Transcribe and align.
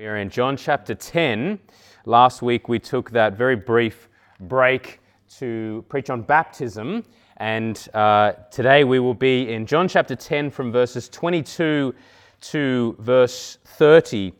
We 0.00 0.06
are 0.06 0.16
in 0.16 0.30
John 0.30 0.56
chapter 0.56 0.94
10. 0.94 1.58
Last 2.06 2.40
week 2.40 2.70
we 2.70 2.78
took 2.78 3.10
that 3.10 3.36
very 3.36 3.54
brief 3.54 4.08
break 4.40 4.98
to 5.36 5.84
preach 5.90 6.08
on 6.08 6.22
baptism, 6.22 7.04
and 7.36 7.86
uh, 7.92 8.32
today 8.50 8.84
we 8.84 8.98
will 8.98 9.12
be 9.12 9.52
in 9.52 9.66
John 9.66 9.88
chapter 9.88 10.16
10 10.16 10.48
from 10.52 10.72
verses 10.72 11.10
22 11.10 11.94
to 12.40 12.96
verse 12.98 13.58
30. 13.62 14.32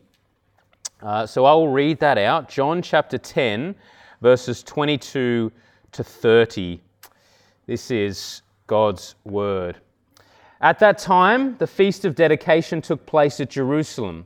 Uh, 0.99 1.27
so 1.27 1.45
I 1.45 1.53
will 1.53 1.69
read 1.69 1.99
that 1.99 2.17
out. 2.17 2.49
John 2.49 2.81
chapter 2.81 3.19
10, 3.19 3.75
verses 4.19 4.63
22 4.63 5.51
to 5.91 6.03
30. 6.03 6.81
This 7.67 7.91
is 7.91 8.41
God's 8.65 9.13
word. 9.25 9.77
At 10.59 10.79
that 10.79 10.97
time, 10.97 11.55
the 11.59 11.67
feast 11.67 12.03
of 12.03 12.15
dedication 12.15 12.81
took 12.81 13.05
place 13.05 13.39
at 13.39 13.51
Jerusalem. 13.51 14.25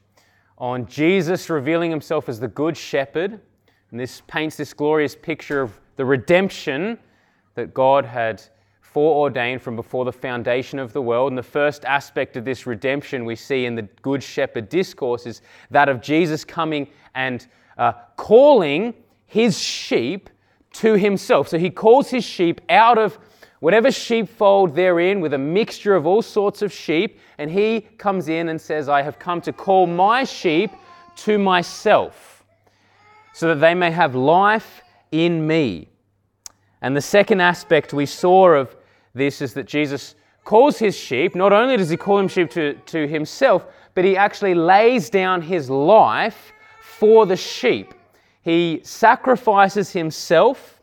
on 0.61 0.85
Jesus 0.85 1.49
revealing 1.49 1.89
himself 1.89 2.29
as 2.29 2.39
the 2.39 2.47
Good 2.47 2.77
Shepherd. 2.77 3.41
And 3.89 3.99
this 3.99 4.21
paints 4.27 4.55
this 4.55 4.73
glorious 4.73 5.15
picture 5.15 5.59
of 5.59 5.77
the 5.95 6.05
redemption 6.05 6.99
that 7.55 7.73
God 7.73 8.05
had 8.05 8.41
foreordained 8.79 9.61
from 9.61 9.75
before 9.75 10.05
the 10.05 10.11
foundation 10.13 10.77
of 10.77 10.93
the 10.93 11.01
world. 11.01 11.31
And 11.31 11.37
the 11.37 11.43
first 11.43 11.83
aspect 11.85 12.37
of 12.37 12.45
this 12.45 12.67
redemption 12.67 13.25
we 13.25 13.35
see 13.35 13.65
in 13.65 13.73
the 13.73 13.81
Good 14.03 14.21
Shepherd 14.21 14.69
discourse 14.69 15.25
is 15.25 15.41
that 15.71 15.89
of 15.89 15.99
Jesus 15.99 16.45
coming 16.45 16.87
and 17.15 17.47
uh, 17.77 17.93
calling 18.15 18.93
his 19.25 19.57
sheep 19.57 20.29
to 20.73 20.93
himself. 20.93 21.47
So 21.47 21.57
he 21.57 21.71
calls 21.71 22.11
his 22.11 22.23
sheep 22.23 22.61
out 22.69 22.99
of 22.99 23.17
whatever 23.61 23.91
sheepfold 23.91 24.75
they're 24.75 24.99
in 24.99 25.21
with 25.21 25.33
a 25.33 25.37
mixture 25.37 25.95
of 25.95 26.05
all 26.05 26.21
sorts 26.21 26.61
of 26.61 26.73
sheep, 26.73 27.19
and 27.37 27.49
he 27.49 27.81
comes 27.97 28.27
in 28.27 28.49
and 28.49 28.59
says, 28.59 28.89
I 28.89 29.03
have 29.03 29.17
come 29.17 29.39
to 29.41 29.53
call 29.53 29.87
my 29.87 30.23
sheep 30.23 30.71
to 31.17 31.37
myself, 31.37 32.43
so 33.33 33.47
that 33.47 33.61
they 33.61 33.75
may 33.75 33.91
have 33.91 34.15
life 34.15 34.81
in 35.11 35.45
me. 35.45 35.87
And 36.81 36.97
the 36.97 37.01
second 37.01 37.39
aspect 37.39 37.93
we 37.93 38.07
saw 38.07 38.49
of 38.53 38.75
this 39.13 39.41
is 39.41 39.53
that 39.53 39.67
Jesus 39.67 40.15
calls 40.43 40.79
his 40.79 40.97
sheep, 40.97 41.35
not 41.35 41.53
only 41.53 41.77
does 41.77 41.89
he 41.89 41.97
call 41.97 42.17
him 42.17 42.27
sheep 42.27 42.49
to, 42.49 42.73
to 42.73 43.07
himself, 43.07 43.67
but 43.93 44.03
he 44.03 44.17
actually 44.17 44.55
lays 44.55 45.11
down 45.11 45.39
his 45.39 45.69
life 45.69 46.51
for 46.81 47.27
the 47.27 47.35
sheep. 47.35 47.93
He 48.41 48.81
sacrifices 48.83 49.91
himself 49.91 50.81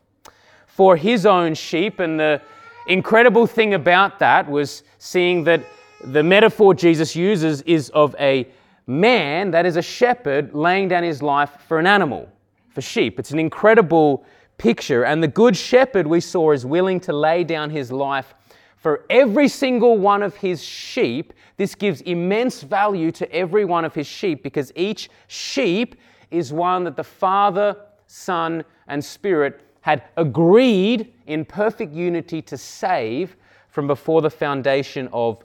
for 0.65 0.95
his 0.95 1.25
own 1.25 1.55
sheep, 1.55 1.99
and 1.99 2.17
the 2.17 2.41
incredible 2.89 3.47
thing 3.47 3.75
about 3.75 4.19
that 4.19 4.49
was 4.49 4.83
seeing 4.97 5.43
that 5.45 5.63
the 6.03 6.23
metaphor 6.23 6.73
Jesus 6.73 7.15
uses 7.15 7.61
is 7.61 7.89
of 7.89 8.15
a 8.19 8.47
man 8.87 9.51
that 9.51 9.65
is 9.65 9.75
a 9.75 9.81
shepherd 9.81 10.53
laying 10.53 10.87
down 10.87 11.03
his 11.03 11.21
life 11.21 11.51
for 11.67 11.77
an 11.79 11.85
animal, 11.85 12.27
for 12.69 12.81
sheep. 12.81 13.19
It's 13.19 13.31
an 13.31 13.39
incredible 13.39 14.25
picture. 14.57 15.05
And 15.05 15.21
the 15.21 15.27
good 15.27 15.55
shepherd 15.55 16.07
we 16.07 16.19
saw 16.19 16.51
is 16.51 16.65
willing 16.65 16.99
to 17.01 17.13
lay 17.13 17.43
down 17.43 17.69
his 17.69 17.91
life 17.91 18.33
for 18.75 19.05
every 19.09 19.47
single 19.47 19.97
one 19.97 20.23
of 20.23 20.35
his 20.35 20.63
sheep. 20.63 21.33
This 21.57 21.75
gives 21.75 22.01
immense 22.01 22.63
value 22.63 23.11
to 23.13 23.31
every 23.31 23.65
one 23.65 23.85
of 23.85 23.93
his 23.93 24.07
sheep 24.07 24.41
because 24.41 24.71
each 24.75 25.09
sheep 25.27 25.95
is 26.31 26.51
one 26.51 26.83
that 26.85 26.95
the 26.95 27.03
Father, 27.03 27.75
Son, 28.07 28.63
and 28.87 29.03
Spirit 29.03 29.61
had 29.81 30.03
agreed 30.17 31.13
in 31.27 31.45
perfect 31.45 31.93
unity 31.93 32.41
to 32.43 32.57
save 32.57 33.35
from 33.69 33.87
before 33.87 34.21
the 34.21 34.29
foundation 34.29 35.07
of 35.13 35.43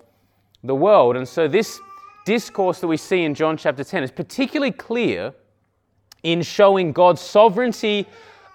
the 0.62 0.74
world. 0.74 1.16
And 1.16 1.28
so, 1.28 1.46
this 1.46 1.78
discourse 2.24 2.80
that 2.80 2.86
we 2.86 2.96
see 2.96 3.22
in 3.22 3.34
John 3.34 3.56
chapter 3.56 3.84
10 3.84 4.02
is 4.02 4.10
particularly 4.10 4.72
clear 4.72 5.34
in 6.22 6.42
showing 6.42 6.92
God's 6.92 7.20
sovereignty 7.20 8.06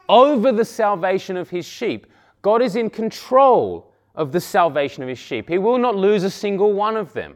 over 0.10 0.52
the 0.52 0.66
salvation 0.66 1.38
of 1.38 1.50
his 1.50 1.66
sheep. 1.66 2.08
God 2.42 2.62
is 2.62 2.76
in 2.76 2.90
control 2.90 3.94
of 4.16 4.32
the 4.32 4.42
salvation 4.42 5.04
of 5.04 5.10
his 5.10 5.20
sheep, 5.20 5.48
he 5.48 5.58
will 5.58 5.78
not 5.78 5.96
lose 5.96 6.24
a 6.24 6.30
single 6.30 6.74
one 6.74 6.98
of 6.98 7.14
them. 7.14 7.36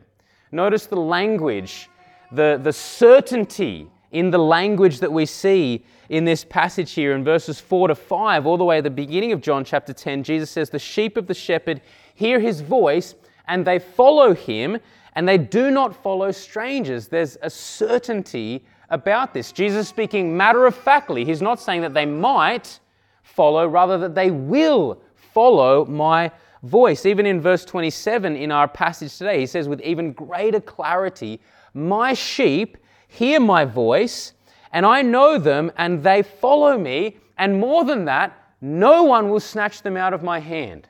Notice 0.51 0.85
the 0.85 0.97
language, 0.97 1.89
the, 2.31 2.59
the 2.61 2.73
certainty 2.73 3.89
in 4.13 4.31
the 4.31 4.38
language 4.38 5.00
that 5.00 5.12
we 5.12 5.25
see 5.25 5.84
in 6.07 6.24
this 6.24 6.46
passage 6.46 6.91
here 6.91 7.13
in 7.13 7.24
verses 7.24 7.59
4 7.59 7.90
to 7.90 7.96
5, 7.96 8.46
all 8.46 8.57
the 8.57 8.63
way 8.63 8.78
at 8.78 8.84
the 8.84 8.90
beginning 8.90 9.31
of 9.31 9.41
John 9.41 9.66
chapter 9.66 9.91
10, 9.91 10.24
Jesus 10.24 10.50
says, 10.50 10.69
The 10.69 10.79
sheep 10.79 11.18
of 11.18 11.28
the 11.28 11.34
shepherd 11.34 11.81
hear 12.13 12.40
his 12.40 12.62
voice 12.62 13.16
and 13.47 13.66
they 13.66 13.79
follow 13.79 14.34
him 14.34 14.78
and 15.16 15.28
they 15.28 15.38
do 15.38 15.72
not 15.72 16.02
follow 16.02 16.31
strangers. 16.31 17.07
There's 17.07 17.38
a 17.41 17.50
certainty 17.50 18.63
about 18.90 19.34
this. 19.34 19.52
Jesus 19.52 19.88
speaking 19.88 20.38
matter 20.38 20.66
of 20.66 20.75
factly. 20.75 21.25
He's 21.25 21.41
not 21.41 21.59
saying 21.59 21.81
that 21.81 21.94
they 21.94 22.06
might 22.06 22.79
follow, 23.23 23.68
rather, 23.68 23.97
that 23.97 24.16
they 24.16 24.29
will 24.31 25.02
follow 25.16 25.85
my 25.85 26.31
voice. 26.62 27.06
Even 27.06 27.25
in 27.25 27.41
verse 27.41 27.66
27 27.66 28.35
in 28.35 28.52
our 28.52 28.68
passage 28.68 29.18
today, 29.18 29.40
he 29.40 29.46
says 29.47 29.68
with 29.68 29.81
even 29.81 30.13
greater 30.13 30.59
clarity, 30.59 31.41
My 31.73 32.13
sheep 32.13 32.78
hear 33.13 33.40
my 33.40 33.63
voice, 33.63 34.34
and 34.72 34.85
I 34.85 35.03
know 35.03 35.38
them, 35.38 35.72
and 35.78 36.03
they 36.03 36.24
follow 36.24 36.78
me. 36.78 37.18
And 37.38 37.59
more 37.59 37.85
than 37.85 38.06
that, 38.06 38.38
no 38.59 39.03
one 39.03 39.29
will 39.29 39.40
snatch 39.40 39.84
them 39.84 39.96
out 39.97 40.13
of 40.13 40.24
my 40.24 40.40
hand. 40.40 40.88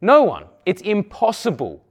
No 0.00 0.22
one. 0.22 0.44
It's 0.66 0.82
impossible. 0.82 1.82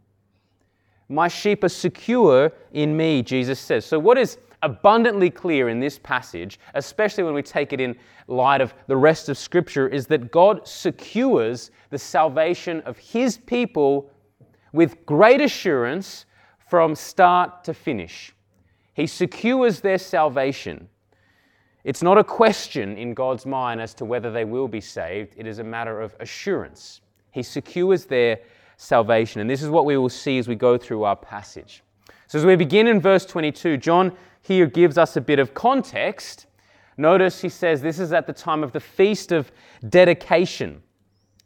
My 1.09 1.27
sheep 1.27 1.63
are 1.63 1.69
secure 1.69 2.51
in 2.73 2.95
me, 2.95 3.23
Jesus 3.23 3.59
says. 3.59 3.85
So, 3.85 3.97
what 3.97 4.17
is 4.17 4.37
abundantly 4.61 5.29
clear 5.29 5.69
in 5.69 5.79
this 5.79 5.99
passage, 5.99 6.59
especially 6.73 7.23
when 7.23 7.33
we 7.33 7.41
take 7.41 7.73
it 7.73 7.79
in 7.79 7.95
light 8.27 8.61
of 8.61 8.73
the 8.87 8.97
rest 8.97 9.29
of 9.29 9.37
Scripture, 9.37 9.87
is 9.87 10.07
that 10.07 10.31
God 10.31 10.67
secures 10.67 11.71
the 11.89 11.99
salvation 11.99 12.81
of 12.81 12.97
His 12.97 13.37
people 13.37 14.09
with 14.73 15.05
great 15.05 15.41
assurance 15.41 16.25
from 16.69 16.95
start 16.95 17.63
to 17.63 17.73
finish. 17.73 18.35
He 18.95 19.07
secures 19.07 19.81
their 19.81 19.97
salvation. 19.97 20.87
It's 21.83 22.01
not 22.01 22.17
a 22.17 22.23
question 22.23 22.97
in 22.97 23.13
God's 23.13 23.45
mind 23.45 23.79
as 23.79 23.93
to 23.95 24.05
whether 24.05 24.31
they 24.31 24.45
will 24.45 24.69
be 24.69 24.81
saved, 24.81 25.35
it 25.37 25.45
is 25.45 25.59
a 25.59 25.63
matter 25.63 26.01
of 26.01 26.15
assurance. 26.19 27.01
He 27.31 27.43
secures 27.43 28.05
their 28.05 28.39
salvation. 28.77 29.41
And 29.41 29.49
this 29.49 29.61
is 29.61 29.69
what 29.69 29.85
we 29.85 29.97
will 29.97 30.09
see 30.09 30.37
as 30.37 30.47
we 30.47 30.55
go 30.55 30.77
through 30.77 31.03
our 31.03 31.15
passage. 31.15 31.83
So, 32.27 32.39
as 32.39 32.45
we 32.45 32.55
begin 32.55 32.87
in 32.87 33.01
verse 33.01 33.25
22, 33.25 33.77
John 33.77 34.15
here 34.41 34.65
gives 34.65 34.97
us 34.97 35.17
a 35.17 35.21
bit 35.21 35.39
of 35.39 35.53
context. 35.53 36.47
Notice 36.97 37.41
he 37.41 37.49
says 37.49 37.81
this 37.81 37.99
is 37.99 38.13
at 38.13 38.25
the 38.25 38.33
time 38.33 38.63
of 38.63 38.71
the 38.71 38.79
Feast 38.79 39.33
of 39.33 39.51
Dedication. 39.89 40.81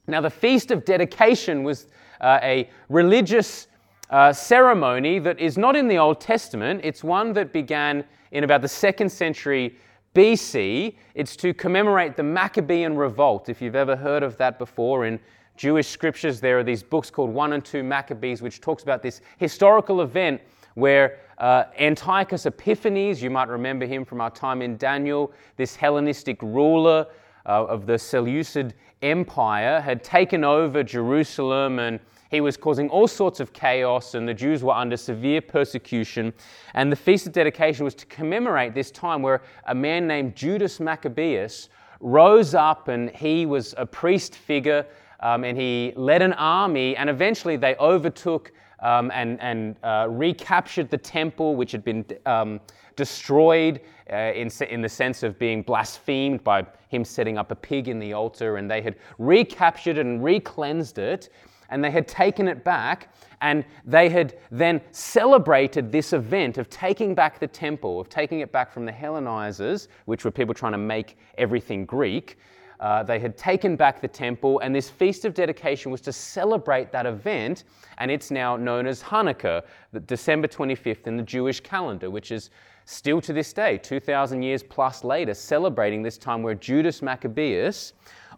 Now, 0.07 0.22
the 0.22 0.30
Feast 0.30 0.69
of 0.69 0.86
Dedication 0.86 1.63
was 1.63 1.88
uh, 2.22 2.40
a 2.44 2.69
religious 2.90 3.68
uh, 4.10 4.34
ceremony 4.34 5.20
that 5.20 5.40
is 5.40 5.58
not 5.58 5.76
in 5.76 5.88
the 5.88 5.98
Old 5.98 6.20
Testament. 6.20 6.82
It's 6.84 7.04
one 7.04 7.34
that 7.34 7.54
began 7.54 8.04
in 8.32 8.44
about 8.44 8.62
the 8.62 8.68
second 8.68 9.10
century 9.10 9.78
BC. 10.16 10.96
It's 11.14 11.36
to 11.38 11.54
commemorate 11.54 12.16
the 12.16 12.24
Maccabean 12.24 12.96
revolt. 12.96 13.50
If 13.50 13.62
you've 13.62 13.76
ever 13.76 13.96
heard 13.96 14.24
of 14.24 14.38
that 14.38 14.58
before, 14.58 15.06
in 15.06 15.20
Jewish 15.56 15.88
scriptures, 15.88 16.40
there 16.40 16.58
are 16.58 16.64
these 16.64 16.82
books 16.82 17.12
called 17.12 17.30
1 17.30 17.54
and 17.54 17.64
2 17.64 17.84
Maccabees, 17.84 18.42
which 18.42 18.62
talks 18.62 18.84
about 18.84 19.04
this 19.04 19.22
historical 19.38 20.02
event 20.02 20.42
where 20.74 21.20
uh, 21.38 21.66
Antiochus 21.80 22.46
Epiphanes, 22.46 23.22
you 23.22 23.30
might 23.30 23.48
remember 23.48 23.86
him 23.86 24.06
from 24.06 24.22
our 24.22 24.30
time 24.30 24.62
in 24.62 24.78
Daniel, 24.78 25.32
this 25.58 25.76
Hellenistic 25.76 26.42
ruler, 26.42 27.06
uh, 27.46 27.66
of 27.66 27.86
the 27.86 27.98
Seleucid 27.98 28.74
Empire 29.02 29.82
had 29.82 30.04
taken 30.04 30.44
over 30.44 30.84
Jerusalem 30.84 31.80
and 31.80 32.00
he 32.30 32.42
was 32.42 32.58
causing 32.58 32.90
all 32.90 33.08
sorts 33.08 33.40
of 33.40 33.54
chaos, 33.54 34.14
and 34.14 34.28
the 34.28 34.34
Jews 34.34 34.64
were 34.64 34.74
under 34.74 34.98
severe 34.98 35.42
persecution. 35.42 36.34
And 36.76 36.92
the 36.92 36.96
Feast 36.96 37.28
of 37.28 37.34
Dedication 37.34 37.84
was 37.84 37.96
to 37.96 38.06
commemorate 38.06 38.74
this 38.74 38.92
time 38.92 39.22
where 39.22 39.42
a 39.66 39.76
man 39.76 40.08
named 40.08 40.36
Judas 40.36 40.80
Maccabeus 40.80 41.70
rose 42.00 42.54
up, 42.54 42.88
and 42.88 43.10
he 43.10 43.46
was 43.46 43.74
a 43.78 43.86
priest 43.86 44.36
figure, 44.36 44.86
um, 45.22 45.44
and 45.44 45.58
he 45.58 45.92
led 45.96 46.22
an 46.22 46.34
army, 46.34 46.96
and 46.96 47.10
eventually 47.10 47.58
they 47.58 47.76
overtook 47.76 48.52
um, 48.81 49.12
and, 49.14 49.42
and 49.42 49.76
uh, 49.84 50.08
recaptured 50.10 50.90
the 50.90 50.98
temple, 50.98 51.56
which 51.56 51.72
had 51.72 51.84
been 51.84 52.06
um, 52.26 52.62
destroyed 52.96 53.81
uh, 54.12 54.16
in, 54.34 54.50
in 54.70 54.81
the 54.81 54.90
sense 54.90 55.24
of 55.24 55.38
being 55.40 55.62
blasphemed 55.62 56.44
by 56.44 56.66
him 56.90 57.04
setting 57.04 57.38
up 57.38 57.52
a 57.52 57.56
pig 57.56 57.88
in 57.88 58.00
the 58.00 58.14
altar, 58.14 58.58
and 58.58 58.70
they 58.70 58.81
had 58.81 58.96
recaptured 59.18 59.98
and 59.98 60.24
recleansed 60.24 60.98
it, 60.98 61.30
and 61.69 61.83
they 61.83 61.92
had 61.92 62.07
taken 62.07 62.48
it 62.48 62.63
back, 62.63 63.13
and 63.42 63.63
they 63.86 64.10
had 64.10 64.38
then 64.51 64.81
celebrated 64.92 65.92
this 65.92 66.13
event 66.13 66.57
of 66.57 66.69
taking 66.69 67.16
back 67.16 67.39
the 67.39 67.48
temple, 67.48 68.00
of 68.00 68.10
taking 68.10 68.42
it 68.42 68.51
back 68.51 68.71
from 68.71 68.86
the 68.86 68.92
Hellenizers, 68.92 69.88
which 70.06 70.25
were 70.25 70.31
people 70.31 70.54
trying 70.54 70.74
to 70.74 70.77
make 70.77 71.18
everything 71.38 71.86
Greek. 71.86 72.38
Uh, 72.80 73.04
they 73.04 73.19
had 73.19 73.38
taken 73.38 73.75
back 73.75 74.00
the 74.00 74.07
temple, 74.07 74.60
and 74.60 74.74
this 74.74 74.89
feast 74.89 75.25
of 75.25 75.33
dedication 75.33 75.92
was 75.92 76.00
to 76.00 76.13
celebrate 76.13 76.92
that 76.94 77.06
event, 77.06 77.66
and 77.98 78.10
it's 78.10 78.31
now 78.31 78.56
known 78.56 78.88
as 78.88 79.04
Hanukkah, 79.04 79.63
December 80.06 80.48
25th 80.48 81.06
in 81.06 81.18
the 81.18 81.24
Jewish 81.24 81.60
calendar, 81.60 82.10
which 82.10 82.31
is 82.31 82.51
still 82.86 83.19
to 83.19 83.33
this 83.33 83.51
day, 83.51 83.77
2,000 83.77 84.42
years 84.42 84.63
plus 84.63 85.04
later, 85.04 85.33
celebrating 85.33 86.01
this 86.01 86.18
time 86.18 86.42
where 86.42 86.56
Judas 86.56 87.01
Maccabeus 87.01 87.94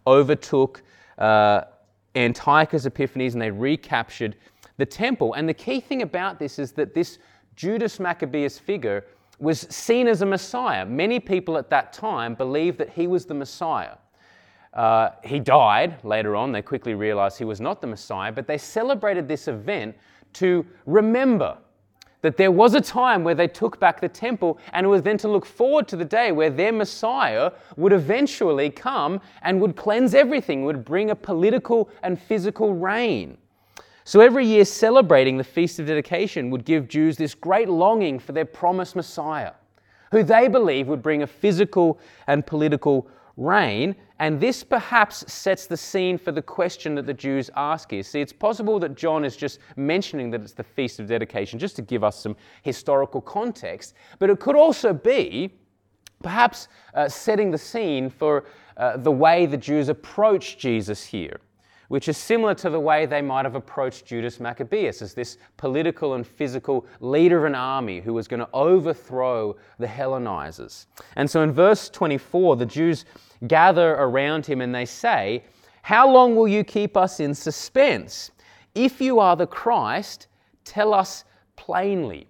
overtook 0.08 0.82
uh, 1.18 1.62
Antiochus 2.14 2.86
Epiphanes 2.86 3.34
and 3.34 3.42
they 3.42 3.50
recaptured 3.50 4.36
the 4.76 4.86
temple. 4.86 5.34
And 5.34 5.48
the 5.48 5.54
key 5.54 5.80
thing 5.80 6.02
about 6.02 6.38
this 6.38 6.58
is 6.58 6.72
that 6.72 6.94
this 6.94 7.18
Judas 7.56 8.00
Maccabeus 8.00 8.58
figure 8.58 9.04
was 9.38 9.60
seen 9.60 10.06
as 10.06 10.22
a 10.22 10.26
Messiah. 10.26 10.86
Many 10.86 11.18
people 11.20 11.58
at 11.58 11.68
that 11.70 11.92
time 11.92 12.34
believed 12.34 12.78
that 12.78 12.90
he 12.90 13.06
was 13.06 13.26
the 13.26 13.34
Messiah. 13.34 13.96
Uh, 14.72 15.10
he 15.22 15.38
died 15.38 16.02
later 16.04 16.34
on. 16.36 16.52
They 16.52 16.62
quickly 16.62 16.94
realized 16.94 17.38
he 17.38 17.44
was 17.44 17.60
not 17.60 17.80
the 17.80 17.86
Messiah, 17.86 18.32
but 18.32 18.46
they 18.46 18.56
celebrated 18.56 19.28
this 19.28 19.48
event 19.48 19.96
to 20.34 20.64
remember 20.86 21.58
that 22.22 22.36
there 22.36 22.50
was 22.50 22.74
a 22.74 22.80
time 22.80 23.22
where 23.22 23.34
they 23.34 23.48
took 23.48 23.78
back 23.78 24.00
the 24.00 24.08
temple, 24.08 24.58
and 24.72 24.86
it 24.86 24.88
was 24.88 25.02
then 25.02 25.18
to 25.18 25.28
look 25.28 25.44
forward 25.44 25.86
to 25.88 25.96
the 25.96 26.04
day 26.04 26.32
where 26.32 26.50
their 26.50 26.72
Messiah 26.72 27.50
would 27.76 27.92
eventually 27.92 28.70
come 28.70 29.20
and 29.42 29.60
would 29.60 29.76
cleanse 29.76 30.14
everything, 30.14 30.64
would 30.64 30.84
bring 30.84 31.10
a 31.10 31.16
political 31.16 31.90
and 32.02 32.20
physical 32.20 32.72
reign. 32.72 33.36
So 34.04 34.20
every 34.20 34.46
year, 34.46 34.64
celebrating 34.64 35.36
the 35.36 35.44
Feast 35.44 35.78
of 35.78 35.86
Dedication 35.86 36.50
would 36.50 36.64
give 36.64 36.88
Jews 36.88 37.16
this 37.16 37.34
great 37.34 37.68
longing 37.68 38.18
for 38.18 38.32
their 38.32 38.44
promised 38.44 38.96
Messiah, 38.96 39.52
who 40.10 40.22
they 40.22 40.48
believe 40.48 40.88
would 40.88 41.02
bring 41.02 41.22
a 41.22 41.26
physical 41.26 42.00
and 42.26 42.44
political 42.44 43.08
reign. 43.36 43.94
And 44.22 44.40
this 44.40 44.62
perhaps 44.62 45.24
sets 45.26 45.66
the 45.66 45.76
scene 45.76 46.16
for 46.16 46.30
the 46.30 46.40
question 46.40 46.94
that 46.94 47.06
the 47.06 47.12
Jews 47.12 47.50
ask 47.56 47.90
here. 47.90 48.04
See, 48.04 48.20
it's 48.20 48.32
possible 48.32 48.78
that 48.78 48.94
John 48.94 49.24
is 49.24 49.36
just 49.36 49.58
mentioning 49.74 50.30
that 50.30 50.42
it's 50.42 50.52
the 50.52 50.62
Feast 50.62 51.00
of 51.00 51.08
Dedication 51.08 51.58
just 51.58 51.74
to 51.74 51.82
give 51.82 52.04
us 52.04 52.20
some 52.20 52.36
historical 52.62 53.20
context, 53.20 53.94
but 54.20 54.30
it 54.30 54.38
could 54.38 54.54
also 54.54 54.92
be 54.92 55.52
perhaps 56.22 56.68
uh, 56.94 57.08
setting 57.08 57.50
the 57.50 57.58
scene 57.58 58.08
for 58.08 58.44
uh, 58.76 58.96
the 58.96 59.10
way 59.10 59.44
the 59.44 59.56
Jews 59.56 59.88
approach 59.88 60.56
Jesus 60.56 61.04
here 61.04 61.40
which 61.92 62.08
is 62.08 62.16
similar 62.16 62.54
to 62.54 62.70
the 62.70 62.80
way 62.80 63.04
they 63.04 63.20
might 63.20 63.44
have 63.44 63.54
approached 63.54 64.06
Judas 64.06 64.40
Maccabeus 64.40 65.02
as 65.02 65.12
this 65.12 65.36
political 65.58 66.14
and 66.14 66.26
physical 66.26 66.86
leader 67.00 67.36
of 67.36 67.44
an 67.44 67.54
army 67.54 68.00
who 68.00 68.14
was 68.14 68.26
going 68.26 68.40
to 68.40 68.48
overthrow 68.54 69.56
the 69.78 69.86
Hellenizers. 69.86 70.86
And 71.16 71.30
so 71.30 71.42
in 71.42 71.52
verse 71.52 71.90
24, 71.90 72.56
the 72.56 72.64
Jews 72.64 73.04
gather 73.46 73.92
around 73.94 74.46
him 74.46 74.60
and 74.60 74.74
they 74.74 74.84
say, 74.84 75.44
How 75.82 76.10
long 76.10 76.36
will 76.36 76.48
you 76.48 76.64
keep 76.64 76.96
us 76.96 77.20
in 77.20 77.34
suspense? 77.34 78.30
If 78.74 79.00
you 79.00 79.18
are 79.18 79.36
the 79.36 79.46
Christ, 79.46 80.28
tell 80.64 80.94
us 80.94 81.24
plainly. 81.56 82.26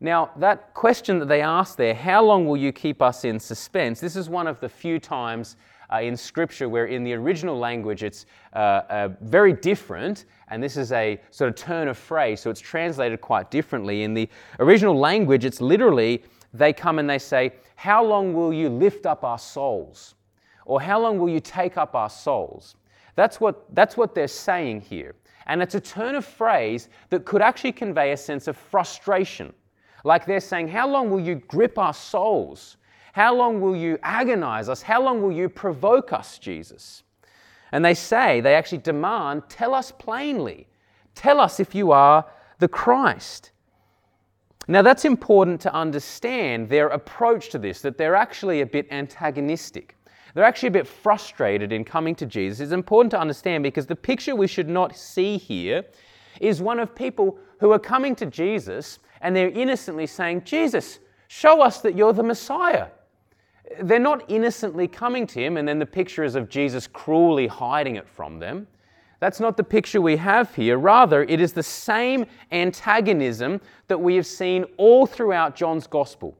Now, 0.00 0.30
that 0.36 0.72
question 0.72 1.18
that 1.18 1.28
they 1.28 1.42
ask 1.42 1.76
there, 1.76 1.94
how 1.94 2.24
long 2.24 2.46
will 2.46 2.56
you 2.56 2.72
keep 2.72 3.02
us 3.02 3.24
in 3.24 3.38
suspense? 3.38 4.00
This 4.00 4.16
is 4.16 4.30
one 4.30 4.46
of 4.46 4.58
the 4.60 4.68
few 4.68 4.98
times 4.98 5.56
uh, 5.92 6.00
in 6.00 6.16
Scripture 6.16 6.68
where 6.68 6.86
in 6.86 7.04
the 7.04 7.12
original 7.12 7.58
language 7.58 8.02
it's 8.02 8.24
uh, 8.54 8.82
uh, 8.88 9.08
very 9.20 9.52
different, 9.52 10.24
and 10.48 10.62
this 10.62 10.76
is 10.76 10.92
a 10.92 11.20
sort 11.30 11.50
of 11.50 11.56
turn 11.56 11.88
of 11.88 11.98
phrase, 11.98 12.40
so 12.40 12.48
it's 12.48 12.60
translated 12.60 13.20
quite 13.20 13.50
differently. 13.50 14.04
In 14.04 14.14
the 14.14 14.28
original 14.58 14.98
language, 14.98 15.44
it's 15.44 15.60
literally 15.60 16.22
they 16.54 16.72
come 16.72 16.98
and 16.98 17.08
they 17.08 17.18
say, 17.18 17.52
How 17.74 18.04
long 18.04 18.32
will 18.32 18.52
you 18.52 18.68
lift 18.68 19.04
up 19.04 19.24
our 19.24 19.38
souls? 19.38 20.14
Or 20.70 20.80
how 20.80 21.00
long 21.00 21.18
will 21.18 21.28
you 21.28 21.40
take 21.40 21.76
up 21.76 21.96
our 21.96 22.08
souls? 22.08 22.76
That's 23.16 23.40
what, 23.40 23.74
that's 23.74 23.96
what 23.96 24.14
they're 24.14 24.28
saying 24.28 24.82
here. 24.82 25.16
And 25.46 25.60
it's 25.60 25.74
a 25.74 25.80
turn 25.80 26.14
of 26.14 26.24
phrase 26.24 26.88
that 27.08 27.24
could 27.24 27.42
actually 27.42 27.72
convey 27.72 28.12
a 28.12 28.16
sense 28.16 28.46
of 28.46 28.56
frustration. 28.56 29.52
Like 30.04 30.26
they're 30.26 30.38
saying, 30.38 30.68
How 30.68 30.88
long 30.88 31.10
will 31.10 31.18
you 31.18 31.34
grip 31.34 31.76
our 31.76 31.92
souls? 31.92 32.76
How 33.12 33.34
long 33.34 33.60
will 33.60 33.74
you 33.74 33.98
agonize 34.04 34.68
us? 34.68 34.80
How 34.80 35.02
long 35.02 35.20
will 35.20 35.32
you 35.32 35.48
provoke 35.48 36.12
us, 36.12 36.38
Jesus? 36.38 37.02
And 37.72 37.84
they 37.84 37.94
say, 37.94 38.40
they 38.40 38.54
actually 38.54 38.78
demand, 38.78 39.42
tell 39.48 39.74
us 39.74 39.90
plainly. 39.90 40.68
Tell 41.16 41.40
us 41.40 41.58
if 41.58 41.74
you 41.74 41.90
are 41.90 42.24
the 42.60 42.68
Christ. 42.68 43.50
Now, 44.68 44.82
that's 44.82 45.04
important 45.04 45.60
to 45.62 45.74
understand 45.74 46.68
their 46.68 46.86
approach 46.90 47.48
to 47.48 47.58
this, 47.58 47.80
that 47.80 47.98
they're 47.98 48.14
actually 48.14 48.60
a 48.60 48.66
bit 48.66 48.86
antagonistic. 48.92 49.96
They're 50.34 50.44
actually 50.44 50.68
a 50.68 50.72
bit 50.72 50.86
frustrated 50.86 51.72
in 51.72 51.84
coming 51.84 52.14
to 52.16 52.26
Jesus. 52.26 52.60
It's 52.60 52.72
important 52.72 53.10
to 53.12 53.20
understand 53.20 53.62
because 53.62 53.86
the 53.86 53.96
picture 53.96 54.36
we 54.36 54.46
should 54.46 54.68
not 54.68 54.96
see 54.96 55.38
here 55.38 55.84
is 56.40 56.62
one 56.62 56.78
of 56.78 56.94
people 56.94 57.38
who 57.58 57.72
are 57.72 57.78
coming 57.78 58.14
to 58.16 58.26
Jesus 58.26 58.98
and 59.20 59.34
they're 59.34 59.50
innocently 59.50 60.06
saying, 60.06 60.44
Jesus, 60.44 61.00
show 61.28 61.60
us 61.60 61.80
that 61.80 61.96
you're 61.96 62.12
the 62.12 62.22
Messiah 62.22 62.86
they're 63.82 63.98
not 63.98 64.28
innocently 64.28 64.88
coming 64.88 65.26
to 65.28 65.40
him, 65.40 65.56
and 65.56 65.66
then 65.66 65.78
the 65.78 65.86
picture 65.86 66.24
is 66.24 66.34
of 66.34 66.48
Jesus 66.48 66.86
cruelly 66.86 67.46
hiding 67.46 67.96
it 67.96 68.08
from 68.08 68.38
them. 68.38 68.66
That's 69.20 69.38
not 69.38 69.56
the 69.56 69.64
picture 69.64 70.00
we 70.00 70.16
have 70.16 70.54
here. 70.54 70.78
Rather, 70.78 71.24
it 71.24 71.40
is 71.40 71.52
the 71.52 71.62
same 71.62 72.24
antagonism 72.52 73.60
that 73.88 74.00
we 74.00 74.16
have 74.16 74.26
seen 74.26 74.64
all 74.78 75.06
throughout 75.06 75.54
John's 75.54 75.86
gospel. 75.86 76.36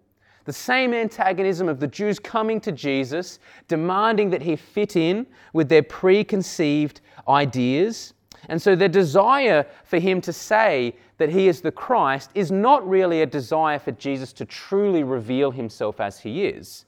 The 0.50 0.54
same 0.54 0.92
antagonism 0.92 1.68
of 1.68 1.78
the 1.78 1.86
Jews 1.86 2.18
coming 2.18 2.60
to 2.62 2.72
Jesus, 2.72 3.38
demanding 3.68 4.30
that 4.30 4.42
he 4.42 4.56
fit 4.56 4.96
in 4.96 5.28
with 5.52 5.68
their 5.68 5.84
preconceived 5.84 7.02
ideas. 7.28 8.14
And 8.48 8.60
so 8.60 8.74
their 8.74 8.88
desire 8.88 9.64
for 9.84 10.00
him 10.00 10.20
to 10.22 10.32
say 10.32 10.96
that 11.18 11.28
he 11.28 11.46
is 11.46 11.60
the 11.60 11.70
Christ 11.70 12.32
is 12.34 12.50
not 12.50 12.84
really 12.88 13.22
a 13.22 13.26
desire 13.26 13.78
for 13.78 13.92
Jesus 13.92 14.32
to 14.32 14.44
truly 14.44 15.04
reveal 15.04 15.52
himself 15.52 16.00
as 16.00 16.18
he 16.18 16.46
is. 16.46 16.84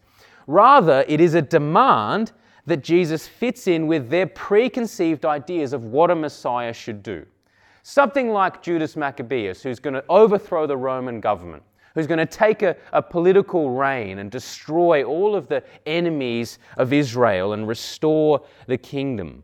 Rather, 0.49 1.05
it 1.07 1.21
is 1.21 1.35
a 1.35 1.43
demand 1.43 2.33
that 2.67 2.83
Jesus 2.83 3.29
fits 3.29 3.69
in 3.69 3.87
with 3.87 4.11
their 4.11 4.27
preconceived 4.27 5.25
ideas 5.25 5.73
of 5.73 5.85
what 5.85 6.11
a 6.11 6.17
Messiah 6.17 6.73
should 6.73 7.01
do. 7.01 7.25
Something 7.85 8.31
like 8.31 8.61
Judas 8.61 8.97
Maccabeus, 8.97 9.63
who's 9.63 9.79
going 9.79 9.95
to 9.95 10.05
overthrow 10.09 10.67
the 10.67 10.77
Roman 10.77 11.21
government, 11.21 11.63
who's 11.95 12.07
going 12.07 12.19
to 12.19 12.27
take 12.27 12.63
a, 12.63 12.77
a, 12.93 13.03
political 13.03 13.71
reign 13.71 14.19
and 14.19 14.31
destroy 14.31 15.05
all 15.05 15.35
of 15.35 15.49
the 15.49 15.63
enemies 15.87 16.59
of 16.77 16.93
Israel 16.93 17.53
and 17.53 17.69
restore 17.69 18.43
the 18.67 18.79
kingdom. 18.79 19.43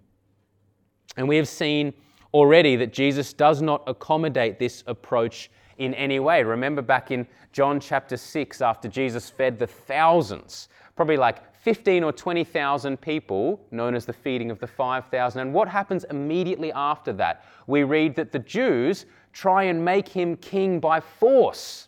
And 1.16 1.28
we 1.28 1.36
have 1.36 1.48
seen 1.48 1.92
already 2.32 2.76
that 2.76 2.92
Jesus 2.92 3.32
does 3.32 3.60
not 3.62 3.82
accommodate 3.86 4.58
this 4.58 4.84
approach 4.86 5.50
in 5.78 5.94
any 5.94 6.20
way. 6.20 6.42
Remember 6.42 6.82
back 6.82 7.10
in 7.10 7.26
John 7.52 7.80
chapter 7.80 8.16
6, 8.16 8.60
after 8.60 8.88
Jesus 8.88 9.30
fed 9.30 9.58
the 9.58 9.66
thousands 9.66 10.68
probably 10.98 11.16
like 11.16 11.54
15 11.62 12.02
or 12.02 12.10
20,000 12.12 13.00
people, 13.00 13.64
known 13.70 13.94
as 13.94 14.04
the 14.04 14.12
feeding 14.12 14.50
of 14.50 14.58
the 14.58 14.66
5,000. 14.66 15.40
And 15.40 15.54
what 15.54 15.68
happens 15.68 16.04
immediately 16.10 16.72
after 16.72 17.12
that? 17.12 17.44
We 17.68 17.84
read 17.84 18.16
that 18.16 18.32
the 18.32 18.40
Jews 18.40 19.06
try 19.32 19.62
and 19.62 19.84
make 19.84 20.08
him 20.08 20.36
king 20.38 20.80
by 20.80 20.98
force. 20.98 21.87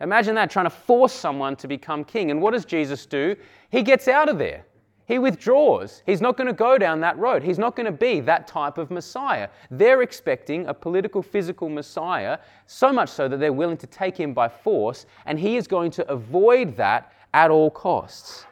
Imagine 0.00 0.34
that, 0.36 0.50
trying 0.50 0.66
to 0.66 0.70
force 0.70 1.12
someone 1.12 1.56
to 1.56 1.68
become 1.68 2.04
king. 2.04 2.30
And 2.30 2.40
what 2.40 2.52
does 2.52 2.64
Jesus 2.64 3.06
do? 3.06 3.34
He 3.70 3.82
gets 3.82 4.08
out 4.08 4.28
of 4.28 4.38
there. 4.38 4.64
He 5.06 5.18
withdraws. 5.18 6.02
He's 6.04 6.20
not 6.20 6.36
going 6.36 6.48
to 6.48 6.52
go 6.52 6.76
down 6.76 7.00
that 7.00 7.18
road. 7.18 7.42
He's 7.42 7.58
not 7.58 7.74
going 7.74 7.86
to 7.86 7.92
be 7.92 8.20
that 8.20 8.46
type 8.46 8.76
of 8.76 8.90
Messiah. 8.90 9.48
They're 9.70 10.02
expecting 10.02 10.66
a 10.66 10.74
political, 10.74 11.22
physical 11.22 11.70
Messiah, 11.70 12.38
so 12.66 12.92
much 12.92 13.08
so 13.08 13.26
that 13.26 13.40
they're 13.40 13.52
willing 13.52 13.78
to 13.78 13.86
take 13.86 14.18
him 14.18 14.34
by 14.34 14.50
force, 14.50 15.06
and 15.24 15.38
he 15.38 15.56
is 15.56 15.66
going 15.66 15.90
to 15.92 16.08
avoid 16.10 16.76
that 16.76 17.12
at 17.32 17.50
all 17.50 17.70
costs. 17.70 18.44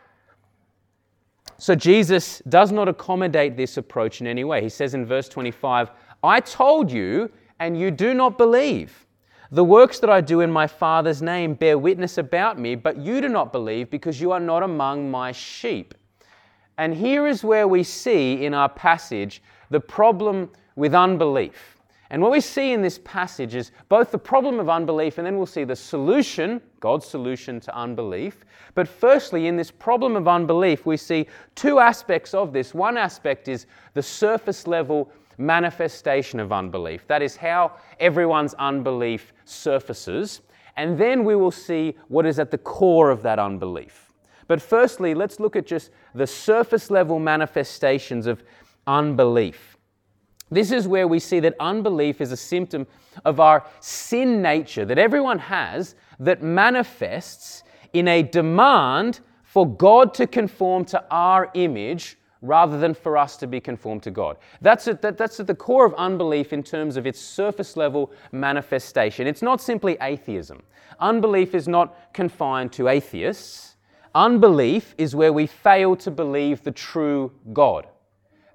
So 1.58 1.74
Jesus 1.74 2.42
does 2.48 2.72
not 2.72 2.88
accommodate 2.88 3.56
this 3.56 3.76
approach 3.76 4.20
in 4.20 4.26
any 4.26 4.44
way. 4.44 4.62
He 4.62 4.68
says 4.68 4.94
in 4.94 5.04
verse 5.04 5.28
25, 5.28 5.90
I 6.22 6.40
told 6.40 6.90
you, 6.90 7.30
and 7.60 7.78
you 7.78 7.90
do 7.90 8.14
not 8.14 8.38
believe. 8.38 9.05
The 9.56 9.64
works 9.64 10.00
that 10.00 10.10
I 10.10 10.20
do 10.20 10.42
in 10.42 10.50
my 10.50 10.66
Father's 10.66 11.22
name 11.22 11.54
bear 11.54 11.78
witness 11.78 12.18
about 12.18 12.58
me, 12.58 12.74
but 12.74 12.98
you 12.98 13.22
do 13.22 13.30
not 13.30 13.52
believe 13.52 13.88
because 13.88 14.20
you 14.20 14.30
are 14.32 14.38
not 14.38 14.62
among 14.62 15.10
my 15.10 15.32
sheep. 15.32 15.94
And 16.76 16.92
here 16.92 17.26
is 17.26 17.42
where 17.42 17.66
we 17.66 17.82
see 17.82 18.44
in 18.44 18.52
our 18.52 18.68
passage 18.68 19.42
the 19.70 19.80
problem 19.80 20.50
with 20.74 20.94
unbelief. 20.94 21.78
And 22.10 22.20
what 22.20 22.32
we 22.32 22.40
see 22.42 22.72
in 22.72 22.82
this 22.82 23.00
passage 23.02 23.54
is 23.54 23.72
both 23.88 24.10
the 24.10 24.18
problem 24.18 24.60
of 24.60 24.68
unbelief 24.68 25.16
and 25.16 25.26
then 25.26 25.38
we'll 25.38 25.46
see 25.46 25.64
the 25.64 25.74
solution, 25.74 26.60
God's 26.80 27.06
solution 27.06 27.58
to 27.60 27.74
unbelief. 27.74 28.44
But 28.74 28.86
firstly, 28.86 29.46
in 29.46 29.56
this 29.56 29.70
problem 29.70 30.16
of 30.16 30.28
unbelief, 30.28 30.84
we 30.84 30.98
see 30.98 31.28
two 31.54 31.78
aspects 31.78 32.34
of 32.34 32.52
this. 32.52 32.74
One 32.74 32.98
aspect 32.98 33.48
is 33.48 33.64
the 33.94 34.02
surface 34.02 34.66
level 34.66 35.10
manifestation 35.38 36.40
of 36.40 36.52
unbelief. 36.52 37.06
That 37.06 37.22
is 37.22 37.36
how 37.36 37.72
everyone's 38.00 38.54
unbelief 38.54 39.32
surfaces. 39.44 40.40
And 40.76 40.98
then 40.98 41.24
we 41.24 41.36
will 41.36 41.50
see 41.50 41.96
what 42.08 42.26
is 42.26 42.38
at 42.38 42.50
the 42.50 42.58
core 42.58 43.10
of 43.10 43.22
that 43.22 43.38
unbelief. 43.38 44.12
But 44.48 44.62
firstly, 44.62 45.14
let's 45.14 45.40
look 45.40 45.56
at 45.56 45.66
just 45.66 45.90
the 46.14 46.26
surface 46.26 46.90
level 46.90 47.18
manifestations 47.18 48.26
of 48.26 48.42
unbelief. 48.86 49.76
This 50.50 50.70
is 50.70 50.86
where 50.86 51.08
we 51.08 51.18
see 51.18 51.40
that 51.40 51.54
unbelief 51.58 52.20
is 52.20 52.30
a 52.30 52.36
symptom 52.36 52.86
of 53.24 53.40
our 53.40 53.66
sin 53.80 54.40
nature 54.42 54.84
that 54.84 54.98
everyone 54.98 55.38
has 55.38 55.96
that 56.20 56.42
manifests 56.42 57.64
in 57.92 58.06
a 58.08 58.22
demand 58.22 59.20
for 59.42 59.66
God 59.66 60.14
to 60.14 60.26
conform 60.26 60.84
to 60.86 61.02
our 61.10 61.50
image 61.54 62.16
rather 62.42 62.78
than 62.78 62.94
for 62.94 63.16
us 63.16 63.36
to 63.38 63.46
be 63.46 63.60
conformed 63.60 64.02
to 64.02 64.10
God. 64.10 64.36
That's 64.60 64.88
at, 64.88 65.02
that, 65.02 65.18
that's 65.18 65.40
at 65.40 65.46
the 65.46 65.54
core 65.54 65.86
of 65.86 65.94
unbelief 65.94 66.52
in 66.52 66.62
terms 66.62 66.96
of 66.96 67.06
its 67.06 67.20
surface 67.20 67.76
level 67.76 68.12
manifestation. 68.32 69.26
It's 69.26 69.42
not 69.42 69.60
simply 69.60 69.96
atheism. 70.00 70.62
Unbelief 71.00 71.54
is 71.54 71.68
not 71.68 72.12
confined 72.12 72.72
to 72.74 72.88
atheists. 72.88 73.76
Unbelief 74.14 74.94
is 74.98 75.14
where 75.14 75.32
we 75.32 75.46
fail 75.46 75.96
to 75.96 76.10
believe 76.10 76.62
the 76.62 76.72
true 76.72 77.32
God. 77.52 77.86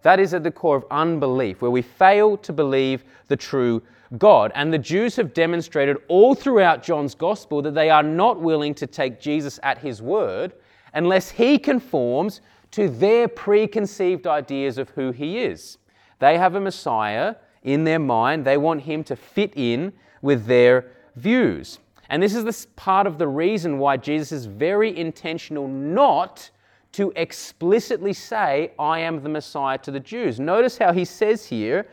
That 0.01 0.19
is 0.19 0.33
at 0.33 0.43
the 0.43 0.51
core 0.51 0.77
of 0.77 0.85
unbelief, 0.89 1.61
where 1.61 1.69
we 1.69 1.83
fail 1.83 2.37
to 2.37 2.53
believe 2.53 3.03
the 3.27 3.37
true 3.37 3.83
God. 4.17 4.51
And 4.55 4.73
the 4.73 4.79
Jews 4.79 5.15
have 5.15 5.33
demonstrated 5.33 5.97
all 6.07 6.33
throughout 6.33 6.83
John's 6.83 7.15
gospel 7.15 7.61
that 7.61 7.75
they 7.75 7.89
are 7.89 8.03
not 8.03 8.41
willing 8.41 8.73
to 8.75 8.87
take 8.87 9.21
Jesus 9.21 9.59
at 9.63 9.77
his 9.77 10.01
word 10.01 10.53
unless 10.93 11.29
he 11.29 11.57
conforms 11.57 12.41
to 12.71 12.89
their 12.89 13.27
preconceived 13.27 14.25
ideas 14.25 14.77
of 14.77 14.89
who 14.91 15.11
he 15.11 15.39
is. 15.39 15.77
They 16.19 16.37
have 16.37 16.55
a 16.55 16.61
Messiah 16.61 17.35
in 17.63 17.83
their 17.83 17.99
mind, 17.99 18.45
they 18.45 18.57
want 18.57 18.81
him 18.81 19.03
to 19.03 19.15
fit 19.15 19.53
in 19.55 19.93
with 20.21 20.45
their 20.45 20.91
views. 21.15 21.79
And 22.09 22.21
this 22.21 22.35
is 22.35 22.43
the 22.43 22.67
part 22.75 23.07
of 23.07 23.17
the 23.17 23.27
reason 23.27 23.77
why 23.77 23.97
Jesus 23.97 24.31
is 24.31 24.45
very 24.45 24.97
intentional 24.97 25.67
not 25.67 26.49
to 26.93 27.13
explicitly 27.15 28.13
say, 28.13 28.71
I 28.77 28.99
am 28.99 29.23
the 29.23 29.29
Messiah 29.29 29.77
to 29.79 29.91
the 29.91 29.99
Jews. 29.99 30.39
Notice 30.39 30.77
how 30.77 30.91
he 30.91 31.05
says 31.05 31.45
here 31.45 31.87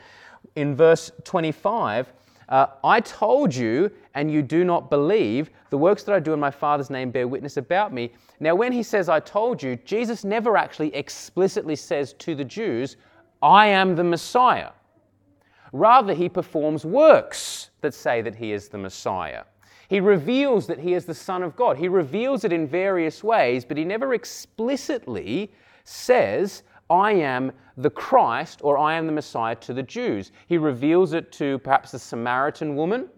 in 0.56 0.74
verse 0.74 1.12
25, 1.24 2.12
uh, 2.48 2.66
I 2.82 3.00
told 3.00 3.54
you, 3.54 3.90
and 4.14 4.30
you 4.30 4.42
do 4.42 4.64
not 4.64 4.90
believe. 4.90 5.50
The 5.70 5.78
works 5.78 6.02
that 6.04 6.14
I 6.14 6.20
do 6.20 6.32
in 6.32 6.40
my 6.40 6.50
Father's 6.50 6.88
name 6.90 7.10
bear 7.10 7.28
witness 7.28 7.56
about 7.58 7.92
me. 7.92 8.12
Now, 8.40 8.54
when 8.54 8.72
he 8.72 8.82
says, 8.82 9.08
I 9.08 9.20
told 9.20 9.62
you, 9.62 9.76
Jesus 9.84 10.24
never 10.24 10.56
actually 10.56 10.94
explicitly 10.94 11.76
says 11.76 12.14
to 12.14 12.34
the 12.34 12.44
Jews, 12.44 12.96
I 13.42 13.66
am 13.66 13.94
the 13.94 14.04
Messiah. 14.04 14.70
Rather, 15.72 16.14
he 16.14 16.28
performs 16.28 16.84
works 16.84 17.70
that 17.82 17.92
say 17.92 18.22
that 18.22 18.34
he 18.34 18.52
is 18.52 18.68
the 18.68 18.78
Messiah. 18.78 19.44
He 19.88 20.00
reveals 20.00 20.66
that 20.66 20.78
he 20.78 20.94
is 20.94 21.04
the 21.04 21.14
Son 21.14 21.42
of 21.42 21.56
God. 21.56 21.76
He 21.76 21.88
reveals 21.88 22.44
it 22.44 22.52
in 22.52 22.66
various 22.66 23.22
ways, 23.22 23.64
but 23.64 23.76
he 23.76 23.84
never 23.84 24.14
explicitly 24.14 25.52
says, 25.84 26.62
I 26.90 27.12
am 27.12 27.52
the 27.76 27.90
Christ 27.90 28.60
or 28.62 28.78
I 28.78 28.94
am 28.94 29.06
the 29.06 29.12
Messiah 29.12 29.54
to 29.56 29.74
the 29.74 29.82
Jews. 29.82 30.32
He 30.46 30.58
reveals 30.58 31.12
it 31.12 31.30
to 31.32 31.58
perhaps 31.58 31.92
the 31.92 31.98
Samaritan 31.98 32.76
woman, 32.76 33.08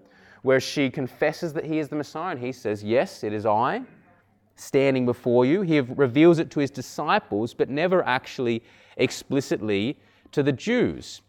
where 0.42 0.60
she 0.60 0.90
confesses 0.90 1.52
that 1.52 1.64
he 1.64 1.78
is 1.78 1.88
the 1.88 1.96
Messiah, 1.96 2.32
and 2.32 2.40
he 2.40 2.52
says, 2.52 2.82
Yes, 2.82 3.22
it 3.24 3.32
is 3.32 3.46
I 3.46 3.82
standing 4.56 5.06
before 5.06 5.44
you. 5.44 5.62
He 5.62 5.80
reveals 5.80 6.38
it 6.38 6.50
to 6.50 6.60
his 6.60 6.70
disciples, 6.70 7.54
but 7.54 7.70
never 7.70 8.04
actually 8.04 8.62
explicitly 8.96 9.98
to 10.32 10.42
the 10.42 10.52
Jews. 10.52 11.22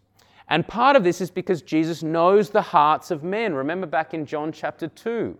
And 0.48 0.66
part 0.66 0.96
of 0.96 1.04
this 1.04 1.20
is 1.20 1.30
because 1.30 1.62
Jesus 1.62 2.02
knows 2.02 2.50
the 2.50 2.60
hearts 2.60 3.10
of 3.10 3.22
men. 3.22 3.54
Remember 3.54 3.86
back 3.86 4.12
in 4.12 4.26
John 4.26 4.52
chapter 4.52 4.86
2. 4.86 5.36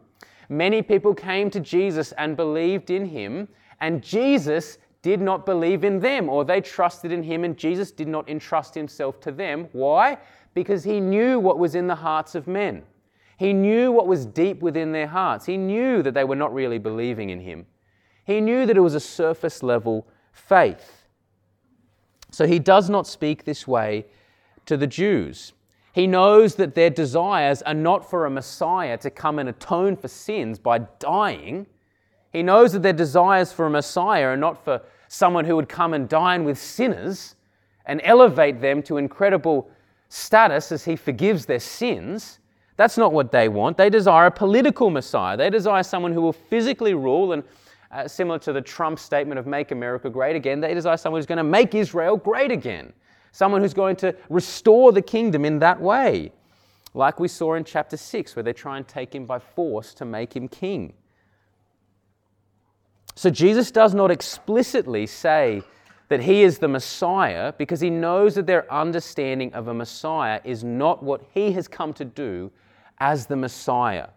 Many 0.48 0.82
people 0.82 1.14
came 1.14 1.50
to 1.50 1.60
Jesus 1.60 2.12
and 2.12 2.36
believed 2.36 2.90
in 2.90 3.04
him, 3.04 3.48
and 3.80 4.02
Jesus 4.02 4.78
did 5.02 5.20
not 5.20 5.44
believe 5.44 5.84
in 5.84 6.00
them, 6.00 6.28
or 6.28 6.44
they 6.44 6.60
trusted 6.60 7.12
in 7.12 7.22
him, 7.22 7.44
and 7.44 7.56
Jesus 7.56 7.90
did 7.90 8.08
not 8.08 8.28
entrust 8.28 8.74
himself 8.74 9.20
to 9.20 9.32
them. 9.32 9.68
Why? 9.72 10.18
Because 10.54 10.84
he 10.84 11.00
knew 11.00 11.38
what 11.38 11.58
was 11.58 11.74
in 11.74 11.88
the 11.88 11.96
hearts 11.96 12.34
of 12.34 12.46
men. 12.46 12.82
He 13.36 13.52
knew 13.52 13.90
what 13.90 14.06
was 14.06 14.24
deep 14.24 14.60
within 14.60 14.92
their 14.92 15.08
hearts. 15.08 15.46
He 15.46 15.56
knew 15.56 16.02
that 16.02 16.14
they 16.14 16.22
were 16.22 16.36
not 16.36 16.54
really 16.54 16.78
believing 16.78 17.30
in 17.30 17.40
him. 17.40 17.66
He 18.24 18.40
knew 18.40 18.66
that 18.66 18.76
it 18.76 18.80
was 18.80 18.94
a 18.94 19.00
surface 19.00 19.62
level 19.62 20.06
faith. 20.30 21.06
So 22.30 22.46
he 22.46 22.60
does 22.60 22.88
not 22.88 23.06
speak 23.06 23.44
this 23.44 23.66
way 23.66 24.06
to 24.66 24.76
the 24.76 24.86
Jews. 24.86 25.52
He 25.92 26.06
knows 26.06 26.54
that 26.54 26.74
their 26.74 26.88
desires 26.88 27.62
are 27.62 27.74
not 27.74 28.08
for 28.08 28.24
a 28.24 28.30
Messiah 28.30 28.96
to 28.98 29.10
come 29.10 29.38
and 29.38 29.48
atone 29.48 29.96
for 29.96 30.08
sins 30.08 30.58
by 30.58 30.78
dying. 30.98 31.66
He 32.32 32.42
knows 32.42 32.72
that 32.72 32.82
their 32.82 32.92
desires 32.92 33.52
for 33.52 33.66
a 33.66 33.70
Messiah 33.70 34.26
are 34.26 34.36
not 34.36 34.64
for 34.64 34.80
someone 35.08 35.44
who 35.44 35.56
would 35.56 35.68
come 35.68 35.92
and 35.94 36.08
dine 36.08 36.44
with 36.44 36.58
sinners 36.58 37.34
and 37.86 38.00
elevate 38.04 38.60
them 38.60 38.82
to 38.84 38.96
incredible 38.96 39.70
status 40.08 40.72
as 40.72 40.84
he 40.84 40.96
forgives 40.96 41.46
their 41.46 41.60
sins. 41.60 42.38
That's 42.76 42.96
not 42.96 43.12
what 43.12 43.32
they 43.32 43.48
want. 43.48 43.76
They 43.76 43.90
desire 43.90 44.26
a 44.26 44.30
political 44.30 44.88
Messiah. 44.88 45.36
They 45.36 45.50
desire 45.50 45.82
someone 45.82 46.12
who 46.12 46.22
will 46.22 46.32
physically 46.32 46.94
rule 46.94 47.32
and 47.32 47.42
uh, 47.90 48.08
similar 48.08 48.38
to 48.38 48.52
the 48.52 48.62
Trump 48.62 48.98
statement 48.98 49.38
of 49.38 49.46
Make 49.46 49.70
America 49.70 50.08
Great 50.08 50.34
Again, 50.34 50.60
they 50.60 50.72
desire 50.72 50.96
someone 50.96 51.18
who's 51.18 51.26
going 51.26 51.36
to 51.36 51.44
make 51.44 51.74
Israel 51.74 52.16
great 52.16 52.50
again 52.50 52.94
someone 53.32 53.62
who's 53.62 53.74
going 53.74 53.96
to 53.96 54.14
restore 54.28 54.92
the 54.92 55.02
kingdom 55.02 55.44
in 55.44 55.58
that 55.58 55.80
way, 55.80 56.30
like 56.94 57.18
we 57.18 57.26
saw 57.26 57.54
in 57.54 57.64
chapter 57.64 57.96
6, 57.96 58.36
where 58.36 58.42
they 58.42 58.52
try 58.52 58.76
and 58.76 58.86
take 58.86 59.14
him 59.14 59.26
by 59.26 59.38
force 59.38 59.94
to 59.94 60.04
make 60.04 60.36
him 60.36 60.46
king. 60.46 60.92
So 63.14 63.30
Jesus 63.30 63.70
does 63.70 63.94
not 63.94 64.10
explicitly 64.10 65.06
say 65.06 65.62
that 66.08 66.20
he 66.20 66.42
is 66.42 66.58
the 66.58 66.68
Messiah 66.68 67.52
because 67.56 67.80
he 67.80 67.90
knows 67.90 68.34
that 68.34 68.46
their 68.46 68.70
understanding 68.72 69.52
of 69.54 69.68
a 69.68 69.74
Messiah 69.74 70.40
is 70.44 70.64
not 70.64 71.02
what 71.02 71.22
he 71.32 71.52
has 71.52 71.68
come 71.68 71.92
to 71.94 72.04
do 72.04 72.50
as 72.98 73.26
the 73.26 73.36
Messiah. 73.36 74.08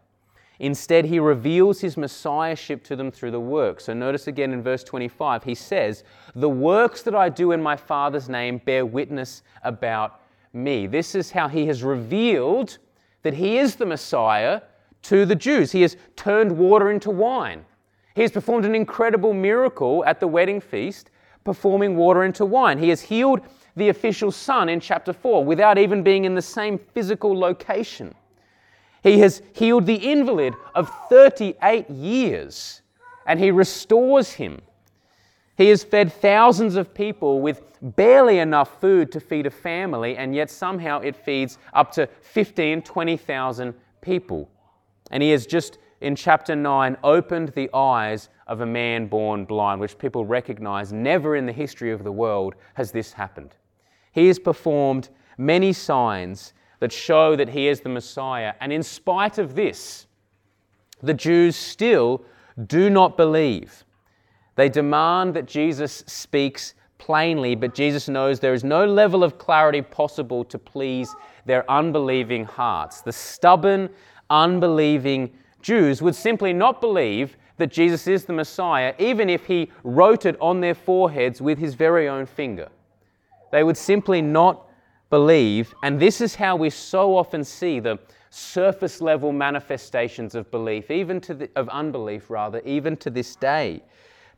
Instead, 0.60 1.06
he 1.06 1.20
reveals 1.20 1.82
his 1.82 1.98
messiahship 1.98 2.84
to 2.86 2.96
them 2.96 3.12
through 3.12 3.32
the 3.32 3.40
works. 3.40 3.86
So 3.86 3.94
notice 3.94 4.28
again 4.28 4.54
in 4.54 4.62
verse 4.62 4.84
25, 4.84 5.44
he 5.44 5.56
says, 5.56 6.04
The 6.34 6.50
works 6.50 7.02
that 7.04 7.16
I 7.16 7.28
do 7.28 7.52
in 7.52 7.62
my 7.62 7.76
Father's 7.76 8.30
name 8.30 8.60
bear 8.60 8.86
witness 8.86 9.44
about 9.64 10.22
me. 10.54 10.88
This 10.88 11.14
is 11.14 11.32
how 11.32 11.50
he 11.50 11.68
has 11.68 11.84
revealed 11.84 12.78
that 13.24 13.34
he 13.34 13.58
is 13.58 13.76
the 13.76 13.86
Messiah 13.86 14.62
to 15.04 15.26
the 15.26 15.36
Jews. 15.36 15.72
He 15.72 15.82
has 15.82 15.98
turned 16.16 16.58
water 16.58 16.90
into 16.90 17.10
wine. 17.10 17.66
He 18.16 18.22
has 18.22 18.32
performed 18.32 18.66
an 18.66 18.74
incredible 18.74 19.34
miracle 19.34 20.04
at 20.06 20.20
the 20.20 20.28
wedding 20.28 20.62
feast, 20.62 21.12
performing 21.44 21.96
water 21.96 22.24
into 22.24 22.46
wine. 22.46 22.80
He 22.80 22.90
has 22.90 23.02
healed 23.02 23.42
the 23.76 23.90
official 23.90 24.32
son 24.32 24.70
in 24.70 24.80
chapter 24.80 25.14
4 25.14 25.44
without 25.46 25.78
even 25.78 26.02
being 26.02 26.26
in 26.26 26.34
the 26.34 26.42
same 26.42 26.80
physical 26.80 27.38
location. 27.38 28.16
He 29.04 29.20
has 29.20 29.42
healed 29.54 29.86
the 29.86 30.12
invalid 30.12 30.56
of 30.74 30.90
38 31.10 31.90
years 31.90 32.82
and 33.28 33.40
he 33.40 33.52
restores 33.52 34.32
him. 34.32 34.62
He 35.58 35.70
has 35.70 35.84
fed 35.84 36.12
thousands 36.12 36.76
of 36.76 36.94
people 36.94 37.42
with 37.42 37.62
barely 37.82 38.40
enough 38.40 38.80
food 38.82 39.12
to 39.12 39.20
feed 39.20 39.46
a 39.46 39.52
family, 39.52 40.18
and 40.18 40.36
yet 40.36 40.50
somehow 40.50 41.00
it 41.00 41.16
feeds 41.16 41.58
up 41.74 41.92
to 41.94 42.08
15, 42.22 42.82
20,000 42.82 43.74
people. 44.02 44.50
And 45.12 45.24
he 45.24 45.30
has 45.30 45.46
just, 45.46 45.78
in 46.06 46.16
chapter 46.16 46.56
9, 46.56 46.98
opened 47.04 47.50
the 47.50 47.68
eyes 47.74 48.30
of 48.46 48.62
a 48.62 48.66
man 48.66 49.08
born 49.08 49.44
blind, 49.44 49.82
which 49.82 49.98
people 49.98 50.24
recognize 50.24 50.94
never 50.94 51.36
in 51.36 51.48
the 51.48 51.52
history 51.52 51.92
of 51.92 52.04
the 52.04 52.12
world 52.12 52.54
has 52.76 52.92
this 52.92 53.12
happened. 53.12 53.56
He 54.12 54.28
has 54.28 54.38
performed 54.38 55.10
many 55.40 55.74
signs 55.74 56.54
that 56.80 56.92
show 56.92 57.36
that 57.36 57.50
he 57.50 57.68
is 57.68 57.82
the 57.82 57.90
Messiah. 57.90 58.54
And 58.62 58.72
in 58.72 58.84
spite 58.84 59.40
of 59.40 59.56
this, 59.56 60.06
the 61.02 61.14
Jews 61.14 61.56
still 61.56 62.24
do 62.68 62.92
not 62.92 63.18
believe. 63.18 63.84
They 64.58 64.70
demand 64.70 65.34
that 65.34 65.48
Jesus 65.48 66.04
speaks 66.06 66.76
plainly, 67.00 67.56
but 67.56 67.74
Jesus 67.74 68.08
knows 68.08 68.40
there 68.40 68.54
is 68.54 68.64
no 68.64 68.86
level 68.86 69.24
of 69.24 69.40
clarity 69.40 69.82
possible 69.82 70.44
to 70.46 70.60
please 70.60 71.16
their 71.46 71.70
unbelieving 71.70 72.46
hearts. 72.46 73.02
The 73.02 73.12
stubborn, 73.12 73.90
unbelieving 74.30 75.32
Jews 75.66 76.00
would 76.00 76.14
simply 76.14 76.54
not 76.54 76.80
believe 76.80 77.38
that 77.58 77.72
Jesus 77.72 78.06
is 78.06 78.26
the 78.26 78.34
Messiah, 78.34 78.94
even 79.00 79.32
if 79.32 79.48
he 79.48 79.72
wrote 79.84 80.28
it 80.28 80.40
on 80.40 80.62
their 80.62 80.76
foreheads 80.76 81.42
with 81.42 81.58
his 81.58 81.74
very 81.74 82.08
own 82.08 82.28
finger. 82.28 82.70
They 83.52 83.64
would 83.64 83.76
simply 83.76 84.22
not 84.22 84.68
believe, 85.10 85.74
and 85.82 86.00
this 86.00 86.22
is 86.22 86.36
how 86.36 86.56
we 86.56 86.70
so 86.70 87.18
often 87.18 87.44
see 87.44 87.80
the 87.80 87.98
surface 88.30 89.02
level 89.02 89.32
manifestations 89.32 90.36
of 90.36 90.52
belief, 90.52 90.92
even 90.92 91.20
to 91.22 91.34
the, 91.34 91.50
of 91.56 91.68
unbelief 91.70 92.30
rather, 92.30 92.60
even 92.60 92.96
to 92.98 93.10
this 93.10 93.36
day. 93.36 93.82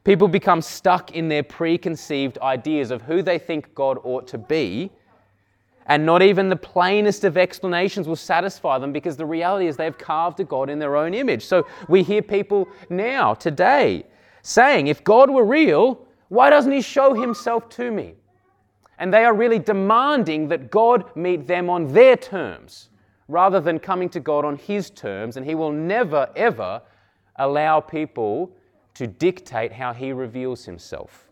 People 0.05 0.29
become 0.29 0.61
stuck 0.61 1.11
in 1.11 1.27
their 1.27 1.43
preconceived 1.43 2.37
ideas 2.37 2.89
of 2.89 3.01
who 3.01 3.21
they 3.21 3.37
think 3.37 3.75
God 3.75 3.97
ought 4.05 4.27
to 4.27 4.37
be, 4.37 4.93
and 5.87 6.05
not 6.05 6.21
even 6.21 6.49
the 6.49 6.55
plainest 6.55 7.23
of 7.23 7.37
explanations 7.37 8.07
will 8.07 8.15
satisfy 8.15 8.77
them 8.77 8.91
because 8.91 9.15
the 9.15 9.25
reality 9.25 9.67
is 9.67 9.77
they've 9.77 9.97
carved 9.97 10.39
a 10.39 10.43
God 10.43 10.69
in 10.69 10.79
their 10.79 10.97
own 10.97 11.13
image. 11.13 11.45
So 11.45 11.65
we 11.87 12.03
hear 12.03 12.21
people 12.21 12.67
now, 12.89 13.33
today, 13.33 14.05
saying, 14.41 14.87
if 14.87 15.03
God 15.03 15.29
were 15.29 15.45
real, 15.45 16.05
why 16.27 16.49
doesn't 16.49 16.71
He 16.71 16.81
show 16.81 17.13
Himself 17.13 17.69
to 17.69 17.89
me? 17.89 18.15
And 18.99 19.13
they 19.13 19.23
are 19.23 19.33
really 19.33 19.59
demanding 19.59 20.49
that 20.49 20.71
God 20.71 21.15
meet 21.15 21.47
them 21.47 21.69
on 21.69 21.93
their 21.93 22.17
terms 22.17 22.89
rather 23.27 23.59
than 23.59 23.79
coming 23.79 24.09
to 24.09 24.19
God 24.19 24.43
on 24.43 24.57
His 24.57 24.89
terms. 24.89 25.37
And 25.37 25.45
He 25.45 25.55
will 25.55 25.71
never, 25.71 26.29
ever 26.35 26.81
allow 27.37 27.79
people 27.79 28.51
to 28.95 29.07
dictate 29.07 29.71
how 29.71 29.93
He 29.93 30.11
reveals 30.11 30.65
Himself. 30.65 31.29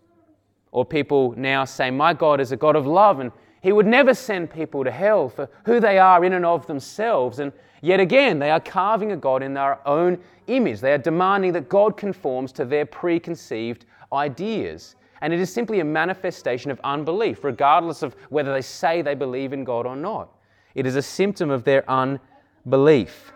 Or 0.72 0.86
people 0.86 1.34
now 1.36 1.66
say, 1.66 1.90
My 1.90 2.14
God 2.14 2.40
is 2.40 2.52
a 2.52 2.58
God 2.58 2.76
of 2.76 2.86
love 2.86 3.20
and 3.20 3.32
he 3.66 3.72
would 3.72 3.88
never 3.88 4.14
send 4.14 4.52
people 4.52 4.84
to 4.84 4.92
hell 4.92 5.28
for 5.28 5.50
who 5.66 5.80
they 5.80 5.98
are 5.98 6.24
in 6.24 6.34
and 6.34 6.46
of 6.46 6.68
themselves. 6.68 7.40
And 7.40 7.52
yet 7.82 8.00
again, 8.00 8.38
they 8.38 8.52
are 8.52 8.60
carving 8.60 9.12
a 9.12 9.18
God 9.18 9.42
in 9.42 9.56
their 9.56 9.80
own 9.88 10.20
image. 10.46 10.82
They 10.82 10.94
are 10.94 11.00
demanding 11.00 11.52
that 11.54 11.68
God 11.68 11.98
conforms 11.98 12.52
to 12.52 12.66
their 12.66 12.86
preconceived 12.86 13.86
ideas. 14.14 14.96
And 15.22 15.34
it 15.34 15.40
is 15.40 15.52
simply 15.52 15.80
a 15.80 15.84
manifestation 15.84 16.70
of 16.70 16.80
unbelief, 16.84 17.44
regardless 17.44 18.04
of 18.04 18.16
whether 18.30 18.54
they 18.54 18.62
say 18.62 19.02
they 19.02 19.16
believe 19.16 19.52
in 19.52 19.64
God 19.64 19.88
or 19.88 19.96
not. 19.96 20.30
It 20.76 20.86
is 20.86 20.96
a 20.96 21.02
symptom 21.02 21.50
of 21.50 21.64
their 21.64 21.90
unbelief. 21.90 23.34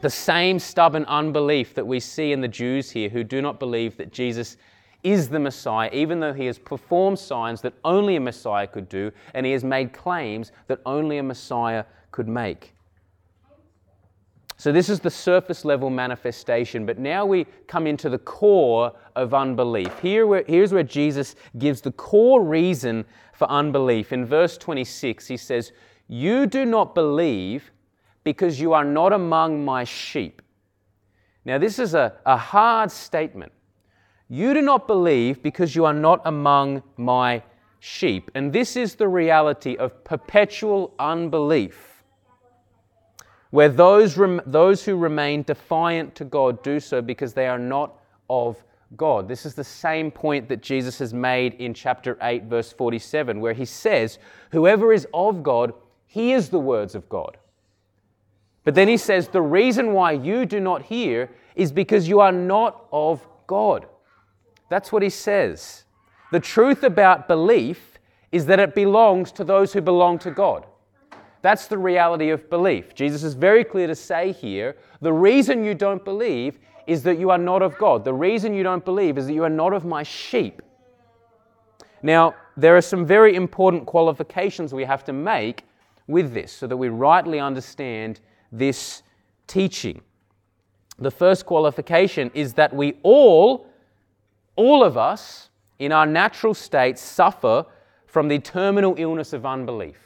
The 0.00 0.10
same 0.10 0.60
stubborn 0.60 1.06
unbelief 1.06 1.74
that 1.74 1.88
we 1.88 1.98
see 1.98 2.30
in 2.30 2.40
the 2.40 2.46
Jews 2.46 2.88
here 2.88 3.08
who 3.08 3.24
do 3.24 3.42
not 3.42 3.58
believe 3.58 3.96
that 3.96 4.12
Jesus 4.12 4.56
is 5.02 5.28
the 5.28 5.38
Messiah, 5.38 5.90
even 5.92 6.20
though 6.20 6.32
he 6.32 6.46
has 6.46 6.58
performed 6.58 7.18
signs 7.18 7.60
that 7.62 7.74
only 7.84 8.16
a 8.16 8.20
Messiah 8.20 8.66
could 8.66 8.88
do, 8.88 9.10
and 9.34 9.46
he 9.46 9.52
has 9.52 9.64
made 9.64 9.92
claims 9.92 10.52
that 10.66 10.80
only 10.84 11.18
a 11.18 11.22
Messiah 11.22 11.84
could 12.10 12.28
make. 12.28 12.74
So, 14.60 14.72
this 14.72 14.90
is 14.90 15.00
the 15.00 15.10
surface 15.10 15.64
level 15.64 15.88
manifestation, 15.88 16.84
but 16.84 16.98
now 16.98 17.24
we 17.24 17.46
come 17.66 17.86
into 17.86 18.10
the 18.10 18.18
core 18.18 18.92
of 19.16 19.32
unbelief. 19.32 19.98
Here, 20.00 20.44
here's 20.46 20.74
where 20.74 20.82
Jesus 20.82 21.34
gives 21.56 21.80
the 21.80 21.92
core 21.92 22.44
reason 22.44 23.06
for 23.32 23.50
unbelief. 23.50 24.12
In 24.12 24.26
verse 24.26 24.58
26, 24.58 25.26
he 25.26 25.38
says, 25.38 25.72
You 26.08 26.46
do 26.46 26.66
not 26.66 26.94
believe 26.94 27.72
because 28.22 28.60
you 28.60 28.74
are 28.74 28.84
not 28.84 29.14
among 29.14 29.64
my 29.64 29.84
sheep. 29.84 30.42
Now, 31.46 31.56
this 31.56 31.78
is 31.78 31.94
a, 31.94 32.12
a 32.26 32.36
hard 32.36 32.90
statement. 32.90 33.52
You 34.32 34.54
do 34.54 34.62
not 34.62 34.86
believe 34.86 35.42
because 35.42 35.74
you 35.74 35.84
are 35.84 35.92
not 35.92 36.22
among 36.24 36.84
my 36.96 37.42
sheep. 37.80 38.30
And 38.36 38.52
this 38.52 38.76
is 38.76 38.94
the 38.94 39.08
reality 39.08 39.76
of 39.76 40.04
perpetual 40.04 40.94
unbelief, 41.00 42.04
where 43.50 43.68
those, 43.68 44.16
rem- 44.16 44.40
those 44.46 44.84
who 44.84 44.94
remain 44.94 45.42
defiant 45.42 46.14
to 46.14 46.24
God 46.24 46.62
do 46.62 46.78
so 46.78 47.02
because 47.02 47.34
they 47.34 47.48
are 47.48 47.58
not 47.58 47.98
of 48.28 48.62
God. 48.96 49.26
This 49.26 49.44
is 49.44 49.54
the 49.54 49.64
same 49.64 50.12
point 50.12 50.48
that 50.48 50.62
Jesus 50.62 51.00
has 51.00 51.12
made 51.12 51.54
in 51.54 51.74
chapter 51.74 52.16
8, 52.22 52.44
verse 52.44 52.72
47, 52.72 53.40
where 53.40 53.52
he 53.52 53.64
says, 53.64 54.20
Whoever 54.52 54.92
is 54.92 55.08
of 55.12 55.42
God 55.42 55.74
hears 56.06 56.50
the 56.50 56.60
words 56.60 56.94
of 56.94 57.08
God. 57.08 57.36
But 58.62 58.76
then 58.76 58.86
he 58.86 58.96
says, 58.96 59.26
The 59.26 59.42
reason 59.42 59.92
why 59.92 60.12
you 60.12 60.46
do 60.46 60.60
not 60.60 60.82
hear 60.82 61.30
is 61.56 61.72
because 61.72 62.06
you 62.06 62.20
are 62.20 62.30
not 62.30 62.86
of 62.92 63.26
God. 63.48 63.86
That's 64.70 64.90
what 64.90 65.02
he 65.02 65.10
says. 65.10 65.84
The 66.32 66.40
truth 66.40 66.84
about 66.84 67.28
belief 67.28 67.98
is 68.32 68.46
that 68.46 68.60
it 68.60 68.74
belongs 68.74 69.32
to 69.32 69.44
those 69.44 69.72
who 69.72 69.82
belong 69.82 70.18
to 70.20 70.30
God. 70.30 70.64
That's 71.42 71.66
the 71.66 71.76
reality 71.76 72.30
of 72.30 72.48
belief. 72.48 72.94
Jesus 72.94 73.22
is 73.24 73.34
very 73.34 73.64
clear 73.64 73.86
to 73.86 73.94
say 73.94 74.32
here 74.32 74.76
the 75.00 75.12
reason 75.12 75.64
you 75.64 75.74
don't 75.74 76.04
believe 76.04 76.58
is 76.86 77.02
that 77.02 77.18
you 77.18 77.30
are 77.30 77.38
not 77.38 77.62
of 77.62 77.76
God. 77.78 78.04
The 78.04 78.14
reason 78.14 78.54
you 78.54 78.62
don't 78.62 78.84
believe 78.84 79.18
is 79.18 79.26
that 79.26 79.32
you 79.32 79.44
are 79.44 79.50
not 79.50 79.72
of 79.72 79.84
my 79.84 80.02
sheep. 80.02 80.62
Now, 82.02 82.34
there 82.56 82.76
are 82.76 82.82
some 82.82 83.04
very 83.04 83.34
important 83.34 83.86
qualifications 83.86 84.72
we 84.72 84.84
have 84.84 85.04
to 85.04 85.12
make 85.12 85.64
with 86.06 86.32
this 86.32 86.52
so 86.52 86.66
that 86.66 86.76
we 86.76 86.88
rightly 86.88 87.40
understand 87.40 88.20
this 88.52 89.02
teaching. 89.46 90.00
The 90.98 91.10
first 91.10 91.46
qualification 91.46 92.30
is 92.34 92.54
that 92.54 92.72
we 92.74 92.98
all 93.02 93.69
all 94.60 94.84
of 94.84 94.98
us, 94.98 95.48
in 95.78 95.90
our 95.90 96.04
natural 96.04 96.52
state, 96.52 96.98
suffer 96.98 97.64
from 98.04 98.28
the 98.28 98.38
terminal 98.38 98.94
illness 98.98 99.32
of 99.32 99.46
unbelief. 99.46 99.96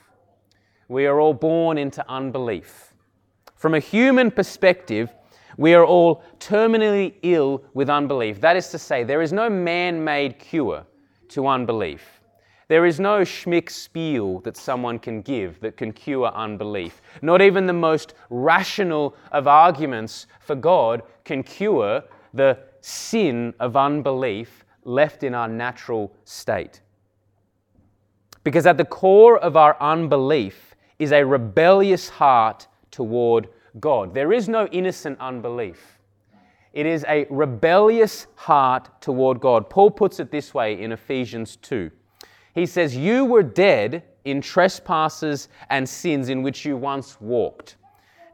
We 0.86 1.06
are 1.06 1.18
all 1.18 1.34
born 1.34 1.76
into 1.76 2.08
unbelief. 2.08 2.94
From 3.56 3.74
a 3.74 3.80
human 3.80 4.30
perspective, 4.30 5.12
we 5.56 5.74
are 5.74 5.84
all 5.84 6.22
terminally 6.38 7.14
ill 7.22 7.64
with 7.74 7.90
unbelief. 7.90 8.40
That 8.40 8.56
is 8.56 8.68
to 8.68 8.78
say, 8.78 9.02
there 9.02 9.22
is 9.22 9.32
no 9.32 9.50
man 9.50 10.04
made 10.04 10.38
cure 10.38 10.86
to 11.30 11.48
unbelief. 11.48 12.20
There 12.68 12.86
is 12.86 13.00
no 13.00 13.22
schmick 13.22 13.70
spiel 13.70 14.38
that 14.40 14.56
someone 14.56 15.00
can 15.00 15.20
give 15.20 15.58
that 15.62 15.76
can 15.76 15.92
cure 15.92 16.28
unbelief. 16.28 17.02
Not 17.22 17.42
even 17.42 17.66
the 17.66 17.72
most 17.72 18.14
rational 18.30 19.16
of 19.32 19.48
arguments 19.48 20.28
for 20.38 20.54
God 20.54 21.02
can 21.24 21.42
cure 21.42 22.04
the 22.32 22.56
sin 22.84 23.54
of 23.60 23.78
unbelief 23.78 24.62
left 24.84 25.22
in 25.22 25.34
our 25.34 25.48
natural 25.48 26.14
state. 26.24 26.82
Because 28.42 28.66
at 28.66 28.76
the 28.76 28.84
core 28.84 29.38
of 29.38 29.56
our 29.56 29.74
unbelief 29.80 30.74
is 30.98 31.10
a 31.10 31.24
rebellious 31.24 32.10
heart 32.10 32.68
toward 32.90 33.48
God. 33.80 34.12
There 34.12 34.34
is 34.34 34.50
no 34.50 34.66
innocent 34.66 35.18
unbelief. 35.18 35.98
It 36.74 36.84
is 36.84 37.06
a 37.08 37.26
rebellious 37.30 38.26
heart 38.34 38.90
toward 39.00 39.40
God. 39.40 39.70
Paul 39.70 39.90
puts 39.90 40.20
it 40.20 40.30
this 40.30 40.52
way 40.52 40.78
in 40.78 40.92
Ephesians 40.92 41.56
2. 41.56 41.90
He 42.54 42.66
says, 42.66 42.94
You 42.94 43.24
were 43.24 43.42
dead 43.42 44.02
in 44.26 44.42
trespasses 44.42 45.48
and 45.70 45.88
sins 45.88 46.28
in 46.28 46.42
which 46.42 46.66
you 46.66 46.76
once 46.76 47.18
walked. 47.18 47.76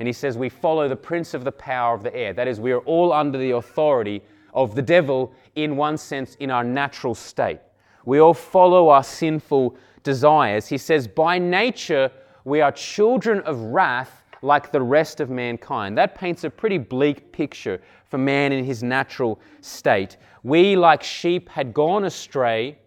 And 0.00 0.08
he 0.08 0.12
says, 0.12 0.36
We 0.36 0.48
follow 0.48 0.88
the 0.88 0.96
prince 0.96 1.34
of 1.34 1.44
the 1.44 1.52
power 1.52 1.94
of 1.94 2.02
the 2.02 2.14
air. 2.16 2.32
That 2.32 2.48
is, 2.48 2.58
we 2.58 2.72
are 2.72 2.80
all 2.80 3.12
under 3.12 3.38
the 3.38 3.52
authority 3.52 4.22
of 4.54 4.74
the 4.74 4.82
devil 4.82 5.32
in 5.54 5.76
one 5.76 5.96
sense 5.96 6.34
in 6.36 6.50
our 6.50 6.64
natural 6.64 7.14
state. 7.14 7.60
We 8.04 8.18
all 8.18 8.34
follow 8.34 8.88
our 8.88 9.04
sinful 9.04 9.76
desires. 10.02 10.66
He 10.66 10.78
says, 10.78 11.06
by 11.06 11.38
nature, 11.38 12.10
we 12.44 12.60
are 12.60 12.72
children 12.72 13.40
of 13.40 13.60
wrath 13.60 14.22
like 14.42 14.72
the 14.72 14.80
rest 14.80 15.20
of 15.20 15.28
mankind. 15.28 15.98
That 15.98 16.14
paints 16.14 16.44
a 16.44 16.50
pretty 16.50 16.78
bleak 16.78 17.30
picture 17.32 17.80
for 18.08 18.18
man 18.18 18.52
in 18.52 18.64
his 18.64 18.82
natural 18.82 19.38
state. 19.60 20.16
We, 20.42 20.76
like 20.76 21.02
sheep, 21.02 21.48
had 21.48 21.74
gone 21.74 22.04
astray. 22.04 22.78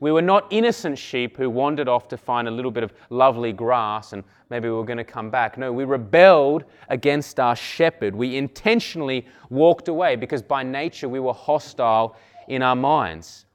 We 0.00 0.12
were 0.12 0.22
not 0.22 0.46
innocent 0.50 0.98
sheep 0.98 1.36
who 1.36 1.48
wandered 1.48 1.88
off 1.88 2.08
to 2.08 2.16
find 2.16 2.48
a 2.48 2.50
little 2.50 2.70
bit 2.70 2.82
of 2.82 2.92
lovely 3.10 3.52
grass 3.52 4.12
and 4.12 4.24
maybe 4.50 4.68
we 4.68 4.74
were 4.74 4.84
going 4.84 4.98
to 4.98 5.04
come 5.04 5.30
back. 5.30 5.56
No, 5.56 5.72
we 5.72 5.84
rebelled 5.84 6.64
against 6.88 7.40
our 7.40 7.56
shepherd. 7.56 8.14
We 8.14 8.36
intentionally 8.36 9.26
walked 9.48 9.88
away 9.88 10.16
because 10.16 10.42
by 10.42 10.62
nature 10.62 11.08
we 11.08 11.20
were 11.20 11.32
hostile 11.32 12.16
in 12.48 12.62
our 12.62 12.76
minds. 12.76 13.46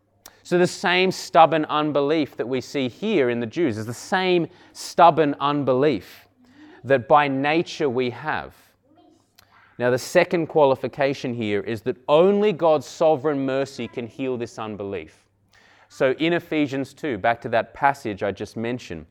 So, 0.43 0.57
the 0.57 0.67
same 0.67 1.11
stubborn 1.11 1.65
unbelief 1.65 2.35
that 2.37 2.47
we 2.47 2.61
see 2.61 2.89
here 2.89 3.29
in 3.29 3.39
the 3.39 3.45
Jews 3.45 3.77
is 3.77 3.85
the 3.85 3.93
same 3.93 4.47
stubborn 4.73 5.35
unbelief 5.39 6.27
that 6.83 7.07
by 7.07 7.27
nature 7.27 7.89
we 7.89 8.09
have. 8.09 8.55
Now, 9.77 9.91
the 9.91 9.99
second 9.99 10.47
qualification 10.47 11.33
here 11.33 11.61
is 11.61 11.83
that 11.83 11.97
only 12.07 12.53
God's 12.53 12.87
sovereign 12.87 13.45
mercy 13.45 13.87
can 13.87 14.07
heal 14.07 14.35
this 14.37 14.57
unbelief. 14.57 15.20
So, 15.93 16.13
in 16.19 16.31
Ephesians 16.31 16.93
2, 16.93 17.17
back 17.17 17.41
to 17.41 17.49
that 17.49 17.73
passage 17.73 18.23
I 18.23 18.31
just 18.31 18.55
mentioned, 18.55 19.05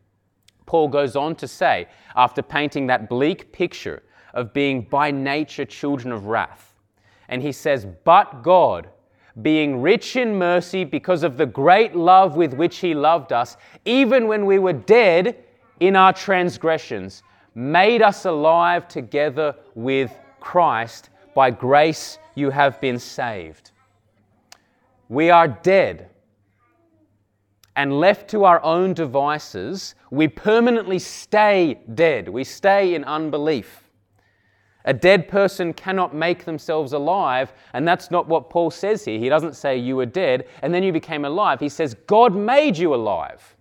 Paul 0.65 0.89
goes 0.89 1.15
on 1.15 1.35
to 1.37 1.47
say, 1.47 1.89
after 2.17 2.41
painting 2.41 2.87
that 2.87 3.07
bleak 3.07 3.53
picture 3.53 4.03
of 4.33 4.55
being 4.55 4.87
by 4.89 5.11
nature 5.11 5.67
children 5.67 6.11
of 6.11 6.25
wrath, 6.25 6.75
and 7.29 7.43
he 7.43 7.53
says, 7.53 7.87
But 8.05 8.43
God, 8.43 8.89
being 9.43 9.83
rich 9.83 10.17
in 10.17 10.35
mercy 10.35 10.85
because 10.85 11.23
of 11.23 11.37
the 11.37 11.45
great 11.45 11.95
love 11.95 12.37
with 12.37 12.55
which 12.55 12.79
He 12.79 12.95
loved 12.95 13.31
us, 13.31 13.59
even 13.85 14.27
when 14.27 14.47
we 14.47 14.59
were 14.59 14.73
dead 14.73 15.37
in 15.81 15.97
our 15.97 16.15
transgressions, 16.15 17.23
made 17.55 18.01
us 18.01 18.25
alive 18.25 18.89
together 18.89 19.55
with 19.75 20.19
Christ. 20.41 21.11
By 21.35 21.51
grace 21.51 22.19
you 22.35 22.49
have 22.49 22.81
been 22.81 22.99
saved. 22.99 23.73
We 25.11 25.29
are 25.29 25.47
dead. 25.47 26.10
And 27.77 28.01
left 28.01 28.29
to 28.31 28.45
our 28.45 28.63
own 28.63 28.95
devices, 28.95 29.95
we 30.11 30.29
permanently 30.29 30.99
stay 30.99 31.81
dead. 31.95 32.29
We 32.29 32.45
stay 32.45 32.95
in 32.95 33.05
unbelief. 33.05 33.85
A 34.87 34.95
dead 34.95 35.29
person 35.29 35.73
cannot 35.75 36.15
make 36.15 36.45
themselves 36.45 36.95
alive, 36.95 37.53
and 37.75 37.87
that's 37.87 38.11
not 38.11 38.27
what 38.27 38.49
Paul 38.49 38.71
says 38.71 39.05
here. 39.05 39.19
He 39.19 39.29
doesn't 39.29 39.55
say 39.55 39.77
you 39.77 39.97
were 39.97 40.07
dead 40.07 40.47
and 40.63 40.73
then 40.73 40.83
you 40.83 40.93
became 40.93 41.25
alive. 41.25 41.61
He 41.61 41.69
says 41.69 41.95
God 42.07 42.35
made 42.35 42.79
you 42.79 42.95
alive. 42.95 43.57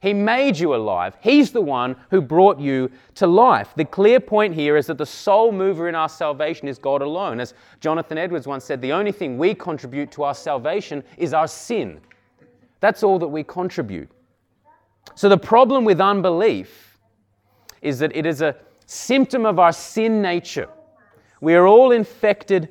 He 0.00 0.14
made 0.14 0.58
you 0.58 0.74
alive. 0.74 1.16
He's 1.20 1.50
the 1.50 1.60
one 1.60 1.96
who 2.10 2.20
brought 2.20 2.60
you 2.60 2.90
to 3.16 3.26
life. 3.26 3.72
The 3.74 3.84
clear 3.84 4.20
point 4.20 4.54
here 4.54 4.76
is 4.76 4.86
that 4.86 4.98
the 4.98 5.06
sole 5.06 5.50
mover 5.50 5.88
in 5.88 5.96
our 5.96 6.08
salvation 6.08 6.68
is 6.68 6.78
God 6.78 7.02
alone. 7.02 7.40
As 7.40 7.54
Jonathan 7.80 8.16
Edwards 8.16 8.46
once 8.46 8.64
said, 8.64 8.80
the 8.80 8.92
only 8.92 9.10
thing 9.10 9.38
we 9.38 9.54
contribute 9.54 10.12
to 10.12 10.22
our 10.22 10.34
salvation 10.34 11.02
is 11.16 11.34
our 11.34 11.48
sin. 11.48 12.00
That's 12.80 13.02
all 13.02 13.18
that 13.18 13.28
we 13.28 13.42
contribute. 13.44 14.10
So 15.14 15.28
the 15.28 15.38
problem 15.38 15.84
with 15.84 16.00
unbelief 16.00 16.98
is 17.82 17.98
that 17.98 18.14
it 18.14 18.26
is 18.26 18.42
a 18.42 18.56
symptom 18.86 19.46
of 19.46 19.58
our 19.58 19.72
sin 19.72 20.22
nature. 20.22 20.68
We 21.40 21.54
are 21.54 21.66
all 21.66 21.92
infected 21.92 22.68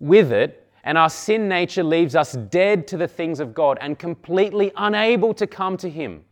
with 0.00 0.32
it, 0.32 0.66
and 0.84 0.96
our 0.96 1.10
sin 1.10 1.48
nature 1.48 1.84
leaves 1.84 2.16
us 2.16 2.32
dead 2.32 2.86
to 2.88 2.96
the 2.96 3.08
things 3.08 3.40
of 3.40 3.54
God 3.54 3.78
and 3.80 3.98
completely 3.98 4.72
unable 4.76 5.34
to 5.34 5.46
come 5.46 5.76
to 5.78 5.90
Him. 5.90 6.24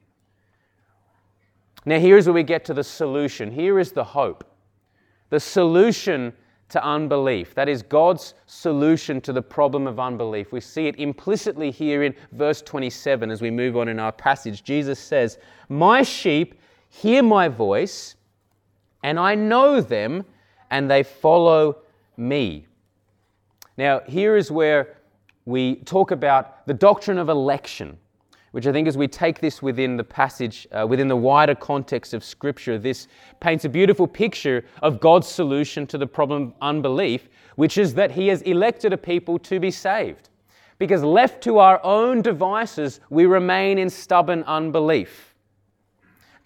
Now, 1.85 1.99
here's 2.01 2.27
where 2.27 2.35
we 2.35 2.43
get 2.43 2.65
to 2.67 2.75
the 2.75 2.83
solution. 2.83 3.53
Here 3.53 3.79
is 3.79 3.93
the 3.93 4.03
hope. 4.03 4.45
The 5.31 5.39
solution 5.39 6.33
to 6.69 6.85
unbelief. 6.85 7.55
That 7.55 7.69
is 7.69 7.83
God's 7.83 8.35
solution 8.47 9.21
to 9.23 9.33
the 9.33 9.43
problem 9.43 9.87
of 9.87 10.01
unbelief. 10.01 10.53
We 10.53 10.61
see 10.61 10.87
it 10.89 10.99
implicitly 10.99 11.71
here 11.71 12.03
in 12.03 12.15
verse 12.33 12.61
27 12.63 13.31
as 13.31 13.41
we 13.41 13.51
move 13.51 13.77
on 13.77 13.89
in 13.89 14.01
our 14.01 14.13
passage. 14.13 14.63
Jesus 14.65 14.99
says, 14.99 15.39
My 15.69 16.03
sheep 16.03 16.55
hear 16.89 17.23
my 17.23 17.49
voice 17.49 18.17
and 19.07 19.21
I 19.21 19.37
know 19.37 19.81
them, 19.81 20.25
and 20.71 20.91
they 20.91 21.05
follow 21.05 21.77
me. 22.17 22.67
Now, 23.79 24.01
here 24.01 24.37
is 24.37 24.51
where 24.51 24.97
we 25.45 25.77
talk 25.77 26.11
about 26.11 26.67
the 26.67 26.75
doctrine 26.75 27.19
of 27.19 27.29
election, 27.29 27.99
which 28.57 28.67
I 28.67 28.73
think, 28.73 28.89
as 28.89 28.97
we 28.97 29.07
take 29.07 29.41
this 29.41 29.61
within 29.61 29.99
the 29.99 30.03
passage, 30.03 30.67
uh, 30.73 30.87
within 30.87 31.09
the 31.09 31.15
wider 31.15 31.55
context 31.55 32.15
of 32.15 32.25
Scripture, 32.25 32.79
this 32.79 33.07
paints 33.39 33.67
a 33.67 33.69
beautiful 33.69 34.07
picture 34.07 34.65
of 34.81 34.99
God's 34.99 35.29
solution 35.29 35.87
to 35.89 35.99
the 35.99 36.07
problem 36.07 36.43
of 36.43 36.53
unbelief, 36.63 37.29
which 37.57 37.77
is 37.77 37.93
that 37.97 38.13
He 38.13 38.29
has 38.29 38.41
elected 38.41 38.95
a 38.95 38.97
people 38.97 39.39
to 39.41 39.61
be 39.61 39.71
saved. 39.71 40.31
Because 40.79 41.03
left 41.03 41.43
to 41.43 41.59
our 41.59 41.85
own 41.85 42.23
devices, 42.23 43.01
we 43.11 43.27
remain 43.27 43.77
in 43.77 43.91
stubborn 43.91 44.43
unbelief. 44.45 45.35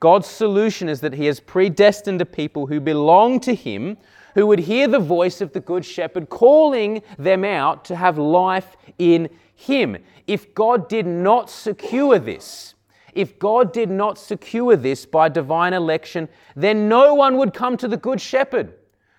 God's 0.00 0.26
solution 0.26 0.88
is 0.88 1.00
that 1.02 1.14
He 1.14 1.26
has 1.26 1.38
predestined 1.38 2.20
a 2.20 2.26
people 2.26 2.66
who 2.66 2.80
belong 2.80 3.38
to 3.38 3.54
Him, 3.54 3.96
who 4.34 4.48
would 4.48 4.58
hear 4.58 4.88
the 4.88 4.98
voice 4.98 5.40
of 5.40 5.52
the 5.52 5.60
Good 5.60 5.84
Shepherd 5.84 6.28
calling 6.28 7.02
them 7.20 7.44
out 7.44 7.84
to 7.84 7.94
have 7.94 8.18
life 8.18 8.76
in 8.98 9.30
Him. 9.60 9.98
If 10.26 10.54
God 10.54 10.88
did 10.88 11.06
not 11.06 11.50
secure 11.50 12.18
this, 12.18 12.74
if 13.12 13.38
God 13.38 13.74
did 13.74 13.90
not 13.90 14.16
secure 14.16 14.74
this 14.74 15.04
by 15.04 15.28
divine 15.28 15.74
election, 15.74 16.30
then 16.56 16.88
no 16.88 17.14
one 17.14 17.36
would 17.36 17.52
come 17.52 17.76
to 17.76 17.88
the 17.88 17.98
Good 17.98 18.22
Shepherd. 18.22 18.72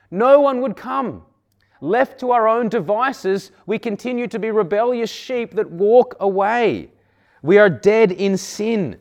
No 0.09 0.39
one 0.39 0.61
would 0.61 0.75
come. 0.75 1.23
Left 1.79 2.19
to 2.21 2.31
our 2.31 2.47
own 2.47 2.69
devices, 2.69 3.51
we 3.67 3.77
continue 3.77 4.27
to 4.27 4.39
be 4.39 4.49
rebellious 4.49 5.11
sheep 5.11 5.51
that 5.51 5.69
walk 5.69 6.15
away. 6.19 6.89
We 7.43 7.59
are 7.59 7.69
dead 7.69 8.11
in 8.11 8.35
sin. 8.35 8.97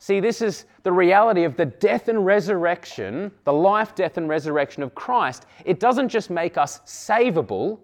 See, 0.00 0.18
this 0.18 0.42
is 0.42 0.64
the 0.82 0.92
reality 0.92 1.44
of 1.44 1.56
the 1.56 1.66
death 1.66 2.08
and 2.08 2.26
resurrection, 2.26 3.30
the 3.44 3.52
life, 3.52 3.94
death, 3.94 4.16
and 4.16 4.28
resurrection 4.28 4.82
of 4.82 4.94
Christ. 4.96 5.46
It 5.64 5.78
doesn't 5.78 6.08
just 6.08 6.30
make 6.30 6.58
us 6.58 6.80
savable, 6.80 7.78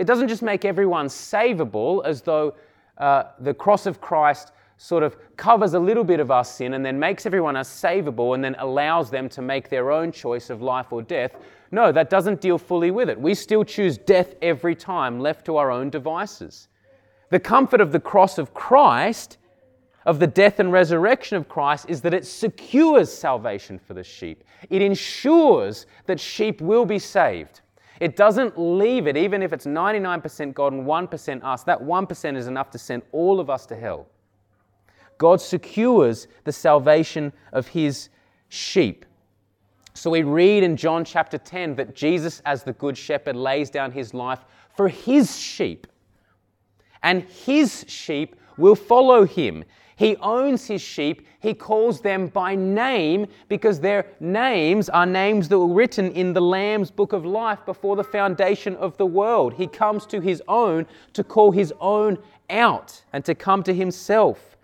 it 0.00 0.06
doesn't 0.06 0.28
just 0.28 0.40
make 0.40 0.64
everyone 0.64 1.08
savable 1.08 2.02
as 2.06 2.22
though 2.22 2.54
uh, 2.96 3.24
the 3.38 3.52
cross 3.52 3.84
of 3.84 4.00
Christ 4.00 4.52
sort 4.78 5.02
of 5.02 5.14
covers 5.36 5.74
a 5.74 5.78
little 5.78 6.04
bit 6.04 6.20
of 6.20 6.30
our 6.30 6.42
sin 6.42 6.72
and 6.72 6.82
then 6.82 6.98
makes 6.98 7.26
everyone 7.26 7.54
savable 7.56 8.34
and 8.34 8.42
then 8.42 8.56
allows 8.60 9.10
them 9.10 9.28
to 9.28 9.42
make 9.42 9.68
their 9.68 9.90
own 9.90 10.10
choice 10.10 10.48
of 10.48 10.62
life 10.62 10.90
or 10.90 11.02
death. 11.02 11.36
No, 11.70 11.92
that 11.92 12.08
doesn't 12.08 12.40
deal 12.40 12.56
fully 12.56 12.90
with 12.90 13.10
it. 13.10 13.20
We 13.20 13.34
still 13.34 13.62
choose 13.62 13.98
death 13.98 14.36
every 14.40 14.74
time, 14.74 15.20
left 15.20 15.44
to 15.44 15.58
our 15.58 15.70
own 15.70 15.90
devices. 15.90 16.68
The 17.28 17.38
comfort 17.38 17.82
of 17.82 17.92
the 17.92 18.00
cross 18.00 18.38
of 18.38 18.54
Christ 18.54 19.36
of 20.06 20.18
the 20.18 20.26
death 20.26 20.60
and 20.60 20.72
resurrection 20.72 21.36
of 21.36 21.46
Christ 21.46 21.90
is 21.90 22.00
that 22.00 22.14
it 22.14 22.26
secures 22.26 23.12
salvation 23.12 23.78
for 23.78 23.92
the 23.92 24.02
sheep. 24.02 24.44
It 24.70 24.80
ensures 24.80 25.84
that 26.06 26.18
sheep 26.18 26.62
will 26.62 26.86
be 26.86 26.98
saved. 26.98 27.60
It 28.00 28.16
doesn't 28.16 28.58
leave 28.58 29.06
it, 29.06 29.16
even 29.16 29.42
if 29.42 29.52
it's 29.52 29.66
99% 29.66 30.54
God 30.54 30.72
and 30.72 30.86
1% 30.86 31.44
us. 31.44 31.62
That 31.64 31.80
1% 31.80 32.36
is 32.36 32.46
enough 32.46 32.70
to 32.70 32.78
send 32.78 33.02
all 33.12 33.38
of 33.38 33.50
us 33.50 33.66
to 33.66 33.76
hell. 33.76 34.08
God 35.18 35.40
secures 35.40 36.26
the 36.44 36.52
salvation 36.52 37.30
of 37.52 37.68
his 37.68 38.08
sheep. 38.48 39.04
So 39.92 40.10
we 40.10 40.22
read 40.22 40.62
in 40.62 40.78
John 40.78 41.04
chapter 41.04 41.36
10 41.36 41.76
that 41.76 41.94
Jesus, 41.94 42.40
as 42.46 42.62
the 42.62 42.72
good 42.72 42.96
shepherd, 42.96 43.36
lays 43.36 43.68
down 43.68 43.92
his 43.92 44.14
life 44.14 44.46
for 44.74 44.88
his 44.88 45.38
sheep. 45.38 45.86
And 47.02 47.24
his 47.24 47.84
sheep 47.86 48.36
will 48.56 48.76
follow 48.76 49.26
him. 49.26 49.64
He 50.00 50.16
owns 50.16 50.66
his 50.66 50.80
sheep. 50.80 51.26
He 51.40 51.52
calls 51.52 52.00
them 52.00 52.28
by 52.28 52.54
name 52.54 53.26
because 53.48 53.80
their 53.80 54.06
names 54.18 54.88
are 54.88 55.04
names 55.04 55.46
that 55.50 55.58
were 55.58 55.74
written 55.74 56.10
in 56.12 56.32
the 56.32 56.40
Lamb's 56.40 56.90
book 56.90 57.12
of 57.12 57.26
life 57.26 57.58
before 57.66 57.96
the 57.96 58.02
foundation 58.02 58.76
of 58.76 58.96
the 58.96 59.04
world. 59.04 59.52
He 59.52 59.66
comes 59.66 60.06
to 60.06 60.22
his 60.22 60.42
own 60.48 60.86
to 61.12 61.22
call 61.22 61.52
his 61.52 61.74
own 61.80 62.16
out 62.48 63.04
and 63.12 63.22
to 63.26 63.34
come 63.34 63.62
to 63.62 63.74
himself. 63.74 64.56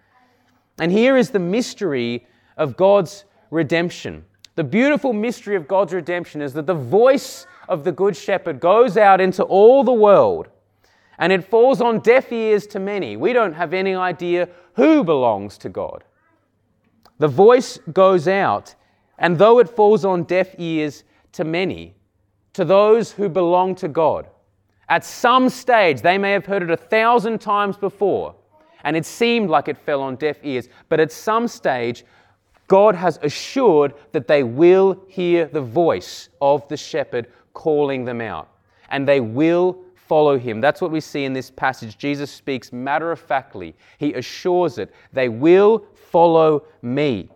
And 0.79 0.90
here 0.90 1.18
is 1.18 1.29
the 1.29 1.38
mystery 1.38 2.27
of 2.57 2.75
God's 2.79 3.27
redemption. 3.51 4.25
The 4.55 4.64
beautiful 4.64 5.12
mystery 5.12 5.55
of 5.55 5.68
God's 5.68 5.92
redemption 5.92 6.40
is 6.40 6.55
that 6.55 6.66
the 6.66 6.72
voice 6.72 7.46
of 7.68 7.85
the 7.85 7.92
Good 7.92 8.16
Shepherd 8.16 8.59
goes 8.59 8.96
out 8.96 9.20
into 9.20 9.42
all 9.42 9.85
the 9.85 9.92
world 9.92 10.49
and 11.18 11.33
it 11.33 11.44
falls 11.44 11.81
on 11.81 12.00
deaf 12.00 12.33
ears 12.33 12.66
to 12.68 12.79
many. 12.79 13.16
We 13.16 13.33
don't 13.33 13.55
have 13.55 13.72
any 13.72 13.94
idea 13.94 14.48
who 14.74 15.05
belongs 15.05 15.59
to 15.59 15.68
God. 15.68 16.05
The 17.18 17.29
voice 17.29 17.79
goes 17.92 18.29
out, 18.29 18.74
and 19.18 19.38
though 19.38 19.59
it 19.59 19.68
falls 19.68 20.05
on 20.05 20.24
deaf 20.24 20.55
ears 20.59 21.05
to 21.33 21.44
many, 21.44 21.94
to 22.52 22.64
those 22.64 23.12
who 23.12 23.29
belong 23.29 23.74
to 23.76 23.88
God, 23.88 24.29
at 24.88 25.05
some 25.05 25.48
stage 25.48 26.02
they 26.02 26.18
may 26.18 26.33
have 26.33 26.46
heard 26.46 26.62
it 26.62 26.70
a 26.70 26.76
thousand 26.76 27.40
times 27.40 27.76
before, 27.76 28.35
and 28.85 28.96
it 28.96 29.07
seemed 29.07 29.50
like 29.50 29.68
it 29.68 29.79
fell 29.79 30.02
on 30.02 30.16
deaf 30.16 30.37
ears, 30.42 30.68
but 30.88 31.00
at 31.00 31.11
some 31.11 31.48
stage, 31.48 32.05
God 32.68 32.94
has 32.94 33.18
assured 33.22 33.94
that 34.12 34.29
they 34.29 34.42
will 34.42 35.00
hear 35.09 35.46
the 35.46 35.61
voice 35.61 36.29
of 36.40 36.66
the 36.68 36.76
shepherd 36.76 37.29
calling 37.55 38.05
them 38.05 38.20
out, 38.20 38.48
and 38.90 39.09
they 39.09 39.20
will 39.20 39.79
follow 40.09 40.38
him. 40.38 40.61
That's 40.61 40.81
what 40.81 40.90
we 40.90 41.01
see 41.01 41.25
in 41.25 41.33
this 41.33 41.51
passage. 41.51 41.99
Jesus 41.99 42.31
speaks 42.31 42.73
matter 42.73 43.12
of 43.12 43.21
factly, 43.21 43.75
he 43.99 44.14
assures 44.14 44.79
it. 44.79 44.92
They 45.12 45.29
will 45.29 45.85
follow 45.95 46.64
me. 46.83 47.31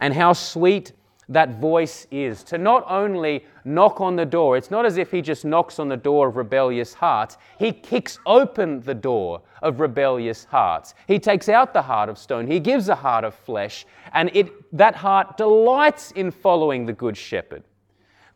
And 0.00 0.12
how 0.12 0.32
sweet 0.32 0.92
that 1.28 1.58
voice 1.58 2.06
is 2.10 2.44
to 2.44 2.58
not 2.58 2.84
only 2.88 3.44
knock 3.64 4.00
on 4.00 4.14
the 4.14 4.24
door, 4.24 4.56
it's 4.56 4.70
not 4.70 4.86
as 4.86 4.96
if 4.96 5.10
he 5.10 5.20
just 5.20 5.44
knocks 5.44 5.78
on 5.78 5.88
the 5.88 5.96
door 5.96 6.28
of 6.28 6.36
rebellious 6.36 6.94
hearts, 6.94 7.36
he 7.58 7.72
kicks 7.72 8.18
open 8.26 8.80
the 8.80 8.94
door 8.94 9.42
of 9.62 9.80
rebellious 9.80 10.44
hearts. 10.44 10.94
He 11.08 11.18
takes 11.18 11.48
out 11.48 11.72
the 11.72 11.82
heart 11.82 12.08
of 12.08 12.18
stone, 12.18 12.46
he 12.46 12.60
gives 12.60 12.88
a 12.88 12.94
heart 12.94 13.24
of 13.24 13.34
flesh, 13.34 13.86
and 14.12 14.30
it, 14.34 14.52
that 14.76 14.94
heart 14.94 15.36
delights 15.36 16.12
in 16.12 16.30
following 16.30 16.86
the 16.86 16.92
Good 16.92 17.16
Shepherd. 17.16 17.64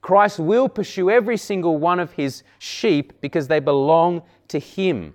Christ 0.02 0.38
will 0.38 0.68
pursue 0.68 1.10
every 1.10 1.36
single 1.36 1.76
one 1.76 2.00
of 2.00 2.12
his 2.12 2.42
sheep 2.58 3.20
because 3.20 3.48
they 3.48 3.60
belong 3.60 4.22
to 4.48 4.58
him. 4.58 5.14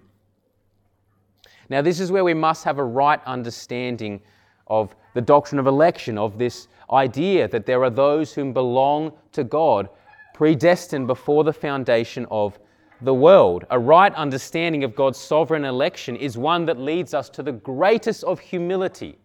Now, 1.70 1.82
this 1.82 2.00
is 2.00 2.12
where 2.12 2.24
we 2.24 2.36
must 2.36 2.64
have 2.64 2.78
a 2.78 2.84
right 2.84 3.20
understanding 3.26 4.22
of 4.68 4.96
the 5.16 5.22
doctrine 5.22 5.60
of 5.60 5.68
election, 5.68 6.18
of 6.18 6.38
this 6.38 6.68
idea 6.92 7.48
that 7.48 7.66
there 7.66 7.84
are 7.84 7.90
those 7.90 8.34
whom 8.34 8.54
belong 8.54 9.12
to 9.32 9.44
God, 9.44 9.90
predestined 10.34 11.08
before 11.08 11.44
the 11.44 11.54
foundation 11.54 12.28
of 12.30 12.60
the 13.02 13.14
world. 13.14 13.66
A 13.72 13.80
right 13.80 14.14
understanding 14.14 14.84
of 14.84 14.96
God's 14.96 15.18
sovereign 15.18 15.66
election 15.66 16.16
is 16.16 16.38
one 16.38 16.66
that 16.66 16.80
leads 16.80 17.14
us 17.14 17.30
to 17.30 17.44
the 17.44 17.54
greatest 17.54 18.24
of 18.24 18.40
humility. 18.40 19.18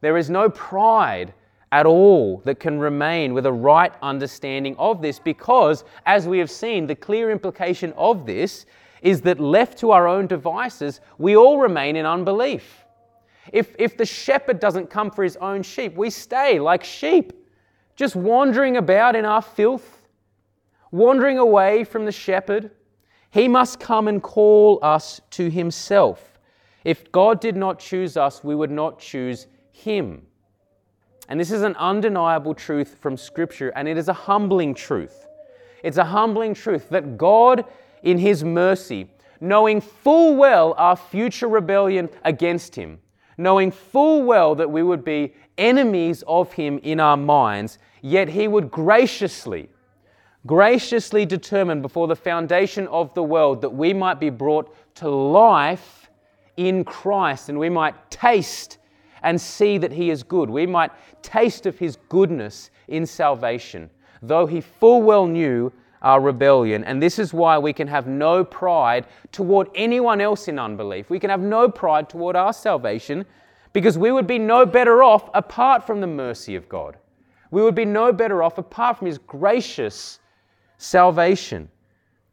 There 0.00 0.16
is 0.16 0.28
no 0.28 0.50
pride 0.50 1.32
at 1.72 1.86
all 1.86 2.38
that 2.44 2.58
can 2.58 2.78
remain 2.78 3.32
with 3.32 3.46
a 3.46 3.52
right 3.52 3.92
understanding 4.02 4.74
of 4.78 5.00
this 5.00 5.18
because, 5.18 5.84
as 6.06 6.26
we 6.26 6.38
have 6.38 6.50
seen, 6.50 6.86
the 6.86 6.96
clear 6.96 7.30
implication 7.30 7.92
of 7.96 8.26
this 8.26 8.66
is 9.02 9.20
that 9.22 9.38
left 9.40 9.78
to 9.78 9.92
our 9.92 10.08
own 10.08 10.26
devices, 10.26 11.00
we 11.18 11.36
all 11.36 11.58
remain 11.58 11.96
in 11.96 12.06
unbelief. 12.06 12.84
If, 13.52 13.74
if 13.78 13.96
the 13.96 14.04
shepherd 14.04 14.60
doesn't 14.60 14.90
come 14.90 15.10
for 15.10 15.22
his 15.22 15.36
own 15.36 15.62
sheep, 15.62 15.96
we 15.96 16.10
stay 16.10 16.60
like 16.60 16.84
sheep, 16.84 17.32
just 17.96 18.16
wandering 18.16 18.76
about 18.76 19.16
in 19.16 19.24
our 19.24 19.42
filth, 19.42 20.08
wandering 20.90 21.38
away 21.38 21.84
from 21.84 22.04
the 22.04 22.12
shepherd. 22.12 22.70
He 23.30 23.48
must 23.48 23.78
come 23.78 24.08
and 24.08 24.22
call 24.22 24.80
us 24.82 25.20
to 25.30 25.48
himself. 25.50 26.38
If 26.84 27.12
God 27.12 27.40
did 27.40 27.56
not 27.56 27.78
choose 27.78 28.16
us, 28.16 28.42
we 28.42 28.54
would 28.54 28.70
not 28.70 28.98
choose 28.98 29.46
him. 29.72 30.26
And 31.30 31.38
this 31.38 31.52
is 31.52 31.62
an 31.62 31.76
undeniable 31.76 32.54
truth 32.54 32.96
from 33.00 33.16
Scripture, 33.16 33.72
and 33.76 33.86
it 33.86 33.96
is 33.96 34.08
a 34.08 34.12
humbling 34.12 34.74
truth. 34.74 35.28
It's 35.84 35.96
a 35.96 36.04
humbling 36.04 36.54
truth 36.54 36.88
that 36.90 37.16
God, 37.16 37.64
in 38.02 38.18
His 38.18 38.42
mercy, 38.42 39.08
knowing 39.40 39.80
full 39.80 40.34
well 40.34 40.74
our 40.76 40.96
future 40.96 41.46
rebellion 41.46 42.10
against 42.24 42.74
Him, 42.74 42.98
knowing 43.38 43.70
full 43.70 44.24
well 44.24 44.56
that 44.56 44.72
we 44.72 44.82
would 44.82 45.04
be 45.04 45.32
enemies 45.56 46.24
of 46.26 46.52
Him 46.52 46.80
in 46.82 46.98
our 46.98 47.16
minds, 47.16 47.78
yet 48.02 48.28
He 48.28 48.48
would 48.48 48.68
graciously, 48.68 49.70
graciously 50.46 51.24
determine 51.24 51.80
before 51.80 52.08
the 52.08 52.16
foundation 52.16 52.88
of 52.88 53.14
the 53.14 53.22
world 53.22 53.60
that 53.60 53.70
we 53.70 53.94
might 53.94 54.18
be 54.18 54.30
brought 54.30 54.74
to 54.96 55.08
life 55.08 56.10
in 56.56 56.82
Christ 56.82 57.48
and 57.48 57.56
we 57.56 57.70
might 57.70 58.10
taste 58.10 58.78
and 59.22 59.40
see 59.40 59.78
that 59.78 59.92
He 59.92 60.10
is 60.10 60.22
good. 60.22 60.50
We 60.50 60.66
might 60.66 60.90
taste 61.22 61.66
of 61.66 61.78
His 61.78 61.96
goodness 62.08 62.70
in 62.88 63.06
salvation, 63.06 63.90
though 64.22 64.46
He 64.46 64.60
full 64.60 65.02
well 65.02 65.26
knew 65.26 65.72
our 66.02 66.20
rebellion. 66.20 66.84
And 66.84 67.02
this 67.02 67.18
is 67.18 67.34
why 67.34 67.58
we 67.58 67.72
can 67.72 67.88
have 67.88 68.06
no 68.06 68.44
pride 68.44 69.06
toward 69.32 69.68
anyone 69.74 70.20
else 70.20 70.48
in 70.48 70.58
unbelief. 70.58 71.10
We 71.10 71.20
can 71.20 71.30
have 71.30 71.40
no 71.40 71.68
pride 71.68 72.08
toward 72.08 72.36
our 72.36 72.52
salvation 72.52 73.26
because 73.72 73.98
we 73.98 74.10
would 74.10 74.26
be 74.26 74.38
no 74.38 74.66
better 74.66 75.02
off 75.02 75.28
apart 75.34 75.86
from 75.86 76.00
the 76.00 76.06
mercy 76.06 76.56
of 76.56 76.68
God. 76.68 76.96
We 77.50 77.62
would 77.62 77.74
be 77.74 77.84
no 77.84 78.12
better 78.12 78.42
off 78.42 78.58
apart 78.58 78.98
from 78.98 79.06
His 79.06 79.18
gracious 79.18 80.20
salvation. 80.78 81.68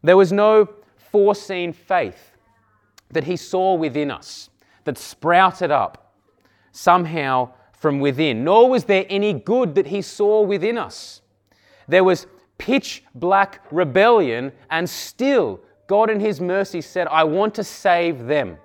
There 0.04 0.18
was 0.18 0.32
no 0.32 0.70
foreseen 1.12 1.74
faith 1.74 2.32
that 3.12 3.24
He 3.24 3.36
saw 3.36 3.74
within 3.76 4.12
us 4.12 4.50
that 4.86 4.98
sprouted 4.98 5.72
up 5.72 6.07
somehow 6.72 7.50
from 7.74 8.00
within, 8.00 8.44
nor 8.44 8.70
was 8.70 8.86
there 8.86 9.06
any 9.10 9.34
good 9.34 9.76
that 9.76 9.88
he 9.88 10.02
saw 10.02 10.42
within 10.42 10.78
us. 10.78 11.22
There 11.88 12.04
was 12.04 12.28
pitch 12.58 13.04
black 13.16 13.62
rebellion, 13.72 14.52
and 14.70 14.90
still 14.90 15.60
God 15.88 16.10
in 16.10 16.20
his 16.20 16.42
mercy 16.42 16.82
said, 16.82 17.08
I 17.08 17.24
want 17.24 17.54
to 17.56 17.64
save 17.64 18.26
them. 18.26 18.58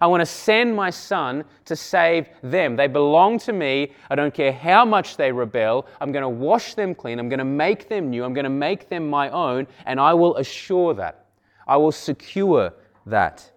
I 0.00 0.06
want 0.06 0.22
to 0.22 0.26
send 0.26 0.74
my 0.74 0.88
son 0.88 1.44
to 1.66 1.76
save 1.76 2.28
them. 2.42 2.74
They 2.74 2.86
belong 2.86 3.38
to 3.40 3.52
me. 3.52 3.92
I 4.08 4.14
don't 4.14 4.32
care 4.32 4.52
how 4.52 4.84
much 4.84 5.18
they 5.18 5.30
rebel. 5.30 5.86
I'm 6.00 6.10
going 6.10 6.22
to 6.22 6.28
wash 6.28 6.72
them 6.72 6.94
clean. 6.94 7.18
I'm 7.18 7.28
going 7.28 7.38
to 7.38 7.44
make 7.44 7.88
them 7.88 8.08
new. 8.08 8.24
I'm 8.24 8.32
going 8.32 8.44
to 8.44 8.50
make 8.50 8.88
them 8.88 9.10
my 9.10 9.28
own, 9.28 9.66
and 9.84 10.00
I 10.00 10.14
will 10.14 10.36
assure 10.36 10.94
that. 10.94 11.26
I 11.68 11.76
will 11.76 11.92
secure 11.92 12.72
that. 13.04 13.50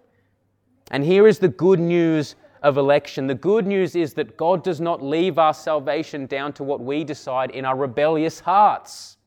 And 0.90 1.02
here 1.02 1.26
is 1.26 1.38
the 1.38 1.48
good 1.48 1.80
news 1.80 2.34
of 2.64 2.78
election. 2.78 3.26
The 3.26 3.34
good 3.34 3.66
news 3.66 3.94
is 3.94 4.14
that 4.14 4.38
God 4.38 4.64
does 4.64 4.80
not 4.80 5.02
leave 5.02 5.38
our 5.38 5.52
salvation 5.52 6.24
down 6.26 6.54
to 6.54 6.64
what 6.64 6.80
we 6.80 7.04
decide 7.04 7.50
in 7.50 7.66
our 7.66 7.76
rebellious 7.76 8.40
hearts. 8.40 9.18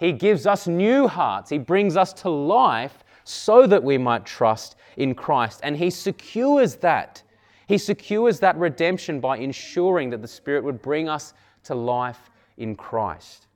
He 0.00 0.12
gives 0.12 0.46
us 0.46 0.66
new 0.66 1.06
hearts. 1.06 1.50
He 1.50 1.58
brings 1.58 1.98
us 1.98 2.14
to 2.14 2.30
life 2.30 3.04
so 3.22 3.66
that 3.66 3.84
we 3.84 3.98
might 3.98 4.24
trust 4.24 4.76
in 4.96 5.14
Christ. 5.14 5.60
And 5.62 5.76
He 5.76 5.90
secures 5.90 6.76
that. 6.76 7.22
He 7.68 7.76
secures 7.76 8.40
that 8.40 8.56
redemption 8.56 9.20
by 9.20 9.36
ensuring 9.36 10.08
that 10.10 10.22
the 10.22 10.28
Spirit 10.28 10.64
would 10.64 10.80
bring 10.80 11.06
us 11.06 11.34
to 11.64 11.74
life 11.74 12.30
in 12.56 12.74
Christ. 12.74 13.46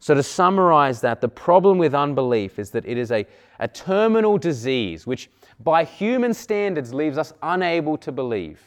So, 0.00 0.14
to 0.14 0.22
summarize 0.22 1.00
that, 1.00 1.20
the 1.22 1.28
problem 1.28 1.78
with 1.78 1.94
unbelief 1.94 2.58
is 2.58 2.70
that 2.72 2.84
it 2.86 2.98
is 2.98 3.10
a, 3.10 3.24
a 3.58 3.68
terminal 3.68 4.36
disease 4.36 5.06
which 5.06 5.30
by 5.60 5.84
human 5.84 6.34
standards 6.34 6.92
leaves 6.92 7.18
us 7.18 7.32
unable 7.42 7.96
to 7.98 8.12
believe. 8.12 8.60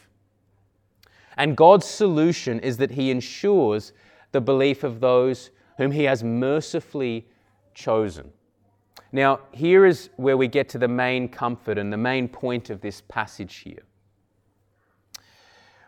And 1.38 1.58
God's 1.58 1.86
solution 1.86 2.60
is 2.60 2.78
that 2.78 2.92
He 2.92 3.12
ensures 3.12 3.94
the 4.32 4.42
belief 4.42 4.84
of 4.84 5.00
those 5.00 5.52
whom 5.78 5.92
He 5.92 6.04
has 6.04 6.24
mercifully 6.24 7.28
chosen. 7.74 8.32
Now, 9.12 9.40
here 9.52 9.86
is 9.86 10.10
where 10.18 10.38
we 10.38 10.48
get 10.48 10.70
to 10.70 10.78
the 10.78 10.88
main 10.88 11.28
comfort 11.30 11.78
and 11.78 11.92
the 11.92 11.98
main 11.98 12.28
point 12.28 12.70
of 12.70 12.82
this 12.82 13.02
passage 13.02 13.58
here. 13.58 13.84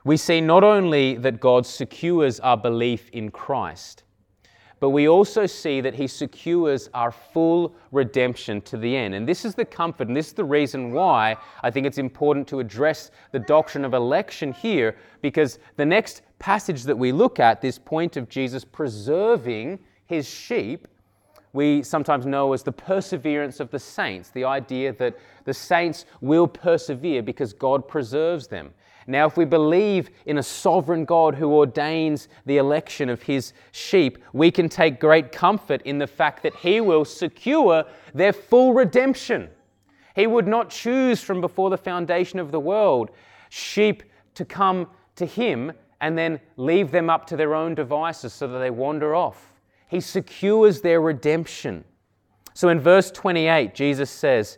We 0.04 0.16
see 0.16 0.40
not 0.40 0.64
only 0.64 1.16
that 1.16 1.42
God 1.42 1.66
secures 1.66 2.40
our 2.40 2.56
belief 2.56 3.10
in 3.10 3.30
Christ, 3.30 4.04
but 4.80 4.92
we 4.92 5.08
also 5.08 5.46
see 5.46 5.82
that 5.82 5.96
He 5.96 6.08
secures 6.08 6.90
our 6.94 7.12
full 7.12 7.74
redemption 7.92 8.62
to 8.62 8.78
the 8.78 8.96
end. 8.96 9.16
And 9.16 9.28
this 9.28 9.44
is 9.44 9.56
the 9.56 9.66
comfort, 9.66 10.08
and 10.08 10.16
this 10.16 10.28
is 10.28 10.34
the 10.34 10.44
reason 10.44 10.92
why 10.92 11.36
I 11.64 11.72
think 11.72 11.88
it's 11.88 11.98
important 11.98 12.48
to 12.50 12.60
address 12.60 13.12
the 13.32 13.40
doctrine 13.40 13.86
of 13.86 13.94
election 13.94 14.54
here, 14.54 14.96
because 15.22 15.60
the 15.76 15.86
next 15.86 16.22
passage 16.40 16.84
that 16.84 16.98
we 16.98 17.12
look 17.12 17.40
at, 17.40 17.62
this 17.62 17.80
point 17.80 18.18
of 18.18 18.30
Jesus 18.30 18.64
preserving 18.64 19.80
His 20.06 20.30
sheep, 20.30 20.88
we 21.54 21.82
sometimes 21.82 22.28
know 22.28 22.54
as 22.54 22.62
the 22.62 22.72
perseverance 22.72 23.60
of 23.60 23.72
the 23.72 23.80
saints, 23.80 24.30
the 24.30 24.44
idea 24.44 24.94
that 24.94 25.18
the 25.46 25.54
saints 25.54 26.06
will 26.22 26.48
persevere 26.48 27.24
because 27.24 27.52
God 27.52 27.88
preserves 27.88 28.48
them. 28.48 28.74
Now, 29.10 29.26
if 29.26 29.38
we 29.38 29.46
believe 29.46 30.10
in 30.26 30.38
a 30.38 30.44
sovereign 30.44 31.06
God 31.06 31.34
who 31.34 31.54
ordains 31.54 32.28
the 32.46 32.58
election 32.58 33.10
of 33.10 33.24
his 33.24 33.54
sheep, 33.72 34.18
we 34.34 34.52
can 34.52 34.68
take 34.68 35.00
great 35.00 35.32
comfort 35.32 35.82
in 35.84 35.98
the 35.98 36.08
fact 36.08 36.44
that 36.44 36.56
he 36.58 36.82
will 36.82 37.06
secure 37.06 37.86
their 38.14 38.34
full 38.34 38.74
redemption. 38.74 39.50
He 40.14 40.28
would 40.28 40.48
not 40.48 40.70
choose 40.70 41.22
from 41.22 41.40
before 41.40 41.70
the 41.70 41.78
foundation 41.78 42.38
of 42.38 42.52
the 42.52 42.60
world 42.60 43.12
sheep 43.50 44.04
to 44.34 44.44
come 44.44 44.88
to 45.16 45.26
him 45.26 45.72
and 46.02 46.18
then 46.18 46.40
leave 46.58 46.92
them 46.92 47.10
up 47.10 47.26
to 47.28 47.38
their 47.38 47.56
own 47.56 47.76
devices 47.76 48.34
so 48.34 48.48
that 48.48 48.60
they 48.60 48.70
wander 48.70 49.16
off. 49.16 49.54
He 49.88 50.02
secures 50.02 50.82
their 50.82 51.00
redemption. 51.00 51.86
So 52.54 52.68
in 52.70 52.80
verse 52.80 53.10
28, 53.12 53.74
Jesus 53.74 54.10
says, 54.10 54.58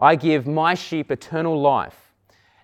I 0.00 0.14
give 0.14 0.46
my 0.46 0.74
sheep 0.74 1.10
eternal 1.10 1.60
life 1.60 2.01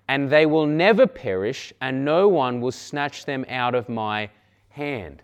and 0.09 0.31
they 0.31 0.47
will 0.47 0.66
never 0.66 1.07
perish, 1.07 1.73
and 1.81 2.05
no 2.05 2.29
one 2.29 2.61
will 2.61 2.73
snatch 2.73 3.27
them 3.27 3.44
out 3.49 3.75
of 3.75 3.88
my 3.88 4.31
hand. 4.71 5.23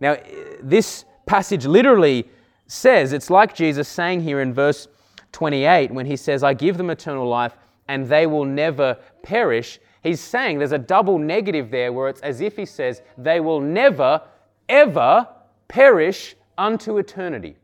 Now, 0.00 0.16
this 0.62 1.04
passage 1.26 1.64
literally 1.64 2.28
says, 2.66 3.12
it's 3.12 3.30
like 3.30 3.54
Jesus 3.54 3.88
saying 3.88 4.20
here 4.20 4.40
in 4.40 4.52
verse 4.52 4.88
28 5.32 5.90
when 5.90 6.06
he 6.06 6.16
says, 6.16 6.42
I 6.42 6.54
give 6.54 6.76
them 6.76 6.90
eternal 6.90 7.28
life 7.28 7.56
and 7.88 8.06
they 8.06 8.26
will 8.26 8.44
never 8.44 8.98
perish. 9.22 9.78
He's 10.02 10.20
saying 10.20 10.58
there's 10.58 10.72
a 10.72 10.78
double 10.78 11.18
negative 11.18 11.70
there 11.70 11.92
where 11.92 12.08
it's 12.08 12.20
as 12.22 12.40
if 12.40 12.56
he 12.56 12.66
says, 12.66 13.02
they 13.16 13.40
will 13.40 13.60
never, 13.60 14.20
ever 14.68 15.28
perish 15.68 16.34
unto 16.58 16.98
eternity. 16.98 17.56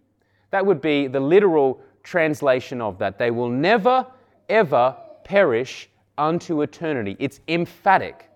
That 0.51 0.65
would 0.65 0.81
be 0.81 1.09
the 1.09 1.21
literal 1.21 1.81
translation 2.03 2.81
of 2.81 2.99
that. 2.99 3.19
They 3.19 3.31
will 3.31 3.51
never, 3.51 4.07
ever 4.49 4.97
perish 5.25 5.91
unto 6.19 6.63
eternity. 6.63 7.17
It's 7.19 7.41
emphatic, 7.49 8.29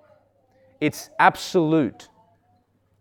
it's 0.81 1.11
absolute. 1.19 2.09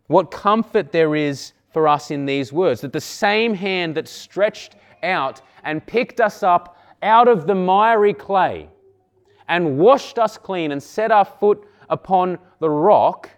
What 0.08 0.30
comfort 0.30 0.91
there 0.91 1.15
is 1.15 1.54
for 1.72 1.88
us 1.88 2.12
in 2.12 2.26
these 2.26 2.52
words 2.52 2.82
that 2.82 2.91
the 2.91 3.00
same 3.00 3.54
hand 3.54 3.96
that 3.96 4.08
stretched 4.08 4.76
out 5.04 5.41
and 5.63 5.86
picked 5.86 6.20
us 6.20 6.44
up 6.44 6.78
out 7.02 7.28
of 7.28 7.48
the 7.48 7.56
miry 7.56 8.13
clay 8.13 8.67
and 9.48 9.78
washed 9.78 10.20
us 10.20 10.38
clean 10.38 10.72
and 10.72 10.82
set 10.82 11.12
our 11.12 11.26
foot 11.26 11.65
upon 11.89 12.38
the 12.60 12.70
rock 12.70 13.30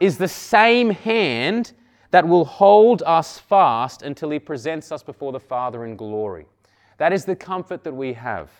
is 0.00 0.16
the 0.18 0.28
same 0.28 0.90
hand 0.90 1.72
that 2.10 2.26
will 2.26 2.44
hold 2.44 3.02
us 3.06 3.38
fast 3.38 4.02
until 4.02 4.30
He 4.30 4.38
presents 4.38 4.90
us 4.90 5.02
before 5.02 5.32
the 5.32 5.40
Father 5.40 5.84
in 5.84 5.96
glory. 5.96 6.46
That 6.98 7.12
is 7.12 7.24
the 7.24 7.36
comfort 7.36 7.84
that 7.84 7.94
we 7.94 8.12
have. 8.14 8.50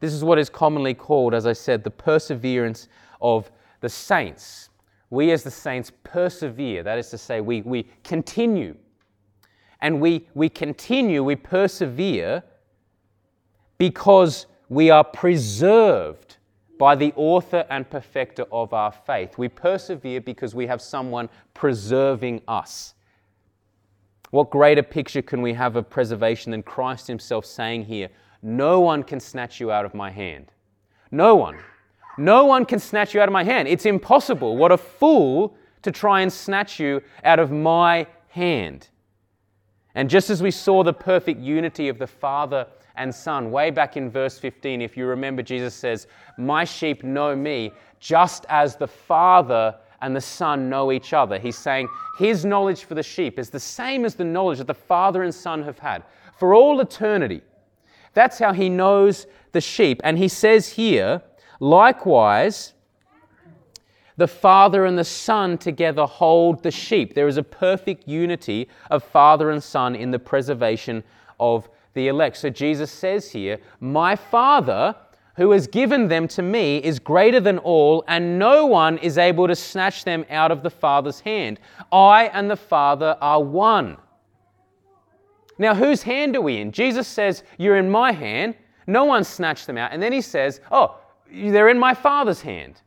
This 0.00 0.12
is 0.12 0.22
what 0.24 0.38
is 0.38 0.48
commonly 0.48 0.94
called, 0.94 1.34
as 1.34 1.46
I 1.46 1.52
said, 1.52 1.84
the 1.84 1.90
perseverance 1.90 2.88
of 3.20 3.50
the 3.80 3.88
saints. 3.88 4.70
We, 5.10 5.30
as 5.32 5.42
the 5.42 5.50
saints, 5.50 5.90
persevere. 6.04 6.82
That 6.82 6.98
is 6.98 7.10
to 7.10 7.18
say, 7.18 7.40
we, 7.40 7.62
we 7.62 7.88
continue. 8.04 8.76
and 9.80 10.00
we, 10.00 10.28
we 10.34 10.48
continue, 10.48 11.22
we 11.22 11.36
persevere 11.36 12.42
because 13.78 14.46
we 14.68 14.90
are 14.90 15.04
preserved 15.04 16.36
by 16.78 16.94
the 16.94 17.12
author 17.16 17.64
and 17.70 17.88
perfecter 17.88 18.44
of 18.52 18.72
our 18.72 18.92
faith. 18.92 19.38
We 19.38 19.48
persevere 19.48 20.20
because 20.20 20.54
we 20.54 20.66
have 20.66 20.80
someone 20.80 21.28
preserving 21.54 22.42
us. 22.48 22.94
What 24.30 24.50
greater 24.50 24.82
picture 24.82 25.22
can 25.22 25.42
we 25.42 25.54
have 25.54 25.76
of 25.76 25.88
preservation 25.88 26.52
than 26.52 26.62
Christ 26.62 27.06
Himself 27.06 27.46
saying 27.46 27.84
here, 27.84 28.08
No 28.42 28.80
one 28.80 29.02
can 29.02 29.20
snatch 29.20 29.60
you 29.60 29.70
out 29.70 29.84
of 29.84 29.94
my 29.94 30.10
hand? 30.10 30.52
No 31.10 31.36
one. 31.36 31.58
No 32.16 32.44
one 32.44 32.64
can 32.64 32.78
snatch 32.78 33.14
you 33.14 33.20
out 33.20 33.28
of 33.28 33.32
my 33.32 33.44
hand. 33.44 33.68
It's 33.68 33.86
impossible. 33.86 34.56
What 34.56 34.72
a 34.72 34.76
fool 34.76 35.56
to 35.82 35.92
try 35.92 36.20
and 36.20 36.32
snatch 36.32 36.80
you 36.80 37.02
out 37.24 37.38
of 37.38 37.50
my 37.50 38.06
hand. 38.28 38.88
And 39.94 40.10
just 40.10 40.30
as 40.30 40.42
we 40.42 40.50
saw 40.50 40.82
the 40.82 40.92
perfect 40.92 41.40
unity 41.40 41.88
of 41.88 41.98
the 41.98 42.06
Father 42.06 42.66
and 42.96 43.14
Son, 43.14 43.50
way 43.50 43.70
back 43.70 43.96
in 43.96 44.10
verse 44.10 44.38
15, 44.38 44.82
if 44.82 44.96
you 44.96 45.06
remember, 45.06 45.42
Jesus 45.42 45.74
says, 45.74 46.06
My 46.36 46.64
sheep 46.64 47.04
know 47.04 47.34
me, 47.34 47.72
just 48.00 48.44
as 48.48 48.76
the 48.76 48.86
Father 48.86 49.74
and 50.00 50.14
the 50.14 50.20
Son 50.20 50.68
know 50.68 50.92
each 50.92 51.12
other. 51.12 51.38
He's 51.38 51.58
saying 51.58 51.88
his 52.18 52.44
knowledge 52.44 52.84
for 52.84 52.94
the 52.94 53.02
sheep 53.02 53.38
is 53.38 53.50
the 53.50 53.60
same 53.60 54.04
as 54.04 54.14
the 54.14 54.24
knowledge 54.24 54.58
that 54.58 54.66
the 54.66 54.74
Father 54.74 55.22
and 55.22 55.34
Son 55.34 55.62
have 55.62 55.78
had 55.78 56.04
for 56.38 56.54
all 56.54 56.80
eternity. 56.80 57.42
That's 58.18 58.40
how 58.40 58.52
he 58.52 58.68
knows 58.68 59.28
the 59.52 59.60
sheep. 59.60 60.00
And 60.02 60.18
he 60.18 60.26
says 60.26 60.72
here, 60.72 61.22
likewise, 61.60 62.74
the 64.16 64.26
Father 64.26 64.86
and 64.86 64.98
the 64.98 65.04
Son 65.04 65.56
together 65.56 66.04
hold 66.04 66.64
the 66.64 66.72
sheep. 66.72 67.14
There 67.14 67.28
is 67.28 67.36
a 67.36 67.44
perfect 67.44 68.08
unity 68.08 68.68
of 68.90 69.04
Father 69.04 69.52
and 69.52 69.62
Son 69.62 69.94
in 69.94 70.10
the 70.10 70.18
preservation 70.18 71.04
of 71.38 71.68
the 71.94 72.08
elect. 72.08 72.38
So 72.38 72.50
Jesus 72.50 72.90
says 72.90 73.30
here, 73.30 73.60
My 73.78 74.16
Father, 74.16 74.96
who 75.36 75.52
has 75.52 75.68
given 75.68 76.08
them 76.08 76.26
to 76.26 76.42
me, 76.42 76.78
is 76.78 76.98
greater 76.98 77.38
than 77.38 77.58
all, 77.58 78.02
and 78.08 78.36
no 78.36 78.66
one 78.66 78.98
is 78.98 79.16
able 79.16 79.46
to 79.46 79.54
snatch 79.54 80.02
them 80.02 80.24
out 80.28 80.50
of 80.50 80.64
the 80.64 80.70
Father's 80.70 81.20
hand. 81.20 81.60
I 81.92 82.24
and 82.34 82.50
the 82.50 82.56
Father 82.56 83.16
are 83.20 83.40
one. 83.40 83.96
Now, 85.58 85.74
whose 85.74 86.02
hand 86.02 86.36
are 86.36 86.40
we 86.40 86.58
in? 86.58 86.72
Jesus 86.72 87.06
says, 87.06 87.42
You're 87.58 87.78
in 87.78 87.90
my 87.90 88.12
hand. 88.12 88.54
No 88.86 89.04
one 89.04 89.24
snatched 89.24 89.66
them 89.66 89.76
out. 89.76 89.92
And 89.92 90.02
then 90.02 90.12
he 90.12 90.20
says, 90.20 90.60
Oh, 90.70 90.96
they're 91.30 91.68
in 91.68 91.78
my 91.78 91.94
Father's 91.94 92.40
hand. 92.40 92.80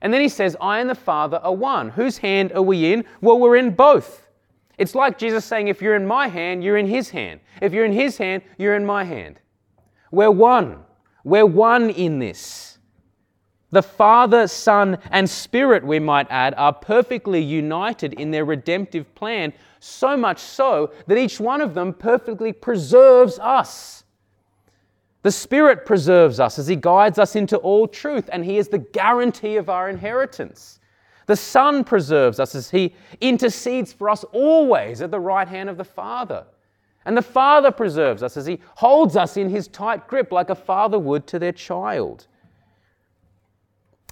And 0.00 0.12
then 0.12 0.20
he 0.20 0.28
says, 0.28 0.56
I 0.60 0.80
and 0.80 0.88
the 0.88 0.94
Father 0.94 1.38
are 1.38 1.54
one. 1.54 1.90
Whose 1.90 2.18
hand 2.18 2.52
are 2.52 2.62
we 2.62 2.92
in? 2.92 3.04
Well, 3.20 3.38
we're 3.38 3.56
in 3.56 3.74
both. 3.74 4.28
It's 4.78 4.94
like 4.94 5.18
Jesus 5.18 5.44
saying, 5.44 5.66
if 5.66 5.82
you're 5.82 5.96
in 5.96 6.06
my 6.06 6.28
hand, 6.28 6.62
you're 6.62 6.76
in 6.76 6.86
his 6.86 7.10
hand. 7.10 7.40
If 7.60 7.72
you're 7.72 7.84
in 7.84 7.92
his 7.92 8.16
hand, 8.16 8.42
you're 8.58 8.76
in 8.76 8.86
my 8.86 9.02
hand. 9.02 9.40
We're 10.12 10.30
one. 10.30 10.84
We're 11.24 11.46
one 11.46 11.90
in 11.90 12.20
this. 12.20 12.78
The 13.70 13.82
Father, 13.82 14.46
Son, 14.46 14.98
and 15.10 15.28
Spirit, 15.28 15.84
we 15.84 15.98
might 15.98 16.28
add, 16.30 16.54
are 16.56 16.72
perfectly 16.72 17.42
united 17.42 18.14
in 18.14 18.30
their 18.30 18.44
redemptive 18.44 19.14
plan, 19.14 19.52
so 19.80 20.16
much 20.16 20.38
so 20.38 20.92
that 21.06 21.18
each 21.18 21.40
one 21.40 21.60
of 21.60 21.74
them 21.74 21.92
perfectly 21.92 22.52
preserves 22.52 23.38
us. 23.38 24.04
The 25.22 25.32
Spirit 25.32 25.84
preserves 25.84 26.40
us 26.40 26.58
as 26.58 26.66
He 26.66 26.76
guides 26.76 27.18
us 27.18 27.36
into 27.36 27.56
all 27.58 27.88
truth, 27.88 28.30
and 28.32 28.44
He 28.44 28.58
is 28.58 28.68
the 28.68 28.78
guarantee 28.78 29.56
of 29.56 29.68
our 29.68 29.90
inheritance. 29.90 30.78
The 31.26 31.36
Son 31.36 31.84
preserves 31.84 32.40
us 32.40 32.54
as 32.54 32.70
He 32.70 32.94
intercedes 33.20 33.92
for 33.92 34.08
us 34.08 34.24
always 34.32 35.02
at 35.02 35.10
the 35.10 35.20
right 35.20 35.48
hand 35.48 35.68
of 35.68 35.76
the 35.76 35.84
Father. 35.84 36.46
And 37.04 37.16
the 37.16 37.22
Father 37.22 37.70
preserves 37.70 38.22
us 38.22 38.36
as 38.36 38.46
He 38.46 38.60
holds 38.76 39.16
us 39.16 39.36
in 39.36 39.50
His 39.50 39.68
tight 39.68 40.06
grip 40.06 40.32
like 40.32 40.50
a 40.50 40.54
father 40.54 40.98
would 40.98 41.26
to 41.26 41.38
their 41.38 41.52
child. 41.52 42.26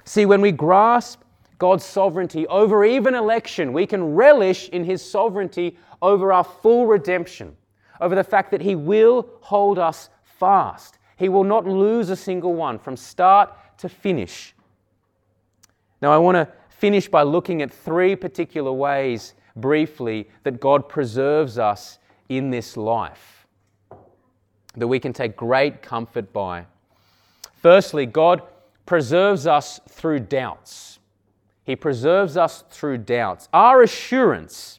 See, 0.04 0.26
when 0.26 0.40
we 0.40 0.52
grasp 0.52 1.22
God's 1.58 1.84
sovereignty 1.84 2.46
over 2.48 2.84
even 2.84 3.14
election, 3.14 3.72
we 3.72 3.86
can 3.86 4.14
relish 4.14 4.68
in 4.68 4.84
His 4.84 5.02
sovereignty 5.02 5.78
over 6.02 6.32
our 6.32 6.44
full 6.44 6.86
redemption, 6.86 7.56
over 8.00 8.14
the 8.14 8.24
fact 8.24 8.50
that 8.50 8.60
He 8.60 8.74
will 8.74 9.28
hold 9.40 9.78
us 9.78 10.10
fast. 10.22 10.98
He 11.16 11.28
will 11.28 11.44
not 11.44 11.66
lose 11.66 12.10
a 12.10 12.16
single 12.16 12.54
one 12.54 12.78
from 12.78 12.96
start 12.96 13.52
to 13.78 13.88
finish. 13.88 14.54
Now, 16.02 16.12
I 16.12 16.18
want 16.18 16.36
to 16.36 16.48
finish 16.68 17.08
by 17.08 17.22
looking 17.22 17.62
at 17.62 17.72
three 17.72 18.14
particular 18.16 18.72
ways, 18.72 19.34
briefly, 19.56 20.28
that 20.42 20.60
God 20.60 20.88
preserves 20.88 21.58
us 21.58 21.98
in 22.28 22.50
this 22.50 22.76
life 22.76 23.36
that 24.76 24.86
we 24.86 25.00
can 25.00 25.12
take 25.12 25.36
great 25.36 25.82
comfort 25.82 26.32
by. 26.32 26.66
Firstly, 27.54 28.06
God 28.06 28.42
preserves 28.84 29.46
us 29.46 29.80
through 29.88 30.20
doubts. 30.20 30.98
He 31.66 31.76
preserves 31.76 32.36
us 32.36 32.62
through 32.70 32.98
doubts. 32.98 33.48
Our 33.52 33.82
assurance 33.82 34.78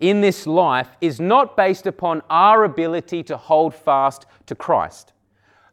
in 0.00 0.22
this 0.22 0.46
life 0.46 0.88
is 1.00 1.20
not 1.20 1.56
based 1.56 1.86
upon 1.86 2.22
our 2.30 2.64
ability 2.64 3.22
to 3.24 3.36
hold 3.36 3.74
fast 3.74 4.26
to 4.46 4.54
Christ. 4.54 5.12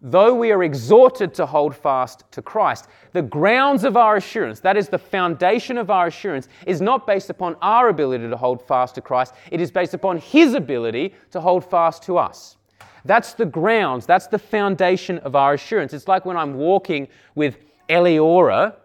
Though 0.02 0.36
we 0.36 0.52
are 0.52 0.64
exhorted 0.64 1.34
to 1.36 1.46
hold 1.46 1.76
fast 1.76 2.24
to 2.32 2.42
Christ, 2.42 2.88
the 3.12 3.22
grounds 3.22 3.84
of 3.84 3.98
our 3.98 4.18
assurance, 4.18 4.60
that 4.62 4.78
is 4.78 4.88
the 4.88 4.98
foundation 4.98 5.78
of 5.78 5.90
our 5.90 6.08
assurance, 6.08 6.48
is 6.66 6.82
not 6.82 7.08
based 7.08 7.30
upon 7.30 7.56
our 7.62 7.90
ability 7.90 8.30
to 8.30 8.38
hold 8.38 8.62
fast 8.62 8.96
to 8.96 9.02
Christ. 9.02 9.34
It 9.52 9.60
is 9.60 9.72
based 9.72 9.94
upon 9.94 10.18
His 10.18 10.54
ability 10.54 11.14
to 11.32 11.42
hold 11.42 11.70
fast 11.70 12.04
to 12.04 12.18
us. 12.18 12.58
That's 13.06 13.34
the 13.34 13.46
grounds, 13.46 14.06
that's 14.06 14.28
the 14.28 14.40
foundation 14.40 15.20
of 15.20 15.36
our 15.36 15.54
assurance. 15.54 15.94
It's 15.94 16.08
like 16.08 16.26
when 16.26 16.38
I'm 16.38 16.54
walking 16.54 17.08
with 17.36 17.58
Eliora. 17.90 18.76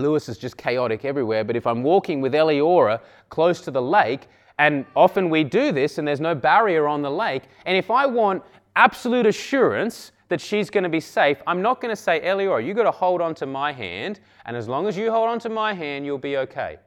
Lewis 0.00 0.28
is 0.28 0.38
just 0.38 0.56
chaotic 0.56 1.04
everywhere, 1.04 1.44
but 1.44 1.56
if 1.56 1.66
I'm 1.66 1.82
walking 1.82 2.20
with 2.20 2.32
Eliora 2.32 3.00
close 3.28 3.60
to 3.62 3.70
the 3.70 3.82
lake, 3.82 4.28
and 4.58 4.84
often 4.94 5.30
we 5.30 5.44
do 5.44 5.72
this 5.72 5.98
and 5.98 6.06
there's 6.06 6.20
no 6.20 6.34
barrier 6.34 6.86
on 6.86 7.02
the 7.02 7.10
lake, 7.10 7.44
and 7.66 7.76
if 7.76 7.90
I 7.90 8.06
want 8.06 8.42
absolute 8.76 9.26
assurance 9.26 10.12
that 10.28 10.40
she's 10.40 10.70
going 10.70 10.84
to 10.84 10.90
be 10.90 11.00
safe, 11.00 11.38
I'm 11.46 11.62
not 11.62 11.80
going 11.80 11.94
to 11.94 12.00
say, 12.00 12.20
Eliora, 12.20 12.64
you've 12.64 12.76
got 12.76 12.84
to 12.84 12.90
hold 12.90 13.20
on 13.20 13.34
to 13.36 13.46
my 13.46 13.72
hand, 13.72 14.20
and 14.46 14.56
as 14.56 14.68
long 14.68 14.86
as 14.86 14.96
you 14.96 15.10
hold 15.10 15.28
on 15.28 15.38
to 15.40 15.48
my 15.48 15.74
hand, 15.74 16.04
you'll 16.04 16.18
be 16.18 16.36
okay. 16.36 16.78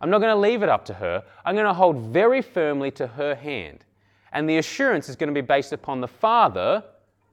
I'm 0.00 0.08
not 0.08 0.20
going 0.20 0.34
to 0.34 0.40
leave 0.40 0.62
it 0.62 0.68
up 0.68 0.84
to 0.86 0.94
her. 0.94 1.22
I'm 1.44 1.54
going 1.54 1.66
to 1.66 1.74
hold 1.74 1.96
very 1.96 2.40
firmly 2.40 2.90
to 2.92 3.06
her 3.06 3.34
hand. 3.34 3.84
And 4.32 4.48
the 4.48 4.58
assurance 4.58 5.08
is 5.08 5.16
going 5.16 5.28
to 5.28 5.34
be 5.34 5.46
based 5.46 5.72
upon 5.72 6.00
the 6.00 6.08
Father, 6.08 6.82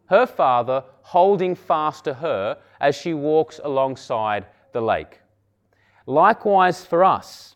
her 0.08 0.26
Father, 0.26 0.84
holding 1.02 1.56
fast 1.56 2.04
to 2.06 2.14
her 2.14 2.58
as 2.82 2.96
she 2.96 3.14
walks 3.14 3.60
alongside 3.64 4.46
the 4.72 4.82
lake. 4.82 5.22
Likewise 6.06 6.86
for 6.86 7.04
us, 7.04 7.56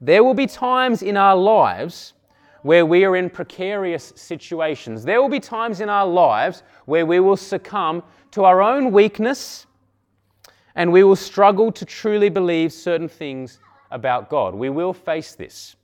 there 0.00 0.24
will 0.24 0.34
be 0.34 0.46
times 0.46 1.02
in 1.02 1.16
our 1.16 1.36
lives 1.36 2.14
where 2.62 2.86
we 2.86 3.04
are 3.04 3.16
in 3.16 3.28
precarious 3.28 4.12
situations. 4.16 5.04
There 5.04 5.20
will 5.20 5.28
be 5.28 5.40
times 5.40 5.80
in 5.80 5.88
our 5.88 6.06
lives 6.06 6.62
where 6.86 7.06
we 7.06 7.20
will 7.20 7.36
succumb 7.36 8.02
to 8.32 8.44
our 8.44 8.62
own 8.62 8.92
weakness 8.92 9.66
and 10.74 10.92
we 10.92 11.04
will 11.04 11.16
struggle 11.16 11.70
to 11.72 11.84
truly 11.84 12.28
believe 12.28 12.72
certain 12.72 13.08
things 13.08 13.58
about 13.90 14.30
God. 14.30 14.54
We 14.54 14.70
will 14.70 14.92
face 14.92 15.34
this. 15.34 15.76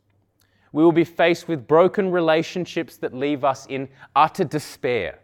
We 0.72 0.82
will 0.82 0.92
be 0.92 1.04
faced 1.04 1.48
with 1.48 1.66
broken 1.66 2.10
relationships 2.10 2.96
that 2.98 3.14
leave 3.14 3.44
us 3.44 3.66
in 3.66 3.88
utter 4.14 4.44
despair. 4.44 5.20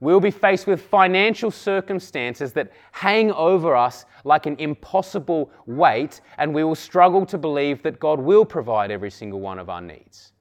We 0.00 0.12
will 0.12 0.20
be 0.20 0.30
faced 0.30 0.66
with 0.66 0.80
financial 0.80 1.50
circumstances 1.50 2.52
that 2.52 2.70
hang 2.92 3.32
over 3.32 3.74
us 3.74 4.04
like 4.24 4.46
an 4.46 4.54
impossible 4.58 5.50
weight, 5.66 6.20
and 6.38 6.54
we 6.54 6.62
will 6.62 6.76
struggle 6.76 7.26
to 7.26 7.36
believe 7.36 7.82
that 7.82 7.98
God 7.98 8.20
will 8.20 8.44
provide 8.44 8.92
every 8.92 9.10
single 9.10 9.40
one 9.40 9.58
of 9.58 9.68
our 9.68 9.80
needs. 9.80 10.32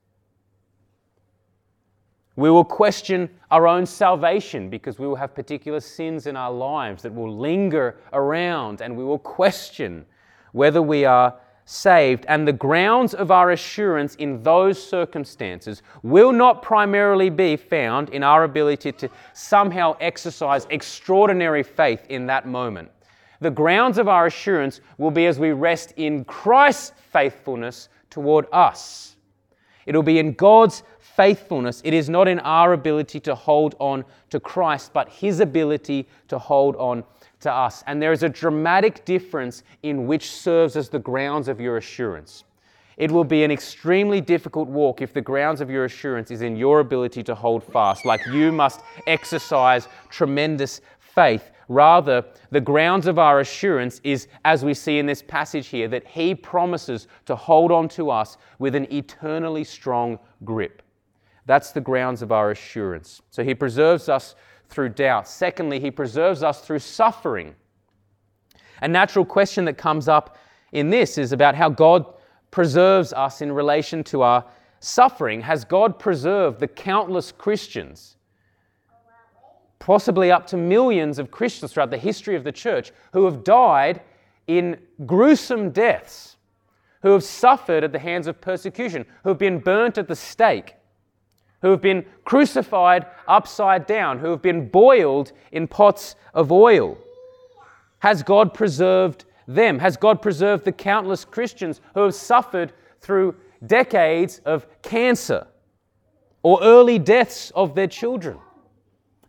We 2.35 2.51
will 2.51 2.63
question 2.63 3.31
our 3.49 3.67
own 3.67 3.87
salvation 3.87 4.69
because 4.69 4.99
we 4.99 5.07
will 5.07 5.15
have 5.15 5.33
particular 5.33 5.79
sins 5.79 6.27
in 6.27 6.37
our 6.37 6.51
lives 6.51 7.01
that 7.01 7.13
will 7.13 7.35
linger 7.35 7.97
around 8.13 8.81
and 8.81 8.95
we 8.95 9.03
will 9.03 9.17
question 9.17 10.05
whether 10.51 10.83
we 10.83 11.03
are 11.03 11.35
saved. 11.67 12.25
And 12.29 12.47
the 12.47 12.53
grounds 12.53 13.13
of 13.13 13.29
our 13.29 13.51
assurance 13.51 14.15
in 14.15 14.41
those 14.41 14.81
circumstances 14.81 15.83
will 16.01 16.31
not 16.31 16.61
primarily 16.61 17.29
be 17.29 17.57
found 17.57 18.09
in 18.09 18.23
our 18.23 18.45
ability 18.45 18.93
to 18.93 19.09
somehow 19.33 19.97
exercise 19.99 20.65
extraordinary 20.69 21.63
faith 21.63 22.05
in 22.07 22.25
that 22.27 22.47
moment. 22.47 22.89
The 23.41 23.51
grounds 23.51 23.97
of 23.97 24.07
our 24.07 24.27
assurance 24.27 24.79
will 24.97 25.11
be 25.11 25.27
as 25.27 25.39
we 25.39 25.51
rest 25.51 25.93
in 25.97 26.23
Christ's 26.23 26.93
faithfulness 27.11 27.89
toward 28.09 28.47
us. 28.53 29.17
It'll 29.85 30.03
be 30.03 30.19
in 30.19 30.33
God's 30.33 30.83
faithfulness. 30.99 31.81
It 31.83 31.93
is 31.93 32.09
not 32.09 32.29
in 32.29 32.39
our 32.39 32.73
ability 32.73 33.19
to 33.21 33.35
hold 33.35 33.75
on 33.79 34.05
to 34.29 34.39
Christ, 34.39 34.93
but 34.93 35.09
His 35.09 35.41
ability 35.41 36.07
to 36.29 36.39
hold 36.39 36.77
on 36.77 37.03
to 37.41 37.51
us. 37.51 37.83
And 37.87 38.01
there 38.01 38.11
is 38.11 38.23
a 38.23 38.29
dramatic 38.29 39.05
difference 39.05 39.63
in 39.83 40.07
which 40.07 40.31
serves 40.31 40.75
as 40.75 40.89
the 40.89 40.99
grounds 40.99 41.47
of 41.47 41.59
your 41.59 41.77
assurance. 41.77 42.43
it 42.97 43.11
will 43.11 43.23
be 43.23 43.43
an 43.43 43.51
extremely 43.51 44.19
difficult 44.19 44.67
walk 44.67 45.01
if 45.01 45.13
the 45.13 45.21
grounds 45.21 45.61
of 45.61 45.69
your 45.69 45.85
assurance 45.85 46.31
is 46.31 46.41
in 46.41 46.55
your 46.55 46.79
ability 46.79 47.21
to 47.23 47.35
hold 47.35 47.63
fast. 47.63 48.05
Like 48.05 48.25
you 48.25 48.51
must 48.51 48.81
exercise 49.05 49.87
tremendous 50.09 50.81
faith. 50.99 51.51
Rather, 51.69 52.25
the 52.49 52.61
grounds 52.61 53.07
of 53.07 53.19
our 53.19 53.39
assurance 53.41 54.01
is, 54.03 54.27
as 54.45 54.65
we 54.65 54.73
see 54.73 54.97
in 54.99 55.05
this 55.05 55.21
passage 55.21 55.67
here, 55.67 55.87
that 55.89 56.07
He 56.07 56.33
promises 56.33 57.07
to 57.25 57.35
hold 57.35 57.71
on 57.71 57.87
to 57.89 58.09
us 58.09 58.37
with 58.57 58.73
an 58.73 58.91
eternally 58.91 59.63
strong 59.63 60.17
grip. 60.43 60.81
That's 61.45 61.71
the 61.71 61.81
grounds 61.81 62.21
of 62.21 62.31
our 62.31 62.51
assurance. 62.51 63.21
So 63.29 63.43
He 63.43 63.53
preserves 63.53 64.09
us 64.09 64.35
through 64.69 64.89
doubt. 64.89 65.27
Secondly, 65.27 65.79
He 65.79 65.91
preserves 65.91 66.43
us 66.43 66.61
through 66.61 66.79
suffering. 66.79 67.55
A 68.81 68.87
natural 68.87 69.25
question 69.25 69.65
that 69.65 69.77
comes 69.77 70.07
up 70.07 70.37
in 70.71 70.89
this 70.89 71.17
is 71.17 71.31
about 71.31 71.55
how 71.55 71.69
God 71.69 72.05
preserves 72.51 73.13
us 73.13 73.41
in 73.41 73.51
relation 73.51 74.03
to 74.05 74.21
our 74.21 74.45
suffering. 74.79 75.41
Has 75.41 75.65
God 75.65 75.97
preserved 75.97 76.59
the 76.59 76.67
countless 76.67 77.31
Christians, 77.31 78.17
possibly 79.79 80.31
up 80.31 80.45
to 80.47 80.57
millions 80.57 81.19
of 81.19 81.31
Christians 81.31 81.73
throughout 81.73 81.91
the 81.91 81.97
history 81.97 82.35
of 82.35 82.43
the 82.43 82.51
church, 82.51 82.91
who 83.13 83.25
have 83.25 83.43
died 83.43 84.01
in 84.47 84.77
gruesome 85.05 85.71
deaths, 85.71 86.37
who 87.01 87.11
have 87.11 87.23
suffered 87.23 87.83
at 87.83 87.91
the 87.91 87.99
hands 87.99 88.27
of 88.27 88.39
persecution, 88.41 89.05
who 89.23 89.29
have 89.29 89.37
been 89.37 89.59
burnt 89.59 89.97
at 89.97 90.07
the 90.07 90.15
stake? 90.15 90.75
Who 91.61 91.71
have 91.71 91.81
been 91.81 92.05
crucified 92.23 93.05
upside 93.27 93.87
down, 93.87 94.19
who 94.19 94.29
have 94.29 94.41
been 94.41 94.69
boiled 94.69 95.31
in 95.51 95.67
pots 95.67 96.15
of 96.33 96.51
oil. 96.51 96.97
Has 97.99 98.21
God 98.23 98.53
preserved 98.53 99.25
them? 99.47 99.79
Has 99.79 99.97
God 99.97 100.21
preserved 100.21 100.65
the 100.65 100.71
countless 100.71 101.25
Christians 101.25 101.81
who 101.93 102.01
have 102.01 102.13
suffered 102.13 102.73
through 103.01 103.35
decades 103.65 104.39
of 104.45 104.67
cancer 104.81 105.47
or 106.43 106.59
early 106.61 106.99
deaths 106.99 107.51
of 107.55 107.73
their 107.73 107.87
children? 107.87 108.37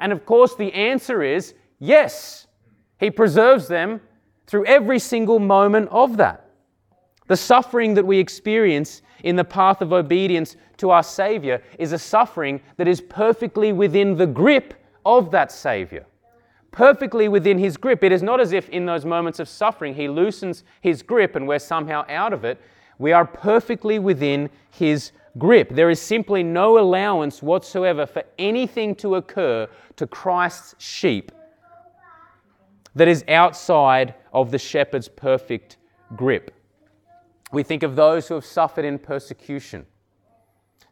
And 0.00 0.12
of 0.12 0.26
course, 0.26 0.54
the 0.54 0.72
answer 0.74 1.22
is 1.22 1.54
yes. 1.78 2.46
He 3.00 3.10
preserves 3.10 3.68
them 3.68 4.00
through 4.46 4.66
every 4.66 4.98
single 4.98 5.38
moment 5.38 5.88
of 5.90 6.16
that. 6.18 6.47
The 7.28 7.36
suffering 7.36 7.94
that 7.94 8.06
we 8.06 8.18
experience 8.18 9.02
in 9.22 9.36
the 9.36 9.44
path 9.44 9.80
of 9.80 9.92
obedience 9.92 10.56
to 10.78 10.90
our 10.90 11.02
Savior 11.02 11.62
is 11.78 11.92
a 11.92 11.98
suffering 11.98 12.60
that 12.76 12.88
is 12.88 13.00
perfectly 13.00 13.72
within 13.72 14.16
the 14.16 14.26
grip 14.26 14.74
of 15.06 15.30
that 15.30 15.52
Savior 15.52 16.04
perfectly 16.70 17.28
within 17.28 17.58
his 17.58 17.76
grip. 17.76 18.04
It 18.04 18.12
is 18.12 18.22
not 18.22 18.40
as 18.40 18.52
if 18.52 18.68
in 18.68 18.86
those 18.86 19.04
moments 19.04 19.40
of 19.40 19.48
suffering 19.48 19.94
he 19.94 20.08
loosens 20.08 20.64
his 20.80 21.02
grip 21.02 21.36
and 21.36 21.48
we're 21.48 21.58
somehow 21.58 22.04
out 22.08 22.32
of 22.32 22.44
it. 22.44 22.60
We 22.98 23.12
are 23.12 23.24
perfectly 23.24 23.98
within 23.98 24.50
his 24.70 25.12
grip. 25.38 25.70
There 25.70 25.90
is 25.90 26.00
simply 26.00 26.42
no 26.42 26.78
allowance 26.78 27.42
whatsoever 27.42 28.06
for 28.06 28.22
anything 28.38 28.94
to 28.96 29.16
occur 29.16 29.68
to 29.96 30.06
Christ's 30.06 30.74
sheep 30.78 31.32
that 32.94 33.08
is 33.08 33.24
outside 33.28 34.14
of 34.32 34.50
the 34.50 34.58
shepherd's 34.58 35.08
perfect 35.08 35.76
grip. 36.16 36.54
We 37.52 37.62
think 37.62 37.82
of 37.82 37.96
those 37.96 38.28
who 38.28 38.34
have 38.34 38.44
suffered 38.44 38.84
in 38.84 38.98
persecution. 38.98 39.86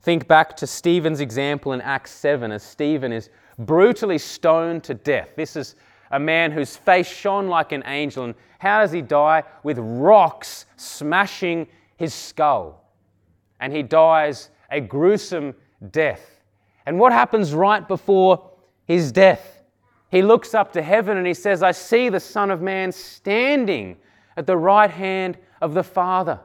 Think 0.02 0.28
back 0.28 0.56
to 0.58 0.66
Stephen's 0.66 1.20
example 1.20 1.72
in 1.72 1.80
Acts 1.80 2.12
7 2.12 2.52
as 2.52 2.62
Stephen 2.62 3.12
is 3.12 3.28
brutally 3.58 4.18
stoned 4.18 4.84
to 4.84 4.94
death. 4.94 5.30
This 5.36 5.56
is 5.56 5.74
a 6.10 6.20
man 6.20 6.52
whose 6.52 6.76
face 6.76 7.08
shone 7.08 7.48
like 7.48 7.72
an 7.72 7.82
angel. 7.86 8.24
And 8.24 8.34
how 8.58 8.80
does 8.80 8.92
he 8.92 9.02
die? 9.02 9.42
With 9.62 9.78
rocks 9.78 10.66
smashing 10.76 11.66
his 11.96 12.14
skull. 12.14 12.84
And 13.60 13.72
he 13.72 13.82
dies 13.82 14.50
a 14.70 14.80
gruesome 14.80 15.54
death. 15.90 16.40
And 16.86 16.98
what 16.98 17.12
happens 17.12 17.52
right 17.52 17.86
before 17.86 18.50
his 18.84 19.10
death? 19.10 19.64
He 20.10 20.22
looks 20.22 20.54
up 20.54 20.72
to 20.74 20.82
heaven 20.82 21.16
and 21.16 21.26
he 21.26 21.34
says, 21.34 21.62
I 21.62 21.72
see 21.72 22.08
the 22.08 22.20
Son 22.20 22.50
of 22.50 22.62
Man 22.62 22.92
standing 22.92 23.96
at 24.36 24.46
the 24.46 24.56
right 24.56 24.90
hand 24.90 25.36
of 25.60 25.74
the 25.74 25.82
Father. 25.82 26.40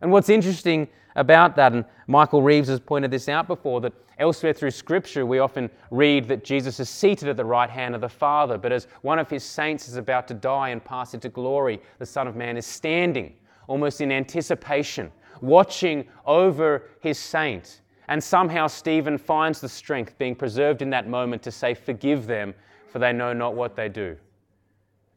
And 0.00 0.12
what's 0.12 0.28
interesting 0.28 0.88
about 1.16 1.56
that, 1.56 1.72
and 1.72 1.84
Michael 2.06 2.42
Reeves 2.42 2.68
has 2.68 2.80
pointed 2.80 3.10
this 3.10 3.28
out 3.28 3.48
before, 3.48 3.80
that 3.80 3.92
elsewhere 4.18 4.52
through 4.52 4.70
Scripture 4.70 5.26
we 5.26 5.38
often 5.38 5.70
read 5.90 6.28
that 6.28 6.44
Jesus 6.44 6.80
is 6.80 6.88
seated 6.88 7.28
at 7.28 7.36
the 7.36 7.44
right 7.44 7.70
hand 7.70 7.94
of 7.94 8.00
the 8.00 8.08
Father, 8.08 8.56
but 8.56 8.72
as 8.72 8.86
one 9.02 9.18
of 9.18 9.28
his 9.28 9.44
saints 9.44 9.88
is 9.88 9.96
about 9.96 10.28
to 10.28 10.34
die 10.34 10.70
and 10.70 10.84
pass 10.84 11.14
into 11.14 11.28
glory, 11.28 11.80
the 11.98 12.06
Son 12.06 12.28
of 12.28 12.36
Man 12.36 12.56
is 12.56 12.66
standing, 12.66 13.34
almost 13.66 14.00
in 14.00 14.12
anticipation, 14.12 15.10
watching 15.40 16.06
over 16.24 16.84
his 17.00 17.18
saint. 17.18 17.82
And 18.08 18.22
somehow 18.22 18.68
Stephen 18.68 19.18
finds 19.18 19.60
the 19.60 19.68
strength 19.68 20.16
being 20.18 20.34
preserved 20.34 20.80
in 20.80 20.90
that 20.90 21.08
moment 21.08 21.42
to 21.42 21.50
say, 21.52 21.74
Forgive 21.74 22.26
them, 22.26 22.54
for 22.90 22.98
they 22.98 23.12
know 23.12 23.34
not 23.34 23.54
what 23.54 23.76
they 23.76 23.88
do. 23.88 24.16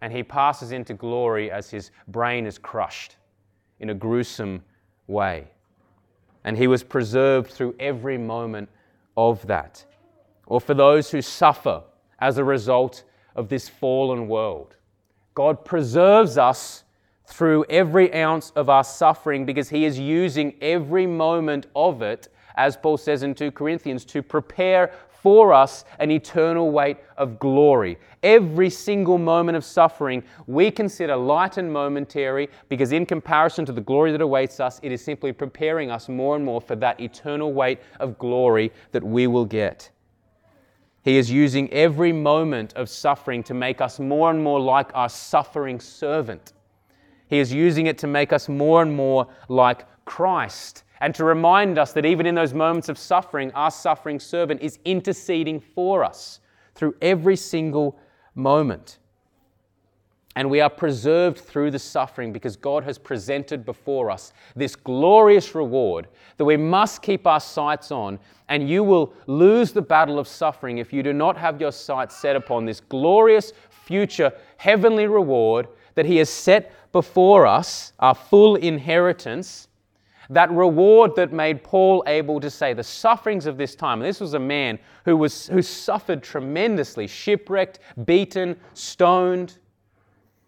And 0.01 0.11
he 0.11 0.23
passes 0.23 0.73
into 0.73 0.93
glory 0.93 1.49
as 1.51 1.69
his 1.69 1.91
brain 2.07 2.45
is 2.45 2.57
crushed 2.57 3.15
in 3.81 3.89
a 3.89 3.93
gruesome 3.93 4.63
way 5.07 5.47
and 6.43 6.57
he 6.57 6.67
was 6.67 6.83
preserved 6.83 7.51
through 7.51 7.75
every 7.79 8.17
moment 8.17 8.69
of 9.15 9.45
that. 9.47 9.85
Or 10.47 10.59
for 10.59 10.73
those 10.73 11.11
who 11.11 11.21
suffer 11.21 11.83
as 12.19 12.37
a 12.37 12.43
result 12.43 13.03
of 13.35 13.49
this 13.49 13.69
fallen 13.69 14.27
world. 14.27 14.75
God 15.33 15.63
preserves 15.63 16.37
us 16.37 16.83
through 17.25 17.65
every 17.69 18.13
ounce 18.13 18.51
of 18.55 18.69
our 18.69 18.83
suffering 18.83 19.45
because 19.45 19.69
he 19.69 19.85
is 19.85 19.97
using 19.97 20.55
every 20.61 21.07
moment 21.07 21.67
of 21.75 22.01
it, 22.01 22.27
as 22.55 22.75
Paul 22.75 22.97
says 22.97 23.23
in 23.23 23.33
2 23.33 23.51
Corinthians, 23.51 24.03
to 24.05 24.21
prepare 24.21 24.93
for 25.21 25.53
us 25.53 25.85
an 25.99 26.09
eternal 26.09 26.71
weight 26.71 26.97
of 27.17 27.39
glory. 27.39 27.97
Every 28.23 28.69
single 28.69 29.17
moment 29.17 29.55
of 29.55 29.63
suffering 29.63 30.23
we 30.47 30.71
consider 30.71 31.15
light 31.15 31.57
and 31.57 31.71
momentary 31.71 32.49
because, 32.69 32.91
in 32.91 33.05
comparison 33.05 33.65
to 33.65 33.71
the 33.71 33.81
glory 33.81 34.11
that 34.11 34.21
awaits 34.21 34.59
us, 34.59 34.79
it 34.81 34.91
is 34.91 35.03
simply 35.03 35.31
preparing 35.31 35.91
us 35.91 36.09
more 36.09 36.35
and 36.35 36.43
more 36.43 36.61
for 36.61 36.75
that 36.77 36.99
eternal 36.99 37.53
weight 37.53 37.79
of 37.99 38.17
glory 38.17 38.71
that 38.91 39.03
we 39.03 39.27
will 39.27 39.45
get. 39.45 39.89
He 41.03 41.17
is 41.17 41.31
using 41.31 41.71
every 41.73 42.13
moment 42.13 42.73
of 42.73 42.89
suffering 42.89 43.43
to 43.43 43.53
make 43.53 43.81
us 43.81 43.99
more 43.99 44.29
and 44.29 44.43
more 44.43 44.59
like 44.59 44.91
our 44.93 45.09
suffering 45.09 45.79
servant. 45.79 46.53
He 47.27 47.39
is 47.39 47.51
using 47.51 47.87
it 47.87 47.97
to 47.99 48.07
make 48.07 48.33
us 48.33 48.49
more 48.49 48.81
and 48.81 48.95
more 48.95 49.27
like 49.47 49.87
Christ 50.05 50.83
and 51.01 51.15
to 51.15 51.25
remind 51.25 51.79
us 51.79 51.93
that 51.93 52.05
even 52.05 52.27
in 52.27 52.35
those 52.35 52.53
moments 52.53 52.87
of 52.87 52.97
suffering, 52.97 53.51
our 53.53 53.71
suffering 53.71 54.19
servant 54.19 54.61
is 54.61 54.77
interceding 54.85 55.59
for 55.59 56.03
us 56.03 56.39
through 56.75 56.95
every 57.01 57.35
single 57.35 57.99
moment. 58.35 58.99
And 60.35 60.49
we 60.49 60.61
are 60.61 60.69
preserved 60.69 61.39
through 61.39 61.71
the 61.71 61.79
suffering 61.79 62.31
because 62.31 62.55
God 62.55 62.83
has 62.85 62.97
presented 62.97 63.65
before 63.65 64.09
us 64.09 64.31
this 64.55 64.75
glorious 64.75 65.53
reward 65.55 66.07
that 66.37 66.45
we 66.45 66.55
must 66.55 67.01
keep 67.01 67.27
our 67.27 67.39
sights 67.39 67.91
on. 67.91 68.17
And 68.47 68.69
you 68.69 68.83
will 68.83 69.13
lose 69.25 69.73
the 69.73 69.81
battle 69.81 70.19
of 70.19 70.27
suffering 70.27 70.77
if 70.77 70.93
you 70.93 71.03
do 71.03 71.13
not 71.13 71.35
have 71.35 71.59
your 71.59 71.71
sights 71.71 72.15
set 72.15 72.35
upon 72.35 72.63
this 72.63 72.79
glorious 72.79 73.51
future 73.69 74.31
heavenly 74.57 75.07
reward 75.07 75.67
that 75.95 76.05
He 76.05 76.17
has 76.17 76.29
set 76.29 76.71
before 76.93 77.45
us, 77.45 77.91
our 77.99 78.15
full 78.15 78.55
inheritance 78.55 79.67
that 80.31 80.49
reward 80.49 81.15
that 81.17 81.33
made 81.33 81.61
Paul 81.61 82.03
able 82.07 82.39
to 82.39 82.49
say 82.49 82.73
the 82.73 82.83
sufferings 82.83 83.45
of 83.45 83.57
this 83.57 83.75
time. 83.75 84.01
And 84.01 84.07
this 84.07 84.21
was 84.21 84.33
a 84.33 84.39
man 84.39 84.79
who, 85.03 85.17
was, 85.17 85.47
who 85.47 85.61
suffered 85.61 86.23
tremendously, 86.23 87.05
shipwrecked, 87.05 87.79
beaten, 88.05 88.55
stoned, 88.73 89.57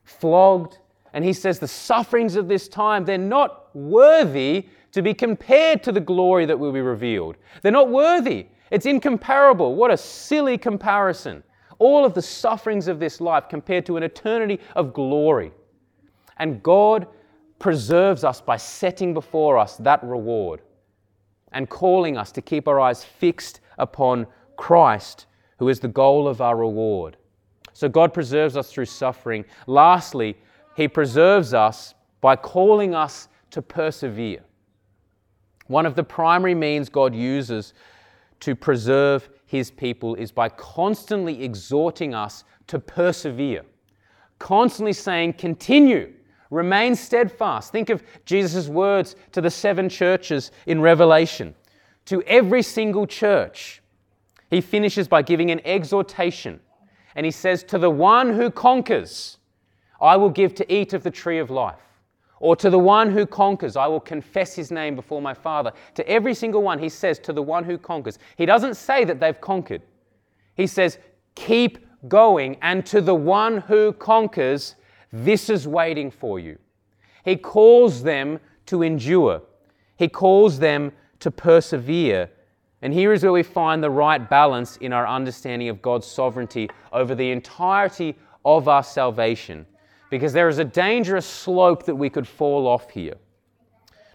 flogged. 0.05 0.79
And 1.11 1.23
he 1.23 1.33
says 1.33 1.59
the 1.59 1.67
sufferings 1.67 2.37
of 2.37 2.47
this 2.47 2.69
time, 2.69 3.03
they're 3.03 3.17
not 3.17 3.75
worthy 3.75 4.69
to 4.93 5.01
be 5.01 5.13
compared 5.13 5.83
to 5.83 5.91
the 5.91 5.99
glory 5.99 6.45
that 6.45 6.57
will 6.57 6.71
be 6.71 6.81
revealed. 6.81 7.35
They're 7.61 7.71
not 7.71 7.89
worthy. 7.89 8.47
It's 8.71 8.85
incomparable. 8.85 9.75
What 9.75 9.91
a 9.91 9.97
silly 9.97 10.57
comparison. 10.57 11.43
All 11.77 12.05
of 12.05 12.13
the 12.13 12.21
sufferings 12.21 12.87
of 12.87 12.99
this 12.99 13.19
life 13.19 13.49
compared 13.49 13.85
to 13.87 13.97
an 13.97 14.03
eternity 14.03 14.61
of 14.75 14.93
glory. 14.93 15.51
And 16.37 16.63
God 16.63 17.07
preserves 17.63 18.25
us 18.25 18.41
by 18.41 18.57
setting 18.57 19.13
before 19.13 19.57
us 19.57 19.77
that 19.77 20.03
reward 20.03 20.59
and 21.53 21.69
calling 21.69 22.17
us 22.17 22.29
to 22.29 22.41
keep 22.41 22.67
our 22.67 22.77
eyes 22.77 23.05
fixed 23.05 23.61
upon 23.77 24.27
Christ, 24.57 25.27
who 25.59 25.69
is 25.69 25.79
the 25.79 25.87
goal 25.87 26.27
of 26.27 26.41
our 26.41 26.57
reward. 26.57 27.15
So 27.71 27.87
God 27.87 28.13
preserves 28.13 28.57
us 28.57 28.69
through 28.69 28.87
suffering. 28.87 29.45
Lastly, 29.65 30.35
He 30.75 30.89
preserves 30.89 31.53
us 31.53 31.93
by 32.19 32.35
calling 32.35 32.93
us 32.93 33.29
to 33.51 33.61
persevere. 33.61 34.43
One 35.67 35.85
of 35.85 35.95
the 35.95 36.03
primary 36.03 36.55
means 36.55 36.89
God 36.89 37.15
uses 37.15 37.73
to 38.41 38.55
preserve 38.57 39.29
His 39.45 39.71
people 39.71 40.15
is 40.15 40.33
by 40.33 40.49
constantly 40.49 41.41
exhorting 41.41 42.13
us 42.13 42.43
to 42.67 42.77
persevere, 42.77 43.63
constantly 44.37 44.91
saying, 44.91 45.35
Continue 45.35 46.11
Remain 46.53 46.95
steadfast. 46.95 47.71
Think 47.71 47.89
of 47.89 48.03
Jesus' 48.25 48.67
words 48.67 49.15
to 49.31 49.41
the 49.41 49.49
seven 49.49 49.89
churches 49.89 50.51
in 50.67 50.81
Revelation. 50.81 51.55
To 52.05 52.21
every 52.23 52.61
single 52.61 53.07
church, 53.07 53.81
he 54.51 54.61
finishes 54.61 55.07
by 55.07 55.23
giving 55.23 55.49
an 55.49 55.61
exhortation. 55.65 56.59
And 57.15 57.25
he 57.25 57.31
says, 57.31 57.63
To 57.63 57.79
the 57.79 57.89
one 57.89 58.33
who 58.33 58.51
conquers, 58.51 59.39
I 59.99 60.15
will 60.15 60.29
give 60.29 60.53
to 60.55 60.73
eat 60.73 60.93
of 60.93 61.01
the 61.01 61.09
tree 61.09 61.39
of 61.39 61.49
life. 61.49 61.79
Or 62.39 62.55
to 62.57 62.69
the 62.69 62.77
one 62.77 63.09
who 63.09 63.25
conquers, 63.25 63.75
I 63.75 63.87
will 63.87 64.01
confess 64.01 64.53
his 64.53 64.69
name 64.69 64.95
before 64.95 65.21
my 65.21 65.33
Father. 65.33 65.71
To 65.95 66.07
every 66.07 66.35
single 66.35 66.61
one, 66.61 66.77
he 66.77 66.89
says, 66.89 67.17
To 67.19 67.33
the 67.33 67.41
one 67.41 67.63
who 67.63 67.79
conquers. 67.79 68.19
He 68.37 68.45
doesn't 68.45 68.75
say 68.75 69.05
that 69.05 69.19
they've 69.19 69.41
conquered. 69.41 69.81
He 70.53 70.67
says, 70.67 70.99
Keep 71.33 71.79
going. 72.07 72.57
And 72.61 72.85
to 72.87 73.01
the 73.01 73.15
one 73.15 73.57
who 73.57 73.93
conquers, 73.93 74.75
this 75.13 75.47
is 75.49 75.67
waiting 75.67 76.09
for 76.09 76.39
you. 76.39 76.57
He 77.23 77.37
calls 77.37 78.01
them 78.01 78.39
to 78.65 78.81
endure, 78.81 79.43
he 79.95 80.09
calls 80.09 80.59
them 80.59 80.91
to 81.19 81.31
persevere. 81.31 82.29
And 82.81 82.93
here 82.93 83.13
is 83.13 83.23
where 83.23 83.31
we 83.31 83.43
find 83.43 83.81
the 83.81 83.89
right 83.89 84.29
balance 84.29 84.75
in 84.77 84.91
our 84.91 85.07
understanding 85.07 85.69
of 85.69 85.81
God's 85.81 86.05
sovereignty 86.05 86.69
over 86.91 87.15
the 87.15 87.31
entirety 87.31 88.13
of 88.43 88.67
our 88.67 88.83
salvation 88.83 89.65
because 90.09 90.33
there 90.33 90.49
is 90.49 90.57
a 90.57 90.65
dangerous 90.65 91.25
slope 91.25 91.85
that 91.85 91.95
we 91.95 92.09
could 92.09 92.27
fall 92.27 92.67
off 92.67 92.89
here. 92.89 93.15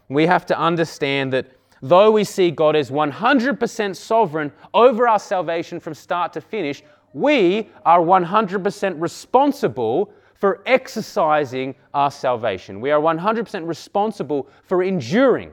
We 0.07 0.27
have 0.27 0.45
to 0.47 0.59
understand 0.59 1.33
that 1.33 1.47
though 1.81 2.11
we 2.11 2.23
see 2.23 2.51
God 2.51 2.75
as 2.75 2.91
100% 2.91 3.95
sovereign 3.95 4.51
over 4.73 5.07
our 5.07 5.19
salvation 5.19 5.79
from 5.79 5.95
start 5.95 6.33
to 6.33 6.41
finish, 6.41 6.83
we 7.13 7.69
are 7.85 8.01
100% 8.01 9.01
responsible 9.01 10.13
for 10.39 10.61
exercising 10.65 11.75
our 11.93 12.09
salvation. 12.09 12.79
We 12.79 12.91
are 12.91 12.99
100% 12.99 13.67
responsible 13.67 14.47
for 14.63 14.81
enduring, 14.81 15.51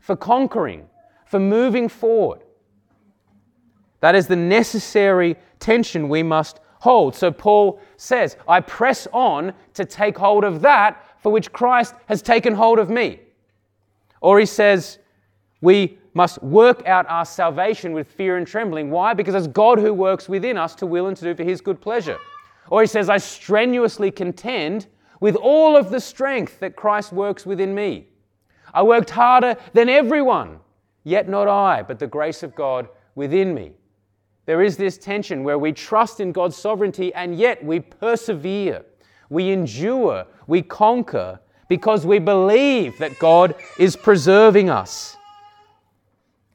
for 0.00 0.16
conquering, 0.16 0.86
for 1.24 1.38
moving 1.38 1.88
forward. 1.88 2.42
That 4.00 4.14
is 4.14 4.26
the 4.26 4.36
necessary 4.36 5.36
tension 5.60 6.08
we 6.08 6.22
must 6.22 6.60
hold. 6.80 7.14
So 7.14 7.30
Paul 7.30 7.80
says, 7.96 8.36
I 8.46 8.60
press 8.60 9.06
on 9.12 9.52
to 9.74 9.84
take 9.84 10.18
hold 10.18 10.44
of 10.44 10.60
that 10.62 11.04
for 11.20 11.30
which 11.30 11.52
Christ 11.52 11.94
has 12.06 12.20
taken 12.20 12.54
hold 12.54 12.78
of 12.78 12.90
me. 12.90 13.20
Or 14.20 14.40
he 14.40 14.46
says, 14.46 14.98
we 15.60 15.98
must 16.14 16.42
work 16.42 16.86
out 16.86 17.06
our 17.08 17.24
salvation 17.24 17.92
with 17.92 18.08
fear 18.08 18.36
and 18.36 18.46
trembling. 18.46 18.90
Why? 18.90 19.14
Because 19.14 19.34
it's 19.36 19.46
God 19.46 19.78
who 19.78 19.92
works 19.94 20.28
within 20.28 20.56
us 20.56 20.74
to 20.76 20.86
will 20.86 21.06
and 21.06 21.16
to 21.16 21.24
do 21.24 21.34
for 21.34 21.44
his 21.44 21.60
good 21.60 21.80
pleasure. 21.80 22.18
Or 22.70 22.80
he 22.80 22.86
says, 22.86 23.08
I 23.08 23.18
strenuously 23.18 24.10
contend 24.10 24.86
with 25.20 25.36
all 25.36 25.76
of 25.76 25.90
the 25.90 26.00
strength 26.00 26.60
that 26.60 26.76
Christ 26.76 27.12
works 27.12 27.44
within 27.44 27.74
me. 27.74 28.08
I 28.72 28.82
worked 28.82 29.10
harder 29.10 29.56
than 29.72 29.88
everyone, 29.88 30.60
yet 31.04 31.28
not 31.28 31.48
I, 31.48 31.82
but 31.82 31.98
the 31.98 32.06
grace 32.06 32.42
of 32.42 32.54
God 32.54 32.88
within 33.14 33.54
me 33.54 33.72
there 34.48 34.62
is 34.62 34.78
this 34.78 34.96
tension 34.96 35.44
where 35.44 35.58
we 35.58 35.72
trust 35.72 36.20
in 36.20 36.32
God's 36.32 36.56
sovereignty 36.56 37.12
and 37.12 37.36
yet 37.36 37.62
we 37.62 37.80
persevere, 37.80 38.82
we 39.28 39.50
endure, 39.50 40.24
we 40.46 40.62
conquer 40.62 41.38
because 41.68 42.06
we 42.06 42.18
believe 42.18 42.96
that 42.96 43.18
God 43.18 43.54
is 43.78 43.94
preserving 43.94 44.70
us. 44.70 45.18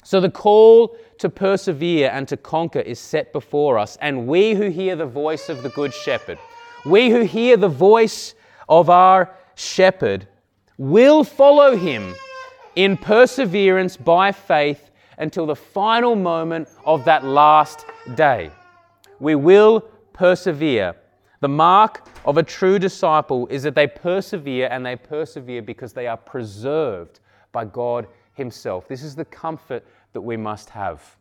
So 0.04 0.20
the 0.20 0.32
call 0.32 0.98
to 1.24 1.30
persevere 1.30 2.10
and 2.12 2.28
to 2.28 2.36
conquer 2.36 2.82
is 2.82 3.00
set 3.00 3.32
before 3.32 3.80
us, 3.80 3.98
and 4.02 4.28
we 4.28 4.54
who 4.56 4.70
hear 4.70 4.94
the 4.94 5.06
voice 5.06 5.48
of 5.48 5.64
the 5.64 5.70
Good 5.70 5.94
Shepherd, 5.94 6.38
we 6.86 7.10
who 7.10 7.22
hear 7.22 7.56
the 7.56 7.70
voice 7.70 8.36
of 8.68 8.90
our 8.90 9.34
Shepherd, 9.56 10.28
will 10.78 11.24
follow 11.24 11.78
him 11.78 12.14
in 12.76 12.98
perseverance 12.98 13.96
by 13.96 14.34
faith 14.34 14.92
until 15.18 15.46
the 15.46 15.56
final 15.56 16.18
moment 16.18 16.68
of 16.84 17.06
that 17.06 17.24
last 17.24 17.86
day. 18.16 18.52
We 19.22 19.36
will 19.36 19.80
persevere. 20.12 20.94
The 21.40 21.48
mark 21.48 22.06
of 22.26 22.38
a 22.38 22.44
true 22.44 22.80
disciple 22.80 23.48
is 23.48 23.64
that 23.64 23.76
they 23.76 23.88
persevere 23.88 24.68
and 24.70 24.86
they 24.86 24.98
persevere 24.98 25.62
because 25.62 25.94
they 25.94 26.08
are 26.08 26.18
preserved 26.18 27.22
by 27.54 27.64
God 27.64 28.08
Himself. 28.34 28.90
This 28.90 29.04
is 29.04 29.16
the 29.16 29.24
comfort 29.24 29.86
that 30.14 30.22
we 30.22 30.38
must 30.38 30.70
have. 30.70 31.18